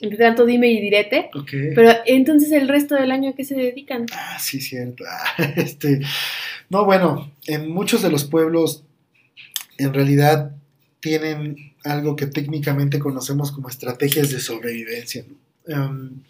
entre 0.00 0.18
tanto 0.18 0.44
dime 0.44 0.68
y 0.68 0.80
direte, 0.80 1.30
okay. 1.34 1.70
pero 1.74 1.92
entonces 2.06 2.52
el 2.52 2.68
resto 2.68 2.94
del 2.94 3.10
año 3.10 3.30
a 3.30 3.32
qué 3.34 3.44
se 3.44 3.54
dedican? 3.54 4.06
Ah, 4.12 4.38
sí, 4.38 4.60
cierto. 4.60 5.04
Ah, 5.38 5.52
este, 5.56 6.00
no, 6.68 6.84
bueno, 6.84 7.32
en 7.46 7.70
muchos 7.70 8.02
de 8.02 8.10
los 8.10 8.24
pueblos 8.24 8.84
en 9.78 9.94
realidad 9.94 10.54
tienen 11.00 11.74
algo 11.84 12.16
que 12.16 12.26
técnicamente 12.26 12.98
conocemos 12.98 13.52
como 13.52 13.68
estrategias 13.68 14.30
de 14.30 14.40
sobrevivencia, 14.40 15.24
um, 15.68 16.22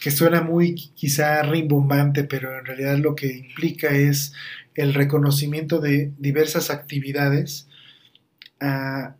que 0.00 0.10
suena 0.10 0.40
muy 0.40 0.74
quizá 0.74 1.42
rimbombante, 1.42 2.24
pero 2.24 2.58
en 2.58 2.64
realidad 2.64 2.98
lo 2.98 3.14
que 3.14 3.26
implica 3.26 3.88
es 3.88 4.32
el 4.74 4.94
reconocimiento 4.94 5.78
de 5.78 6.12
diversas 6.18 6.70
actividades 6.70 7.68
uh, 8.60 9.12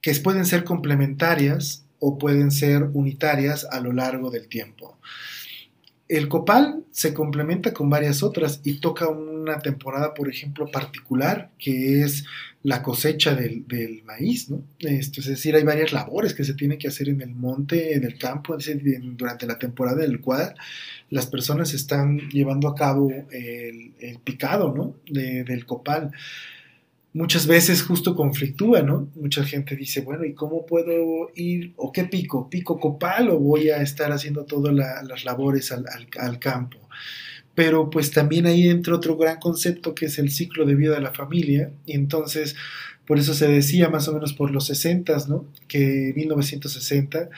que 0.00 0.14
pueden 0.16 0.44
ser 0.44 0.64
complementarias 0.64 1.84
o 2.00 2.18
pueden 2.18 2.50
ser 2.50 2.82
unitarias 2.92 3.66
a 3.70 3.80
lo 3.80 3.92
largo 3.92 4.30
del 4.30 4.48
tiempo. 4.48 4.98
El 6.08 6.26
copal 6.28 6.82
se 6.90 7.14
complementa 7.14 7.72
con 7.72 7.88
varias 7.88 8.24
otras 8.24 8.60
y 8.64 8.80
toca 8.80 9.06
una 9.06 9.60
temporada, 9.60 10.12
por 10.12 10.28
ejemplo, 10.28 10.68
particular, 10.68 11.50
que 11.56 12.02
es 12.02 12.24
la 12.64 12.82
cosecha 12.82 13.36
del, 13.36 14.02
maíz, 14.04 14.50
¿no? 14.50 14.64
Esto, 14.80 15.20
es 15.20 15.28
decir, 15.28 15.54
hay 15.54 15.62
varias 15.62 15.92
labores 15.92 16.34
que 16.34 16.42
se 16.42 16.54
tienen 16.54 16.78
que 16.78 16.88
hacer 16.88 17.08
en 17.08 17.20
el 17.20 17.30
monte, 17.30 17.94
en 17.94 18.02
el 18.02 18.18
campo, 18.18 18.56
durante 19.16 19.46
la 19.46 19.58
temporada 19.58 19.98
del 19.98 20.20
cual 20.20 20.56
las 21.10 21.26
personas 21.26 21.74
están 21.74 22.18
llevando 22.30 22.66
a 22.66 22.74
cabo 22.74 23.08
el, 23.30 24.18
picado, 24.24 24.74
¿no? 24.74 24.96
del 25.06 25.64
copal 25.64 26.10
muchas 27.12 27.46
veces 27.46 27.82
justo 27.82 28.14
conflictúa, 28.14 28.82
¿no? 28.82 29.08
Mucha 29.16 29.44
gente 29.44 29.76
dice, 29.76 30.02
bueno, 30.02 30.24
¿y 30.24 30.34
cómo 30.34 30.66
puedo 30.66 31.30
ir? 31.34 31.72
¿O 31.76 31.92
qué 31.92 32.04
pico? 32.04 32.48
¿Pico 32.48 32.78
copal 32.78 33.30
o 33.30 33.38
voy 33.38 33.70
a 33.70 33.82
estar 33.82 34.12
haciendo 34.12 34.44
todas 34.44 34.74
las 34.74 35.24
labores 35.24 35.72
al, 35.72 36.38
campo? 36.38 36.78
Pero 37.54 37.90
pues 37.90 38.10
también 38.12 38.46
ahí 38.46 38.68
entra 38.68 38.94
otro 38.94 39.16
gran 39.16 39.38
concepto 39.40 39.94
que 39.94 40.06
es 40.06 40.18
el 40.18 40.30
ciclo 40.30 40.64
de 40.64 40.76
vida 40.76 40.94
de 40.94 41.00
la 41.00 41.12
familia. 41.12 41.72
Y 41.84 41.92
entonces, 41.92 42.54
por 43.06 43.18
eso 43.18 43.34
se 43.34 43.48
decía 43.48 43.88
más 43.88 44.06
o 44.08 44.14
menos 44.14 44.32
por 44.32 44.50
los 44.52 44.66
60, 44.66 45.16
¿no? 45.28 45.46
Que 45.68 46.12
1960 46.14 47.28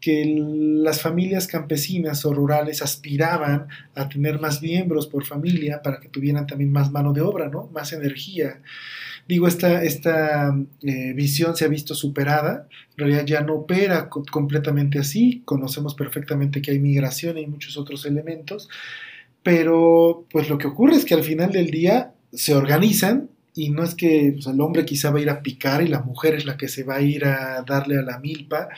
que 0.00 0.24
las 0.36 1.00
familias 1.00 1.48
campesinas 1.48 2.24
o 2.24 2.32
rurales 2.32 2.82
aspiraban 2.82 3.66
a 3.96 4.08
tener 4.08 4.40
más 4.40 4.62
miembros 4.62 5.08
por 5.08 5.24
familia 5.24 5.82
para 5.82 5.98
que 5.98 6.08
tuvieran 6.08 6.46
también 6.46 6.70
más 6.70 6.92
mano 6.92 7.12
de 7.12 7.20
obra, 7.20 7.48
¿no? 7.48 7.68
Más 7.72 7.92
energía. 7.92 8.60
Digo, 9.28 9.46
esta, 9.46 9.84
esta 9.84 10.56
eh, 10.80 11.12
visión 11.12 11.54
se 11.54 11.66
ha 11.66 11.68
visto 11.68 11.94
superada, 11.94 12.66
en 12.92 12.98
realidad 12.98 13.26
ya 13.26 13.42
no 13.42 13.56
opera 13.56 14.08
completamente 14.08 14.98
así, 14.98 15.42
conocemos 15.44 15.94
perfectamente 15.94 16.62
que 16.62 16.70
hay 16.70 16.78
migración 16.78 17.36
y 17.36 17.46
muchos 17.46 17.76
otros 17.76 18.06
elementos, 18.06 18.70
pero 19.42 20.26
pues 20.30 20.48
lo 20.48 20.56
que 20.56 20.66
ocurre 20.66 20.96
es 20.96 21.04
que 21.04 21.12
al 21.12 21.24
final 21.24 21.52
del 21.52 21.70
día 21.70 22.14
se 22.32 22.54
organizan 22.54 23.28
y 23.54 23.68
no 23.68 23.82
es 23.82 23.94
que 23.94 24.28
el 24.28 24.60
hombre 24.62 24.86
quizá 24.86 25.10
va 25.10 25.18
a 25.18 25.22
ir 25.22 25.30
a 25.30 25.42
picar 25.42 25.82
y 25.82 25.88
la 25.88 26.00
mujer 26.00 26.34
es 26.34 26.46
la 26.46 26.56
que 26.56 26.68
se 26.68 26.84
va 26.84 26.96
a 26.96 27.02
ir 27.02 27.26
a 27.26 27.62
darle 27.66 27.98
a 27.98 28.02
la 28.02 28.18
milpa, 28.18 28.68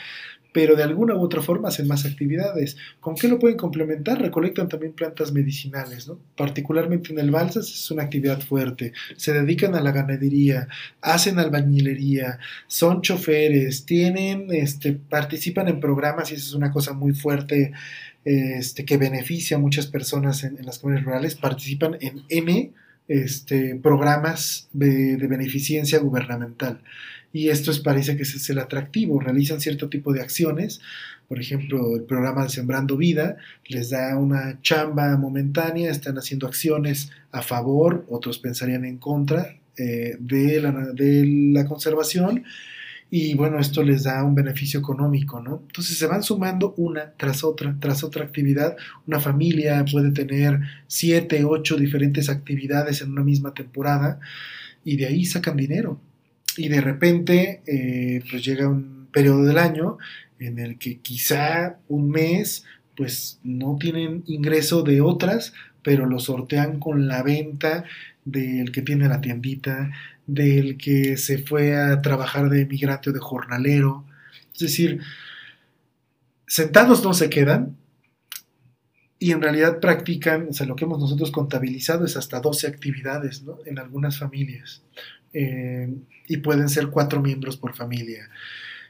pero 0.53 0.75
de 0.75 0.83
alguna 0.83 1.15
u 1.15 1.21
otra 1.21 1.43
forma 1.43 1.69
hacen 1.69 1.87
más 1.87 2.05
actividades. 2.05 2.77
¿Con 2.99 3.15
qué 3.15 3.29
lo 3.29 3.39
pueden 3.39 3.57
complementar? 3.57 4.21
Recolectan 4.21 4.69
también 4.69 4.93
plantas 4.93 5.33
medicinales, 5.33 6.09
¿no? 6.09 6.19
Particularmente 6.37 7.13
en 7.13 7.19
el 7.19 7.31
Balsas 7.31 7.69
es 7.69 7.91
una 7.91 8.05
actividad 8.05 8.41
fuerte. 8.41 8.93
Se 9.17 9.33
dedican 9.33 9.75
a 9.75 9.81
la 9.81 9.93
ganadería, 9.93 10.69
hacen 11.01 11.39
albañilería, 11.39 12.39
son 12.67 13.03
choferes, 13.03 13.85
tienen, 13.85 14.49
este, 14.51 14.93
participan 14.93 15.69
en 15.69 15.81
programas 15.81 16.31
y 16.31 16.35
eso 16.35 16.49
es 16.49 16.55
una 16.55 16.71
cosa 16.71 16.93
muy 16.93 17.13
fuerte 17.13 17.73
este, 18.25 18.85
que 18.85 18.97
beneficia 18.97 19.57
a 19.57 19.61
muchas 19.61 19.87
personas 19.87 20.45
en, 20.45 20.59
las 20.65 20.79
comunidades 20.79 21.07
rurales. 21.07 21.35
Participan 21.37 21.97
en 22.01 22.23
M 22.29 22.73
este, 23.09 23.77
programas 23.77 24.69
de 24.73 25.17
beneficencia 25.17 25.99
gubernamental 26.01 26.81
y 27.33 27.49
esto 27.49 27.71
es, 27.71 27.81
parece 27.81 28.17
que 28.17 28.23
es 28.23 28.51
el 28.51 28.59
atractivo. 28.59 29.21
Realizan 29.21 29.61
cierto 29.61 29.89
tipo 29.89 30.13
de 30.13 30.21
acciones, 30.21 30.81
por 31.31 31.39
ejemplo, 31.39 31.95
el 31.95 32.03
programa 32.03 32.49
Sembrando 32.49 32.97
Vida 32.97 33.37
les 33.69 33.91
da 33.91 34.17
una 34.17 34.61
chamba 34.63 35.17
momentánea, 35.17 35.91
están 35.91 36.19
haciendo 36.19 36.49
acciones 36.49 37.13
a 37.31 37.41
favor, 37.43 38.05
otros 38.09 38.41
pensarían 38.41 38.85
en 38.85 38.99
contra 38.99 39.57
eh, 39.77 40.17
de, 40.19 40.61
la, 40.61 40.73
de 40.73 41.25
la 41.53 41.67
conservación 41.67 42.43
y 43.13 43.35
bueno, 43.35 43.61
esto 43.61 43.85
les 43.85 44.03
da 44.03 44.25
un 44.25 44.35
beneficio 44.35 44.81
económico, 44.81 45.41
¿no? 45.41 45.63
Entonces 45.69 45.99
se 45.99 46.07
van 46.07 46.25
sumando 46.25 46.75
una 46.77 47.13
tras 47.17 47.45
otra, 47.45 47.77
tras 47.79 48.03
otra 48.03 48.25
actividad. 48.25 48.77
Una 49.07 49.21
familia 49.21 49.85
puede 49.91 50.11
tener 50.11 50.59
siete, 50.89 51.45
ocho 51.45 51.77
diferentes 51.77 52.29
actividades 52.29 53.03
en 53.03 53.13
una 53.13 53.23
misma 53.23 53.55
temporada 53.55 54.19
y 54.85 54.97
de 54.97 55.07
ahí 55.07 55.25
sacan 55.25 55.57
dinero 55.57 56.01
y 56.57 56.69
de 56.69 56.81
repente 56.81 57.63
eh, 57.67 58.23
pues 58.31 58.45
llega 58.45 58.69
un 58.69 59.09
periodo 59.13 59.45
del 59.45 59.59
año 59.59 59.99
en 60.39 60.59
el 60.59 60.79
que 60.79 60.99
quizá 60.99 61.79
un 61.89 62.11
mes 62.11 62.65
pues 62.97 63.39
no 63.43 63.77
tienen 63.81 64.25
ingreso 64.27 64.83
de 64.83 65.01
otras, 65.01 65.55
pero 65.83 66.07
lo 66.07 66.19
sortean 66.19 66.79
con 66.79 67.09
la 67.09 67.23
venta 67.23 67.85
del 68.25 68.73
que 68.73 68.83
tiene 68.83 69.09
la 69.09 69.21
tiendita, 69.21 69.91
del 70.27 70.77
que 70.77 71.17
se 71.17 71.39
fue 71.39 71.77
a 71.77 72.03
trabajar 72.03 72.51
de 72.51 72.67
migrante 72.67 73.11
o 73.11 73.13
de 73.13 73.21
jornalero. 73.21 74.05
Es 74.53 74.61
decir, 74.61 75.01
sentados 76.47 77.03
no 77.03 77.15
se 77.15 77.31
quedan 77.31 77.77
y 79.23 79.33
en 79.33 79.43
realidad 79.43 79.81
practican, 79.81 80.49
o 80.49 80.53
sea, 80.53 80.67
lo 80.67 80.75
que 80.75 80.87
hemos 80.87 80.99
nosotros 80.99 81.31
contabilizado 81.31 82.07
es 82.07 82.17
hasta 82.17 82.41
12 82.41 82.67
actividades 82.67 83.43
¿no? 83.43 83.59
en 83.67 83.79
algunas 83.79 84.19
familias. 84.19 84.83
Eh, 85.35 85.95
y 86.27 86.39
pueden 86.39 86.71
ser 86.71 86.89
cuatro 86.89 87.21
miembros 87.21 87.59
por 87.59 87.75
familia. 87.77 88.31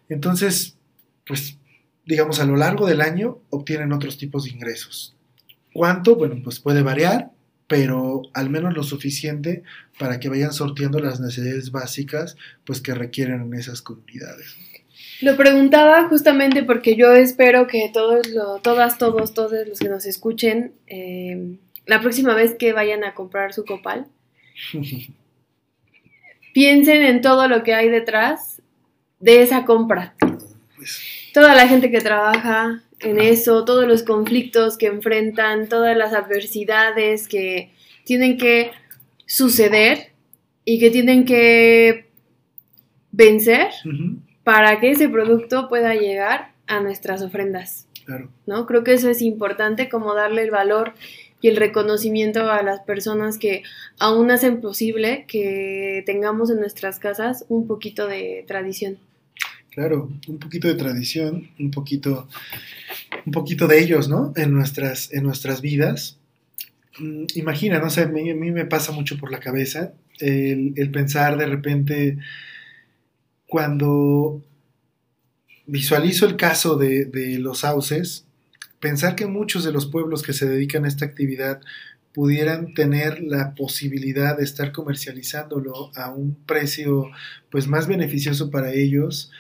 Entonces, 0.09 0.79
pues 1.27 1.59
digamos, 2.07 2.39
a 2.41 2.45
lo 2.45 2.57
largo 2.57 2.87
del 2.87 3.01
año 3.01 3.41
obtienen 3.51 3.93
otros 3.93 4.19
tipos 4.19 4.45
de 4.45 4.51
ingresos. 4.51 5.17
¿Cuánto? 5.73 6.15
Bueno, 6.15 6.41
pues 6.43 6.61
puede 6.61 6.83
variar, 6.83 7.33
pero 7.71 8.23
al 8.35 8.51
menos 8.51 8.75
lo 8.75 8.83
suficiente 8.83 9.63
para 9.97 10.19
que 10.19 10.29
vayan 10.29 10.53
sorteando 10.53 10.99
las 10.99 11.21
necesidades 11.21 11.71
básicas 11.71 12.37
pues 12.65 12.81
que 12.81 12.95
requieren 12.95 13.43
en 13.43 13.55
esas 13.55 13.81
comunidades. 13.81 14.57
Lo 15.21 15.37
preguntaba 15.37 16.09
justamente 16.09 16.65
porque 16.65 16.97
yo 16.97 17.13
espero 17.13 17.69
que 17.69 17.89
todos, 17.95 18.27
todas, 18.63 18.99
todos, 18.99 19.35
todos 19.35 19.69
los 19.69 19.79
que 19.79 19.89
nos 19.89 20.05
escuchen, 20.05 20.73
eh, 20.89 21.59
la 21.87 22.01
próxima 22.01 22.35
vez 22.35 22.57
que 22.59 22.73
vayan 22.73 23.05
a 23.05 23.15
comprar 23.15 23.53
su 23.53 23.65
copal, 23.65 24.09
piensen 26.53 27.03
en 27.03 27.21
todo 27.21 27.47
lo 27.47 27.63
que 27.63 27.75
hay 27.75 27.89
detrás 27.89 28.61
de 29.21 29.43
esa 29.43 29.65
compra. 29.65 30.17
Pues. 30.77 31.20
Toda 31.33 31.55
la 31.55 31.69
gente 31.69 31.91
que 31.91 32.01
trabaja 32.01 32.83
en 33.01 33.21
eso, 33.21 33.65
todos 33.65 33.87
los 33.87 34.03
conflictos 34.03 34.77
que 34.77 34.87
enfrentan, 34.87 35.69
todas 35.69 35.97
las 35.97 36.13
adversidades 36.13 37.29
que 37.29 37.73
tienen 38.05 38.37
que 38.37 38.73
suceder 39.27 40.09
y 40.65 40.79
que 40.79 40.91
tienen 40.91 41.25
que 41.25 42.11
vencer 43.13 43.69
para 44.45 44.81
que 44.81 44.91
ese 44.91 45.09
producto 45.09 45.69
pueda 45.69 45.95
llegar 45.95 46.53
a 46.67 46.81
nuestras 46.81 47.23
ofrendas. 47.23 47.87
¿no? 48.47 48.67
Creo 48.67 48.83
que 48.83 48.95
eso 48.95 49.09
es 49.09 49.23
importante, 49.23 49.89
como 49.89 50.15
darle 50.15 50.43
el 50.43 50.51
valor 50.51 50.95
y 51.41 51.49
el 51.49 51.57
reconocimiento 51.57 52.51
a 52.51 52.63
las 52.63 52.81
personas 52.81 53.39
que 53.39 53.63
aún 53.99 54.31
hacen 54.31 54.61
posible 54.61 55.25
que 55.27 56.03
tengamos 56.07 56.51
en 56.51 56.61
nuestras 56.61 56.99
casas 56.99 57.45
un 57.49 57.67
poquito 57.67 58.07
de 58.07 58.45
tradición. 58.47 58.99
Claro, 59.71 60.11
un 60.27 60.39
poquito 60.39 60.67
de 60.67 60.75
tradición, 60.75 61.49
un 61.59 61.71
poquito, 61.71 62.29
un 63.25 63.33
poquito 63.33 63.69
de 63.69 63.81
ellos, 63.81 64.09
¿no? 64.09 64.33
En 64.35 64.53
nuestras, 64.53 65.13
en 65.13 65.23
nuestras 65.23 65.61
vidas. 65.61 66.19
Mm, 66.99 67.27
imagina, 67.37 67.79
no 67.79 67.89
sé, 67.89 68.03
a 68.03 68.09
mí, 68.09 68.35
me 68.35 68.67
pasa 68.67 68.91
mucho 68.93 69.17
por 69.17 69.31
la 69.31 69.39
cabeza 69.39 69.93
el, 70.19 70.91
pensar 70.93 71.39
de 71.39 71.47
repente 71.47 72.19
cuando 73.47 74.43
visualizo 75.67 76.27
el 76.27 76.37
caso 76.37 76.77
de, 76.77 77.05
de 77.07 77.39
los 77.39 77.61
sauces, 77.61 78.27
pensar 78.81 79.15
que 79.15 79.27
muchos 79.27 79.65
de 79.65 79.73
los 79.73 79.87
pueblos 79.87 80.23
que 80.23 80.33
se 80.33 80.49
dedican 80.49 80.85
a 80.85 80.89
esta 80.89 81.05
actividad 81.05 81.61
pudieran 82.13 82.75
tener 82.75 83.23
la 83.23 83.55
posibilidad 83.55 84.37
de 84.37 84.45
estar 84.45 84.73
comercializándolo 84.73 85.93
a 85.95 86.11
un 86.11 86.35
precio 86.45 87.09
pues 87.51 87.69
más 87.69 87.87
beneficioso 87.87 88.51
para 88.51 88.73
ellos 88.73 89.31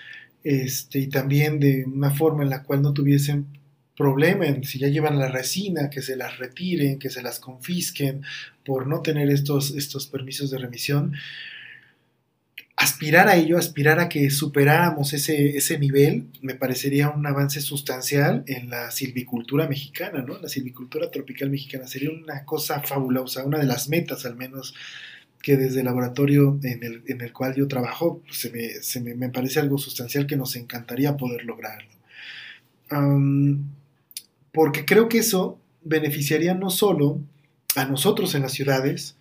este, 0.45 1.01
y 1.01 1.09
también 1.09 1.61
de 1.61 1.85
una 1.85 2.11
forma 2.11 2.43
en 2.43 2.51
la 2.51 2.63
cual 2.63 2.83
no 2.83 2.93
tuviesen 2.93 3.47
problema 3.97 4.47
si 4.63 4.79
ya 4.79 4.89
llevan 4.89 5.19
la 5.19 5.29
resina, 5.29 5.91
que 5.91 6.01
se 6.01 6.17
las 6.17 6.39
retiren, 6.39 6.99
que 6.99 7.11
se 7.11 7.23
las 7.23 7.39
confisquen 7.39 8.23
por 8.65 8.87
no 8.87 9.03
tener 9.03 9.29
estos, 9.29 9.73
estos 9.73 10.07
permisos 10.07 10.51
de 10.51 10.57
remisión, 10.59 11.13
aspirar 12.77 13.29
a 13.29 13.37
ello, 13.37 13.59
aspirar 13.59 14.01
a 14.01 14.09
que 14.09 14.31
superáramos 14.31 15.13
ese, 15.13 15.55
ese 15.59 15.79
nivel, 15.79 16.29
me 16.41 16.55
parecería 16.55 17.11
un 17.11 17.27
avance 17.27 17.61
sustancial 17.61 18.43
en 18.47 18.71
la 18.71 18.91
silvicultura 18.91 19.69
mexicana, 19.69 20.23
¿no? 20.27 20.39
La 20.39 20.49
silvicultura 20.49 21.11
tropical 21.11 21.51
mexicana 21.51 21.87
sería 21.87 22.11
una 22.11 22.47
cosa 22.47 22.81
fabulosa, 22.81 23.45
una 23.45 23.59
de 23.59 23.67
las 23.67 23.91
metas 23.91 24.25
al 24.25 24.35
menos 24.35 24.75
que 25.43 25.57
desde 25.57 25.81
el 25.81 25.87
laboratorio 25.87 26.59
en 26.63 26.83
el, 26.83 27.03
en 27.07 27.21
el 27.21 27.33
cual 27.33 27.55
yo 27.55 27.67
trabajo 27.67 28.23
se, 28.31 28.51
me, 28.51 28.69
se 28.83 29.01
me, 29.01 29.15
me, 29.15 29.31
parece 29.31 29.61
algo 29.61 29.79
sustancial 29.79 30.27
que 30.27 30.37
nos 30.37 30.57
encantaría 30.57 31.17
poder 31.17 31.45
lograr. 31.45 31.85
Um, 32.91 33.65
porque 34.53 34.85
creo 34.85 35.09
que 35.09 35.19
eso 35.19 35.59
beneficiaría 35.83 36.55
no 36.55 36.71
solo 36.71 37.21
a 37.77 37.85
nosotros 37.87 38.35
en 38.35 38.43
las 38.43 38.53
ciudades 38.53 39.17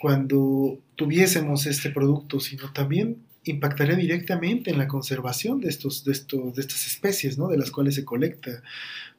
cuando 0.00 0.78
tuviésemos 0.94 1.66
este 1.66 1.90
producto, 1.90 2.40
sino 2.40 2.72
también 2.72 3.18
impactaría 3.44 3.96
directamente 3.96 4.70
en 4.70 4.78
la 4.78 4.88
conservación 4.88 5.60
de, 5.60 5.68
estos, 5.68 6.04
de, 6.04 6.12
estos, 6.12 6.54
de 6.54 6.60
estas 6.60 6.86
especies, 6.86 7.38
¿no? 7.38 7.48
De 7.48 7.58
las 7.58 7.70
cuales 7.70 7.94
se 7.94 8.04
colecta. 8.04 8.62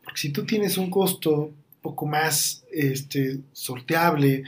Porque 0.04 0.20
si 0.20 0.30
tú 0.30 0.46
tienes 0.46 0.78
un 0.78 0.90
costo 0.90 1.52
poco 1.82 2.06
más 2.06 2.64
este, 2.72 3.40
sorteable, 3.54 4.44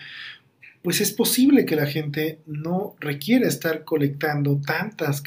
pues 0.81 1.01
es 1.01 1.11
posible 1.11 1.65
que 1.65 1.75
la 1.75 1.85
gente 1.85 2.39
no 2.45 2.95
requiera 2.99 3.47
estar 3.47 3.83
colectando 3.83 4.61
tantas, 4.65 5.23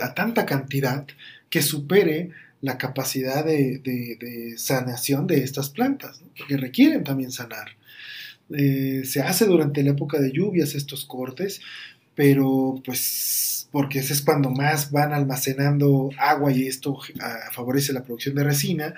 a 0.00 0.14
tanta 0.14 0.46
cantidad 0.46 1.06
que 1.50 1.62
supere 1.62 2.30
la 2.60 2.78
capacidad 2.78 3.44
de, 3.44 3.78
de, 3.78 4.54
sanación 4.56 5.26
de 5.26 5.44
estas 5.44 5.68
plantas, 5.68 6.22
¿no? 6.22 6.28
porque 6.36 6.56
requieren 6.56 7.04
también 7.04 7.30
sanar. 7.30 7.76
Eh, 8.50 9.02
se 9.04 9.20
hace 9.20 9.46
durante 9.46 9.82
la 9.82 9.90
época 9.90 10.18
de 10.20 10.32
lluvias 10.32 10.74
estos 10.74 11.04
cortes, 11.04 11.60
pero 12.14 12.80
pues 12.84 13.68
porque 13.70 13.98
ese 13.98 14.12
es 14.12 14.22
cuando 14.22 14.50
más 14.50 14.92
van 14.92 15.12
almacenando 15.12 16.10
agua 16.16 16.52
y 16.52 16.66
esto 16.68 16.96
favorece 17.52 17.92
la 17.92 18.04
producción 18.04 18.36
de 18.36 18.44
resina, 18.44 18.94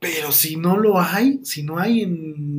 pero 0.00 0.32
si 0.32 0.56
no 0.56 0.78
lo 0.78 1.00
hay, 1.00 1.40
si 1.44 1.62
no 1.62 1.78
hay 1.78 2.00
en 2.00 2.55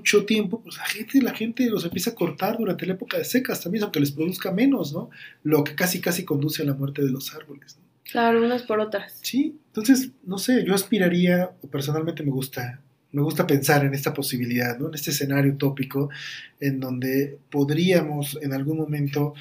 mucho 0.00 0.24
tiempo, 0.24 0.62
pues 0.62 0.78
la 0.78 0.86
gente, 0.86 1.20
la 1.20 1.34
gente 1.34 1.68
los 1.68 1.84
empieza 1.84 2.10
a 2.10 2.14
cortar 2.14 2.56
durante 2.56 2.86
la 2.86 2.94
época 2.94 3.18
de 3.18 3.24
secas 3.24 3.60
también, 3.60 3.84
aunque 3.84 4.00
les 4.00 4.12
produzca 4.12 4.50
menos, 4.50 4.94
¿no? 4.94 5.10
Lo 5.42 5.62
que 5.62 5.74
casi 5.74 6.00
casi 6.00 6.24
conduce 6.24 6.62
a 6.62 6.64
la 6.64 6.74
muerte 6.74 7.02
de 7.02 7.10
los 7.10 7.34
árboles. 7.34 7.76
¿no? 7.76 7.84
Claro, 8.10 8.42
unas 8.42 8.62
por 8.62 8.80
otras. 8.80 9.18
Sí, 9.22 9.58
entonces, 9.66 10.10
no 10.24 10.38
sé, 10.38 10.64
yo 10.64 10.74
aspiraría, 10.74 11.50
o 11.60 11.68
personalmente 11.68 12.22
me 12.22 12.30
gusta, 12.30 12.80
me 13.12 13.22
gusta 13.22 13.46
pensar 13.46 13.84
en 13.84 13.92
esta 13.92 14.14
posibilidad, 14.14 14.78
¿no? 14.78 14.88
En 14.88 14.94
este 14.94 15.10
escenario 15.10 15.52
utópico, 15.52 16.08
en 16.58 16.80
donde 16.80 17.38
podríamos 17.50 18.38
en 18.40 18.54
algún 18.54 18.78
momento 18.78 19.34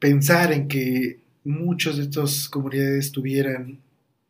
pensar 0.00 0.52
en 0.52 0.66
que 0.66 1.20
muchos 1.44 1.98
de 1.98 2.04
estas 2.04 2.48
comunidades 2.48 3.12
tuvieran 3.12 3.78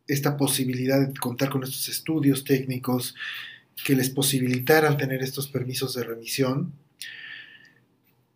esta 0.06 0.36
posibilidad 0.36 1.00
de 1.06 1.14
contar 1.14 1.48
con 1.48 1.62
estos 1.62 1.88
estudios 1.88 2.44
técnicos 2.44 3.14
que 3.84 3.94
les 3.94 4.10
posibilitaran 4.10 4.96
tener 4.96 5.22
estos 5.22 5.48
permisos 5.48 5.94
de 5.94 6.04
remisión 6.04 6.72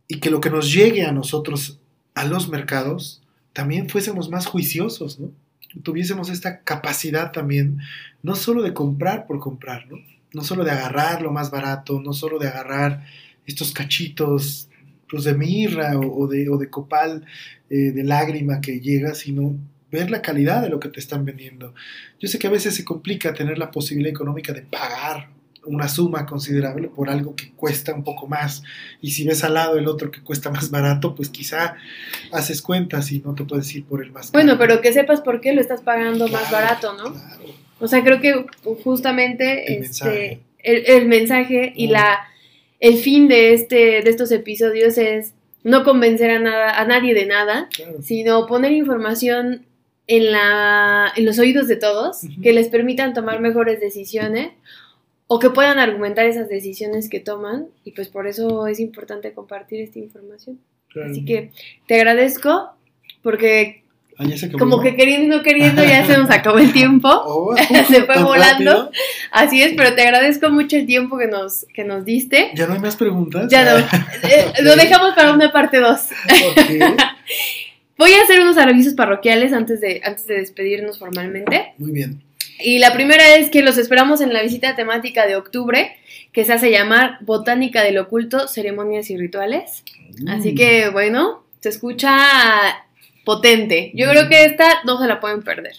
y 0.08 0.18
que 0.18 0.30
lo 0.30 0.40
que 0.40 0.50
nos 0.50 0.72
llegue 0.72 1.04
a 1.04 1.12
nosotros, 1.12 1.80
a 2.14 2.24
los 2.24 2.48
mercados, 2.48 3.22
también 3.52 3.88
fuésemos 3.88 4.30
más 4.30 4.46
juiciosos, 4.46 5.18
¿no? 5.18 5.30
Tuviésemos 5.82 6.28
esta 6.28 6.60
capacidad 6.60 7.32
también, 7.32 7.78
no 8.22 8.34
solo 8.34 8.62
de 8.62 8.74
comprar 8.74 9.26
por 9.26 9.40
comprar, 9.40 9.86
¿no? 9.88 9.96
No 10.34 10.44
solo 10.44 10.64
de 10.64 10.70
agarrar 10.70 11.22
lo 11.22 11.32
más 11.32 11.50
barato, 11.50 12.00
no 12.00 12.12
solo 12.12 12.38
de 12.38 12.48
agarrar 12.48 13.06
estos 13.46 13.72
cachitos 13.72 14.68
pues, 15.08 15.24
de 15.24 15.34
mirra 15.34 15.98
o, 15.98 16.26
de, 16.26 16.70
copal 16.70 17.24
eh, 17.70 17.76
de 17.92 18.04
lágrima 18.04 18.60
que 18.60 18.80
llega, 18.80 19.14
sino 19.14 19.56
ver 19.92 20.10
la 20.10 20.22
calidad 20.22 20.62
de 20.62 20.70
lo 20.70 20.80
que 20.80 20.88
te 20.88 20.98
están 20.98 21.24
vendiendo. 21.24 21.74
Yo 22.18 22.28
sé 22.28 22.38
que 22.38 22.48
a 22.48 22.50
veces 22.50 22.74
se 22.74 22.84
complica 22.84 23.34
tener 23.34 23.58
la 23.58 23.70
posibilidad 23.70 24.10
económica 24.10 24.52
de 24.52 24.62
pagar 24.62 25.28
una 25.64 25.88
suma 25.88 26.26
considerable 26.26 26.88
por 26.88 27.08
algo 27.08 27.36
que 27.36 27.52
cuesta 27.52 27.94
un 27.94 28.02
poco 28.02 28.26
más. 28.26 28.62
Y 29.00 29.12
si 29.12 29.24
ves 29.24 29.44
al 29.44 29.54
lado 29.54 29.78
el 29.78 29.86
otro 29.86 30.10
que 30.10 30.22
cuesta 30.22 30.50
más 30.50 30.70
barato, 30.70 31.14
pues 31.14 31.28
quizá 31.28 31.76
haces 32.32 32.62
cuentas 32.62 33.12
y 33.12 33.20
no 33.20 33.34
te 33.34 33.44
puedes 33.44 33.72
ir 33.74 33.84
por 33.84 34.02
el 34.02 34.10
más 34.10 34.32
Bueno, 34.32 34.58
pero 34.58 34.80
que 34.80 34.92
sepas 34.92 35.20
por 35.20 35.40
qué 35.40 35.52
lo 35.52 35.60
estás 35.60 35.82
pagando 35.82 36.26
más 36.28 36.50
barato, 36.50 36.94
¿no? 36.94 37.12
Claro. 37.12 37.44
O 37.78 37.88
sea, 37.88 38.02
creo 38.02 38.20
que 38.20 38.46
justamente 38.82 39.76
el 39.76 39.82
este, 39.84 40.04
mensaje, 40.04 40.40
el, 40.58 40.84
el 40.86 41.08
mensaje 41.08 41.72
y 41.76 41.88
la 41.88 42.20
el 42.80 42.96
fin 42.96 43.28
de 43.28 43.54
este 43.54 44.02
de 44.02 44.10
estos 44.10 44.32
episodios 44.32 44.98
es 44.98 45.34
no 45.62 45.84
convencer 45.84 46.30
a 46.30 46.38
nada 46.38 46.80
a 46.80 46.84
nadie 46.84 47.14
de 47.14 47.26
nada, 47.26 47.68
claro. 47.74 48.02
sino 48.02 48.46
poner 48.46 48.72
información 48.72 49.66
en, 50.06 50.32
la, 50.32 51.12
en 51.16 51.24
los 51.24 51.38
oídos 51.38 51.68
de 51.68 51.76
todos, 51.76 52.22
uh 52.22 52.26
-huh. 52.26 52.42
que 52.42 52.52
les 52.52 52.68
permitan 52.68 53.14
tomar 53.14 53.40
mejores 53.40 53.80
decisiones 53.80 54.50
o 55.26 55.38
que 55.38 55.50
puedan 55.50 55.78
argumentar 55.78 56.26
esas 56.26 56.48
decisiones 56.48 57.08
que 57.08 57.20
toman 57.20 57.68
y 57.84 57.92
pues 57.92 58.08
por 58.08 58.26
eso 58.26 58.66
es 58.66 58.80
importante 58.80 59.32
compartir 59.32 59.80
esta 59.80 59.98
información. 59.98 60.58
Claro. 60.88 61.10
Así 61.10 61.24
que 61.24 61.50
te 61.86 61.94
agradezco 61.94 62.70
porque 63.22 63.82
Ah, 64.18 64.24
ya 64.28 64.36
se 64.36 64.46
acabó, 64.46 64.58
como 64.58 64.82
que 64.82 64.94
queriendo 64.94 65.24
y 65.24 65.38
no 65.38 65.42
queriendo 65.42 65.82
ya 65.82 66.04
se 66.04 66.18
nos 66.18 66.30
acabó 66.30 66.58
el 66.58 66.72
tiempo. 66.72 67.08
Oh, 67.24 67.56
se 67.88 68.02
fue 68.04 68.14
¿tan 68.14 68.24
volando. 68.24 68.70
rápido? 68.70 68.90
Así 69.30 69.62
es, 69.62 69.72
pero 69.74 69.94
te 69.94 70.02
agradezco 70.02 70.50
mucho 70.50 70.76
el 70.76 70.84
tiempo 70.86 71.16
que 71.16 71.28
nos, 71.28 71.64
que 71.74 71.82
nos 71.84 72.04
diste. 72.04 72.50
¿Ya 72.54 72.66
no 72.66 72.74
hay 72.74 72.80
más 72.80 72.96
preguntas? 72.96 73.48
Ya 73.50 73.64
no. 73.64 73.78
Eh, 73.78 74.52
Lo 74.62 74.76
dejamos 74.76 75.14
para 75.14 75.32
una 75.32 75.50
parte 75.50 75.78
2. 75.80 76.00
Ok, 76.50 76.60
Voy 78.02 78.12
a 78.14 78.22
hacer 78.24 78.40
unos 78.40 78.56
avisos 78.58 78.94
parroquiales 78.94 79.52
antes 79.52 79.80
de, 79.80 80.00
antes 80.04 80.26
de 80.26 80.34
despedirnos 80.34 80.98
formalmente. 80.98 81.74
muy 81.78 81.92
bien. 81.92 82.20
Y 82.58 82.80
la 82.80 82.92
primera 82.92 83.36
es 83.36 83.48
que 83.48 83.62
los 83.62 83.78
esperamos 83.78 84.20
en 84.20 84.32
la 84.32 84.42
visita 84.42 84.74
temática 84.74 85.24
de 85.28 85.36
octubre, 85.36 85.96
que 86.32 86.44
se 86.44 86.52
hace 86.52 86.72
llamar 86.72 87.18
Botánica 87.20 87.84
del 87.84 87.98
Oculto, 87.98 88.48
Ceremonias 88.48 89.08
y 89.10 89.16
Rituales. 89.16 89.84
Así 90.26 90.52
Mm. 90.52 90.56
que, 90.56 90.88
bueno, 90.90 91.44
se 91.60 91.68
escucha 91.68 92.16
potente. 93.24 93.92
Yo 93.94 94.08
creo 94.10 94.28
que 94.28 94.46
esta 94.46 94.66
no 94.84 95.00
se 95.00 95.06
la 95.06 95.20
pueden 95.20 95.42
perder. 95.42 95.74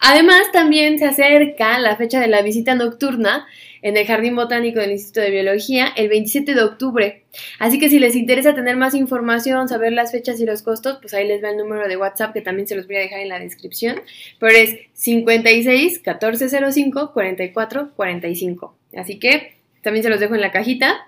Además, 0.00 0.42
también 0.52 0.98
se 0.98 1.06
acerca 1.06 1.78
la 1.78 1.96
fecha 1.96 2.20
de 2.20 2.28
la 2.28 2.42
visita 2.42 2.74
nocturna 2.74 3.46
en 3.82 3.96
el 3.96 4.06
Jardín 4.06 4.36
Botánico 4.36 4.80
del 4.80 4.92
Instituto 4.92 5.20
de 5.20 5.30
Biología 5.30 5.88
el 5.96 6.08
27 6.08 6.54
de 6.54 6.62
octubre. 6.62 7.22
Así 7.58 7.78
que 7.78 7.88
si 7.88 7.98
les 7.98 8.16
interesa 8.16 8.54
tener 8.54 8.76
más 8.76 8.94
información, 8.94 9.68
saber 9.68 9.92
las 9.92 10.12
fechas 10.12 10.40
y 10.40 10.46
los 10.46 10.62
costos, 10.62 10.98
pues 11.00 11.14
ahí 11.14 11.26
les 11.26 11.42
va 11.42 11.50
el 11.50 11.56
número 11.56 11.88
de 11.88 11.96
WhatsApp 11.96 12.32
que 12.32 12.40
también 12.40 12.66
se 12.66 12.76
los 12.76 12.86
voy 12.86 12.96
a 12.96 13.00
dejar 13.00 13.20
en 13.20 13.28
la 13.28 13.38
descripción. 13.38 14.00
Pero 14.38 14.56
es 14.56 14.76
56 14.94 16.02
1405 16.04 17.12
44 17.12 17.90
45. 17.94 18.76
Así 18.96 19.18
que 19.18 19.54
también 19.82 20.02
se 20.02 20.10
los 20.10 20.20
dejo 20.20 20.34
en 20.34 20.40
la 20.40 20.52
cajita. 20.52 21.06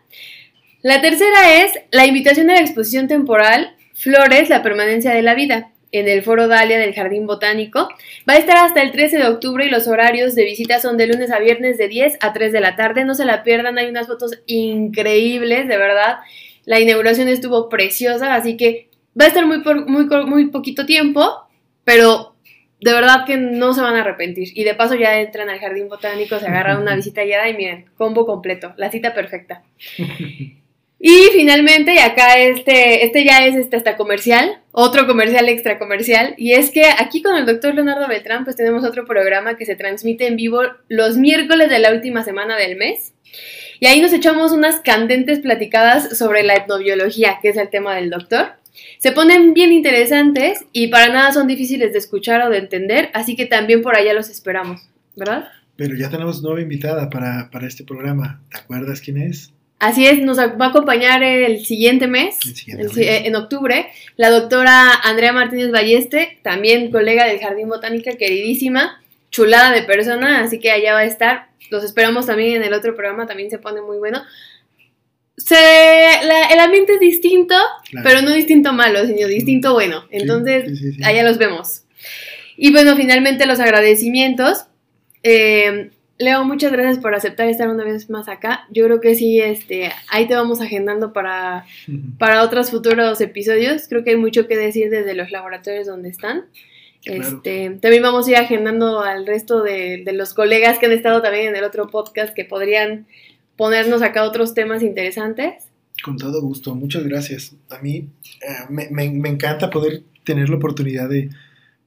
La 0.82 1.00
tercera 1.00 1.62
es 1.62 1.72
la 1.90 2.06
invitación 2.06 2.50
a 2.50 2.54
la 2.54 2.60
exposición 2.60 3.08
temporal 3.08 3.76
Flores, 4.00 4.48
la 4.48 4.62
permanencia 4.62 5.12
de 5.12 5.20
la 5.20 5.34
vida, 5.34 5.72
en 5.92 6.08
el 6.08 6.22
Foro 6.22 6.48
Dalia 6.48 6.78
del 6.78 6.94
Jardín 6.94 7.26
Botánico. 7.26 7.88
Va 8.28 8.34
a 8.34 8.38
estar 8.38 8.56
hasta 8.56 8.82
el 8.82 8.92
13 8.92 9.18
de 9.18 9.28
octubre 9.28 9.66
y 9.66 9.70
los 9.70 9.88
horarios 9.88 10.34
de 10.34 10.44
visita 10.44 10.80
son 10.80 10.96
de 10.96 11.06
lunes 11.06 11.30
a 11.32 11.38
viernes 11.38 11.78
de 11.78 11.88
10 11.88 12.18
a 12.20 12.32
3 12.32 12.52
de 12.52 12.60
la 12.60 12.76
tarde. 12.76 13.04
No 13.04 13.14
se 13.14 13.24
la 13.24 13.42
pierdan, 13.42 13.78
hay 13.78 13.88
unas 13.88 14.06
fotos 14.06 14.40
increíbles, 14.46 15.68
de 15.68 15.76
verdad. 15.76 16.18
La 16.64 16.80
inauguración 16.80 17.28
estuvo 17.28 17.68
preciosa, 17.68 18.34
así 18.34 18.56
que 18.56 18.88
va 19.20 19.24
a 19.24 19.28
estar 19.28 19.46
muy, 19.46 19.62
por, 19.62 19.88
muy, 19.88 20.06
muy 20.26 20.46
poquito 20.50 20.86
tiempo, 20.86 21.48
pero 21.84 22.34
de 22.80 22.92
verdad 22.92 23.26
que 23.26 23.36
no 23.36 23.74
se 23.74 23.80
van 23.80 23.96
a 23.96 24.00
arrepentir. 24.00 24.48
Y 24.54 24.64
de 24.64 24.74
paso 24.74 24.94
ya 24.94 25.20
entran 25.20 25.48
al 25.48 25.58
Jardín 25.58 25.88
Botánico, 25.88 26.38
se 26.38 26.46
agarran 26.46 26.80
una 26.80 26.96
visita 26.96 27.24
guiada 27.24 27.48
y 27.48 27.56
miren, 27.56 27.86
combo 27.96 28.26
completo, 28.26 28.74
la 28.76 28.90
cita 28.90 29.14
perfecta. 29.14 29.62
Y 31.02 31.30
finalmente, 31.32 31.94
y 31.94 31.98
acá 31.98 32.38
este, 32.38 33.06
este 33.06 33.24
ya 33.24 33.46
es 33.46 33.56
este 33.56 33.76
hasta 33.76 33.96
comercial, 33.96 34.60
otro 34.70 35.06
comercial 35.06 35.48
extra 35.48 35.78
comercial, 35.78 36.34
y 36.36 36.52
es 36.52 36.70
que 36.70 36.84
aquí 36.84 37.22
con 37.22 37.38
el 37.38 37.46
doctor 37.46 37.74
Leonardo 37.74 38.06
Beltrán 38.06 38.44
pues 38.44 38.54
tenemos 38.54 38.84
otro 38.84 39.06
programa 39.06 39.56
que 39.56 39.64
se 39.64 39.76
transmite 39.76 40.26
en 40.26 40.36
vivo 40.36 40.60
los 40.88 41.16
miércoles 41.16 41.70
de 41.70 41.78
la 41.78 41.92
última 41.92 42.22
semana 42.22 42.58
del 42.58 42.76
mes. 42.76 43.14
Y 43.80 43.86
ahí 43.86 44.02
nos 44.02 44.12
echamos 44.12 44.52
unas 44.52 44.80
candentes 44.80 45.38
platicadas 45.38 46.18
sobre 46.18 46.42
la 46.42 46.54
etnobiología, 46.54 47.38
que 47.40 47.48
es 47.48 47.56
el 47.56 47.70
tema 47.70 47.94
del 47.94 48.10
doctor. 48.10 48.52
Se 48.98 49.12
ponen 49.12 49.54
bien 49.54 49.72
interesantes 49.72 50.66
y 50.70 50.88
para 50.88 51.10
nada 51.10 51.32
son 51.32 51.46
difíciles 51.46 51.94
de 51.94 51.98
escuchar 51.98 52.42
o 52.42 52.50
de 52.50 52.58
entender, 52.58 53.08
así 53.14 53.36
que 53.36 53.46
también 53.46 53.80
por 53.80 53.96
allá 53.96 54.12
los 54.12 54.28
esperamos, 54.28 54.82
¿verdad? 55.16 55.48
Pero 55.76 55.96
ya 55.96 56.10
tenemos 56.10 56.42
nueva 56.42 56.60
invitada 56.60 57.08
para, 57.08 57.48
para 57.50 57.66
este 57.66 57.84
programa. 57.84 58.42
¿Te 58.50 58.58
acuerdas 58.58 59.00
quién 59.00 59.16
es? 59.16 59.54
Así 59.80 60.06
es, 60.06 60.18
nos 60.20 60.38
va 60.38 60.44
a 60.66 60.68
acompañar 60.68 61.22
el 61.22 61.64
siguiente 61.64 62.06
mes, 62.06 62.36
El 62.46 62.54
siguiente 62.54 62.82
el- 62.84 62.88
mes. 62.90 62.98
eh, 62.98 63.22
en 63.26 63.34
octubre, 63.34 63.86
la 64.16 64.30
doctora 64.30 64.92
Andrea 65.02 65.32
Martínez 65.32 65.70
Balleste, 65.72 66.38
también 66.42 66.90
colega 66.90 67.24
del 67.26 67.40
Jardín 67.40 67.68
Botánica, 67.68 68.12
queridísima, 68.12 69.02
chulada 69.30 69.72
de 69.72 69.82
persona, 69.82 70.44
así 70.44 70.58
que 70.60 70.70
allá 70.70 70.92
va 70.92 71.00
a 71.00 71.04
estar. 71.06 71.46
Los 71.70 71.82
esperamos 71.82 72.26
también 72.26 72.56
en 72.56 72.62
el 72.62 72.74
otro 72.74 72.94
programa, 72.94 73.26
también 73.26 73.48
se 73.50 73.58
pone 73.58 73.80
muy 73.80 73.96
bueno. 73.98 74.22
Se, 75.36 75.54
la- 75.54 76.48
el 76.52 76.58
ambiente 76.60 76.94
es 76.94 77.00
distinto, 77.00 77.54
Claro. 77.90 78.06
pero 78.08 78.22
no 78.22 78.32
distinto 78.32 78.72
malo, 78.74 79.06
sino 79.06 79.26
distinto 79.26 79.72
bueno. 79.72 80.04
Entonces, 80.10 80.64
sí, 80.66 80.76
sí, 80.76 80.92
sí. 80.92 81.04
allá 81.04 81.22
los 81.22 81.38
vemos. 81.38 81.84
Y 82.58 82.70
bueno, 82.72 82.94
finalmente 82.96 83.46
los 83.46 83.58
agradecimientos. 83.60 84.64
Eh, 85.22 85.90
Leo, 86.20 86.44
muchas 86.44 86.70
gracias 86.70 86.98
por 86.98 87.14
aceptar 87.14 87.48
estar 87.48 87.70
una 87.70 87.82
vez 87.82 88.10
más 88.10 88.28
acá. 88.28 88.66
Yo 88.70 88.84
creo 88.84 89.00
que 89.00 89.14
sí, 89.14 89.40
este, 89.40 89.90
ahí 90.10 90.28
te 90.28 90.34
vamos 90.34 90.60
agendando 90.60 91.14
para, 91.14 91.64
para 92.18 92.42
otros 92.42 92.70
futuros 92.70 93.22
episodios. 93.22 93.88
Creo 93.88 94.04
que 94.04 94.10
hay 94.10 94.16
mucho 94.16 94.46
que 94.46 94.58
decir 94.58 94.90
desde 94.90 95.14
los 95.14 95.30
laboratorios 95.30 95.86
donde 95.86 96.10
están. 96.10 96.44
Este, 97.06 97.70
también 97.80 98.02
vamos 98.02 98.26
a 98.26 98.30
ir 98.32 98.36
agendando 98.36 99.00
al 99.00 99.26
resto 99.26 99.62
de, 99.62 100.04
los 100.12 100.34
colegas 100.34 100.78
que 100.78 100.84
han 100.84 100.92
estado 100.92 101.22
también 101.22 101.48
en 101.48 101.56
el 101.56 101.64
otro 101.64 101.88
podcast 101.88 102.34
que 102.34 102.44
podrían 102.44 103.06
ponernos 103.56 104.02
acá 104.02 104.24
otros 104.24 104.52
temas 104.52 104.82
interesantes. 104.82 105.64
Con 106.04 106.18
todo 106.18 106.42
gusto, 106.42 106.74
muchas 106.74 107.04
gracias. 107.04 107.54
A 107.70 107.78
mí 107.78 108.08
eh, 108.42 108.66
me, 108.68 109.04
encanta 109.06 109.70
poder 109.70 110.02
tener 110.24 110.50
la 110.50 110.56
oportunidad 110.56 111.08
de, 111.08 111.30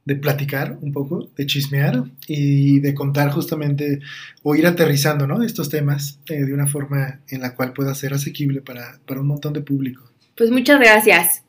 platicar 0.06 0.76
un 0.82 0.92
poco, 0.92 1.30
de 1.34 1.46
chismear 1.46 2.04
y 2.26 2.80
de 2.80 2.94
contar 2.94 3.30
justamente 3.30 4.00
o 4.42 4.54
ir 4.54 4.66
aterrizando 4.66 5.26
¿no? 5.26 5.42
estos 5.42 5.70
temas 5.70 6.18
eh, 6.28 6.44
de 6.44 6.52
una 6.52 6.66
forma 6.66 7.20
en 7.28 7.40
la 7.40 7.54
cual 7.54 7.72
pueda 7.72 7.94
ser 7.94 8.12
asequible 8.12 8.60
para, 8.60 8.98
para 9.06 9.20
un 9.20 9.26
montón 9.26 9.54
de 9.54 9.62
público. 9.62 10.04
Pues 10.36 10.50
muchas 10.50 10.78
gracias. 10.78 11.42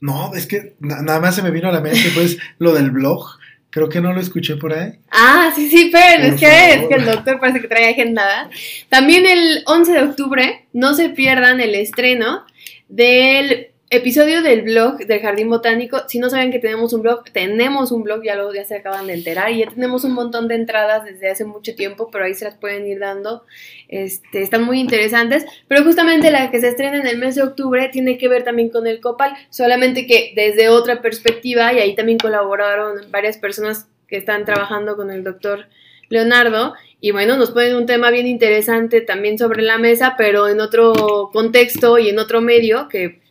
No, 0.00 0.34
es 0.34 0.46
que 0.46 0.74
nada 0.80 1.20
más 1.20 1.36
se 1.36 1.42
me 1.42 1.52
vino 1.52 1.68
a 1.68 1.72
la 1.72 1.80
mente 1.80 2.10
pues 2.12 2.38
lo 2.58 2.74
del 2.74 2.90
blog. 2.90 3.38
Creo 3.70 3.88
que 3.88 4.00
no 4.00 4.12
lo 4.12 4.20
escuché 4.20 4.56
por 4.56 4.74
ahí. 4.74 4.98
Ah, 5.10 5.50
sí, 5.54 5.70
sí, 5.70 5.90
pero 5.90 6.24
es 6.24 6.40
que, 6.40 6.74
es 6.74 6.88
que, 6.88 6.94
el 6.94 7.06
doctor 7.06 7.40
parece 7.40 7.60
que 7.60 7.68
trae 7.68 7.88
agendada. 7.90 8.50
También 8.90 9.24
el 9.24 9.62
11 9.64 9.92
de 9.92 10.02
octubre, 10.02 10.66
no 10.74 10.92
se 10.92 11.08
pierdan 11.08 11.60
el 11.60 11.74
estreno 11.74 12.44
del 12.88 13.71
episodio 13.92 14.40
del 14.40 14.62
blog 14.62 14.96
del 15.06 15.20
Jardín 15.20 15.50
Botánico. 15.50 16.00
Si 16.08 16.18
no 16.18 16.30
saben 16.30 16.50
que 16.50 16.58
tenemos 16.58 16.94
un 16.94 17.02
blog, 17.02 17.24
tenemos 17.30 17.92
un 17.92 18.02
blog, 18.02 18.22
ya 18.24 18.36
lo 18.36 18.52
ya 18.52 18.64
se 18.64 18.76
acaban 18.76 19.06
de 19.06 19.12
enterar. 19.12 19.50
Y 19.50 19.58
ya 19.58 19.68
tenemos 19.68 20.04
un 20.04 20.12
montón 20.12 20.48
de 20.48 20.54
entradas 20.54 21.04
desde 21.04 21.30
hace 21.30 21.44
mucho 21.44 21.74
tiempo, 21.74 22.08
pero 22.10 22.24
ahí 22.24 22.32
se 22.32 22.46
las 22.46 22.56
pueden 22.56 22.86
ir 22.86 22.98
dando. 22.98 23.44
Este, 23.88 24.40
están 24.40 24.64
muy 24.64 24.80
interesantes. 24.80 25.44
Pero 25.68 25.84
justamente 25.84 26.30
la 26.30 26.50
que 26.50 26.60
se 26.60 26.68
estrena 26.68 26.96
en 26.96 27.06
el 27.06 27.18
mes 27.18 27.34
de 27.34 27.42
octubre 27.42 27.90
tiene 27.92 28.16
que 28.16 28.28
ver 28.28 28.44
también 28.44 28.70
con 28.70 28.86
el 28.86 28.98
Copal, 29.00 29.34
solamente 29.50 30.06
que 30.06 30.32
desde 30.34 30.70
otra 30.70 31.02
perspectiva, 31.02 31.74
y 31.74 31.78
ahí 31.78 31.94
también 31.94 32.16
colaboraron 32.16 33.10
varias 33.10 33.36
personas 33.36 33.88
que 34.08 34.16
están 34.16 34.46
trabajando 34.46 34.96
con 34.96 35.10
el 35.10 35.22
doctor 35.22 35.66
Leonardo. 36.08 36.72
Y 36.98 37.10
bueno, 37.10 37.36
nos 37.36 37.50
ponen 37.50 37.76
un 37.76 37.84
tema 37.84 38.10
bien 38.10 38.26
interesante 38.26 39.02
también 39.02 39.36
sobre 39.36 39.60
la 39.60 39.76
mesa, 39.76 40.14
pero 40.16 40.48
en 40.48 40.60
otro 40.60 41.28
contexto 41.30 41.98
y 41.98 42.08
en 42.08 42.18
otro 42.18 42.40
medio 42.40 42.88
que 42.88 43.21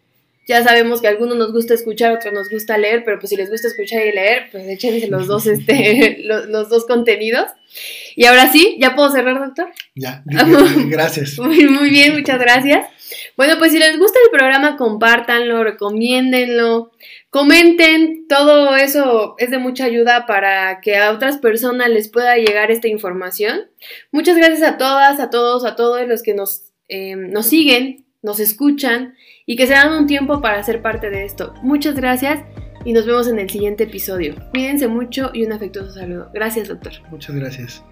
ya 0.52 0.66
sabemos 0.66 1.00
que 1.00 1.08
a 1.08 1.12
algunos 1.12 1.38
nos 1.38 1.54
gusta 1.54 1.74
escuchar, 1.74 2.12
a 2.12 2.16
otros 2.16 2.34
nos 2.34 2.50
gusta 2.50 2.78
leer, 2.78 3.04
pero 3.06 3.20
pues 3.20 3.30
si 3.30 3.38
les 3.38 3.50
gusta 3.50 3.70
escuchar 3.70 4.06
y 4.06 4.12
leer, 4.12 4.50
pues 4.52 4.68
échense 4.68 5.08
los 5.08 5.26
dos, 5.26 5.48
este, 5.48 6.18
los, 6.26 6.70
dos 6.70 6.86
contenidos. 6.86 7.46
Y 8.18 8.26
ahora 8.26 8.52
sí, 8.52 8.78
¿ya 8.78 8.94
puedo 8.94 9.10
cerrar, 9.10 9.40
doctor? 9.40 9.72
Ya, 9.96 10.24
gracias. 10.26 11.40
Muy, 11.40 11.68
muy 11.68 11.90
bien, 11.90 12.14
muchas 12.14 12.38
gracias. 12.38 12.86
Bueno, 13.38 13.56
pues 13.60 13.72
si 13.72 13.80
les 13.80 13.98
gusta 13.98 14.20
el 14.26 14.38
programa, 14.38 14.76
compártanlo, 14.76 15.64
recomiéndenlo, 15.64 16.92
comenten, 17.30 18.28
todo 18.28 18.76
eso 18.76 19.36
es 19.38 19.52
de 19.52 19.58
mucha 19.58 19.86
ayuda 19.86 20.26
para 20.26 20.82
que 20.82 20.98
a 20.98 21.12
otras 21.12 21.38
personas 21.38 21.90
les 21.90 22.10
pueda 22.10 22.36
llegar 22.36 22.72
esta 22.72 22.90
información. 22.90 23.70
Muchas 24.12 24.36
gracias 24.36 24.64
a 24.64 24.78
todas, 24.78 25.22
a 25.22 25.30
todos, 25.30 25.64
a 25.64 25.78
todos 25.78 26.06
los 26.10 26.24
que 26.24 26.34
nos, 26.34 26.74
eh, 26.90 27.16
nos 27.16 27.48
siguen, 27.48 28.06
nos 28.22 28.42
escuchan 28.42 29.16
y 29.46 29.56
que 29.56 29.68
se 29.68 29.74
dan 29.74 29.94
un 29.94 30.08
tiempo 30.08 30.42
para 30.42 30.64
ser 30.64 30.82
parte 30.82 31.10
de 31.10 31.26
esto. 31.26 31.54
Muchas 31.62 31.96
gracias 31.96 32.44
y 32.86 32.94
nos 32.94 33.06
vemos 33.06 33.28
en 33.28 33.40
el 33.40 33.50
siguiente 33.50 33.84
episodio. 33.84 34.36
Cuídense 34.52 34.88
mucho 34.88 35.32
y 35.34 35.46
un 35.46 35.54
afectuoso 35.54 35.92
saludo. 35.92 36.30
Gracias, 36.34 36.68
doctor. 36.68 36.94
Muchas 37.10 37.36
gracias. 37.36 37.84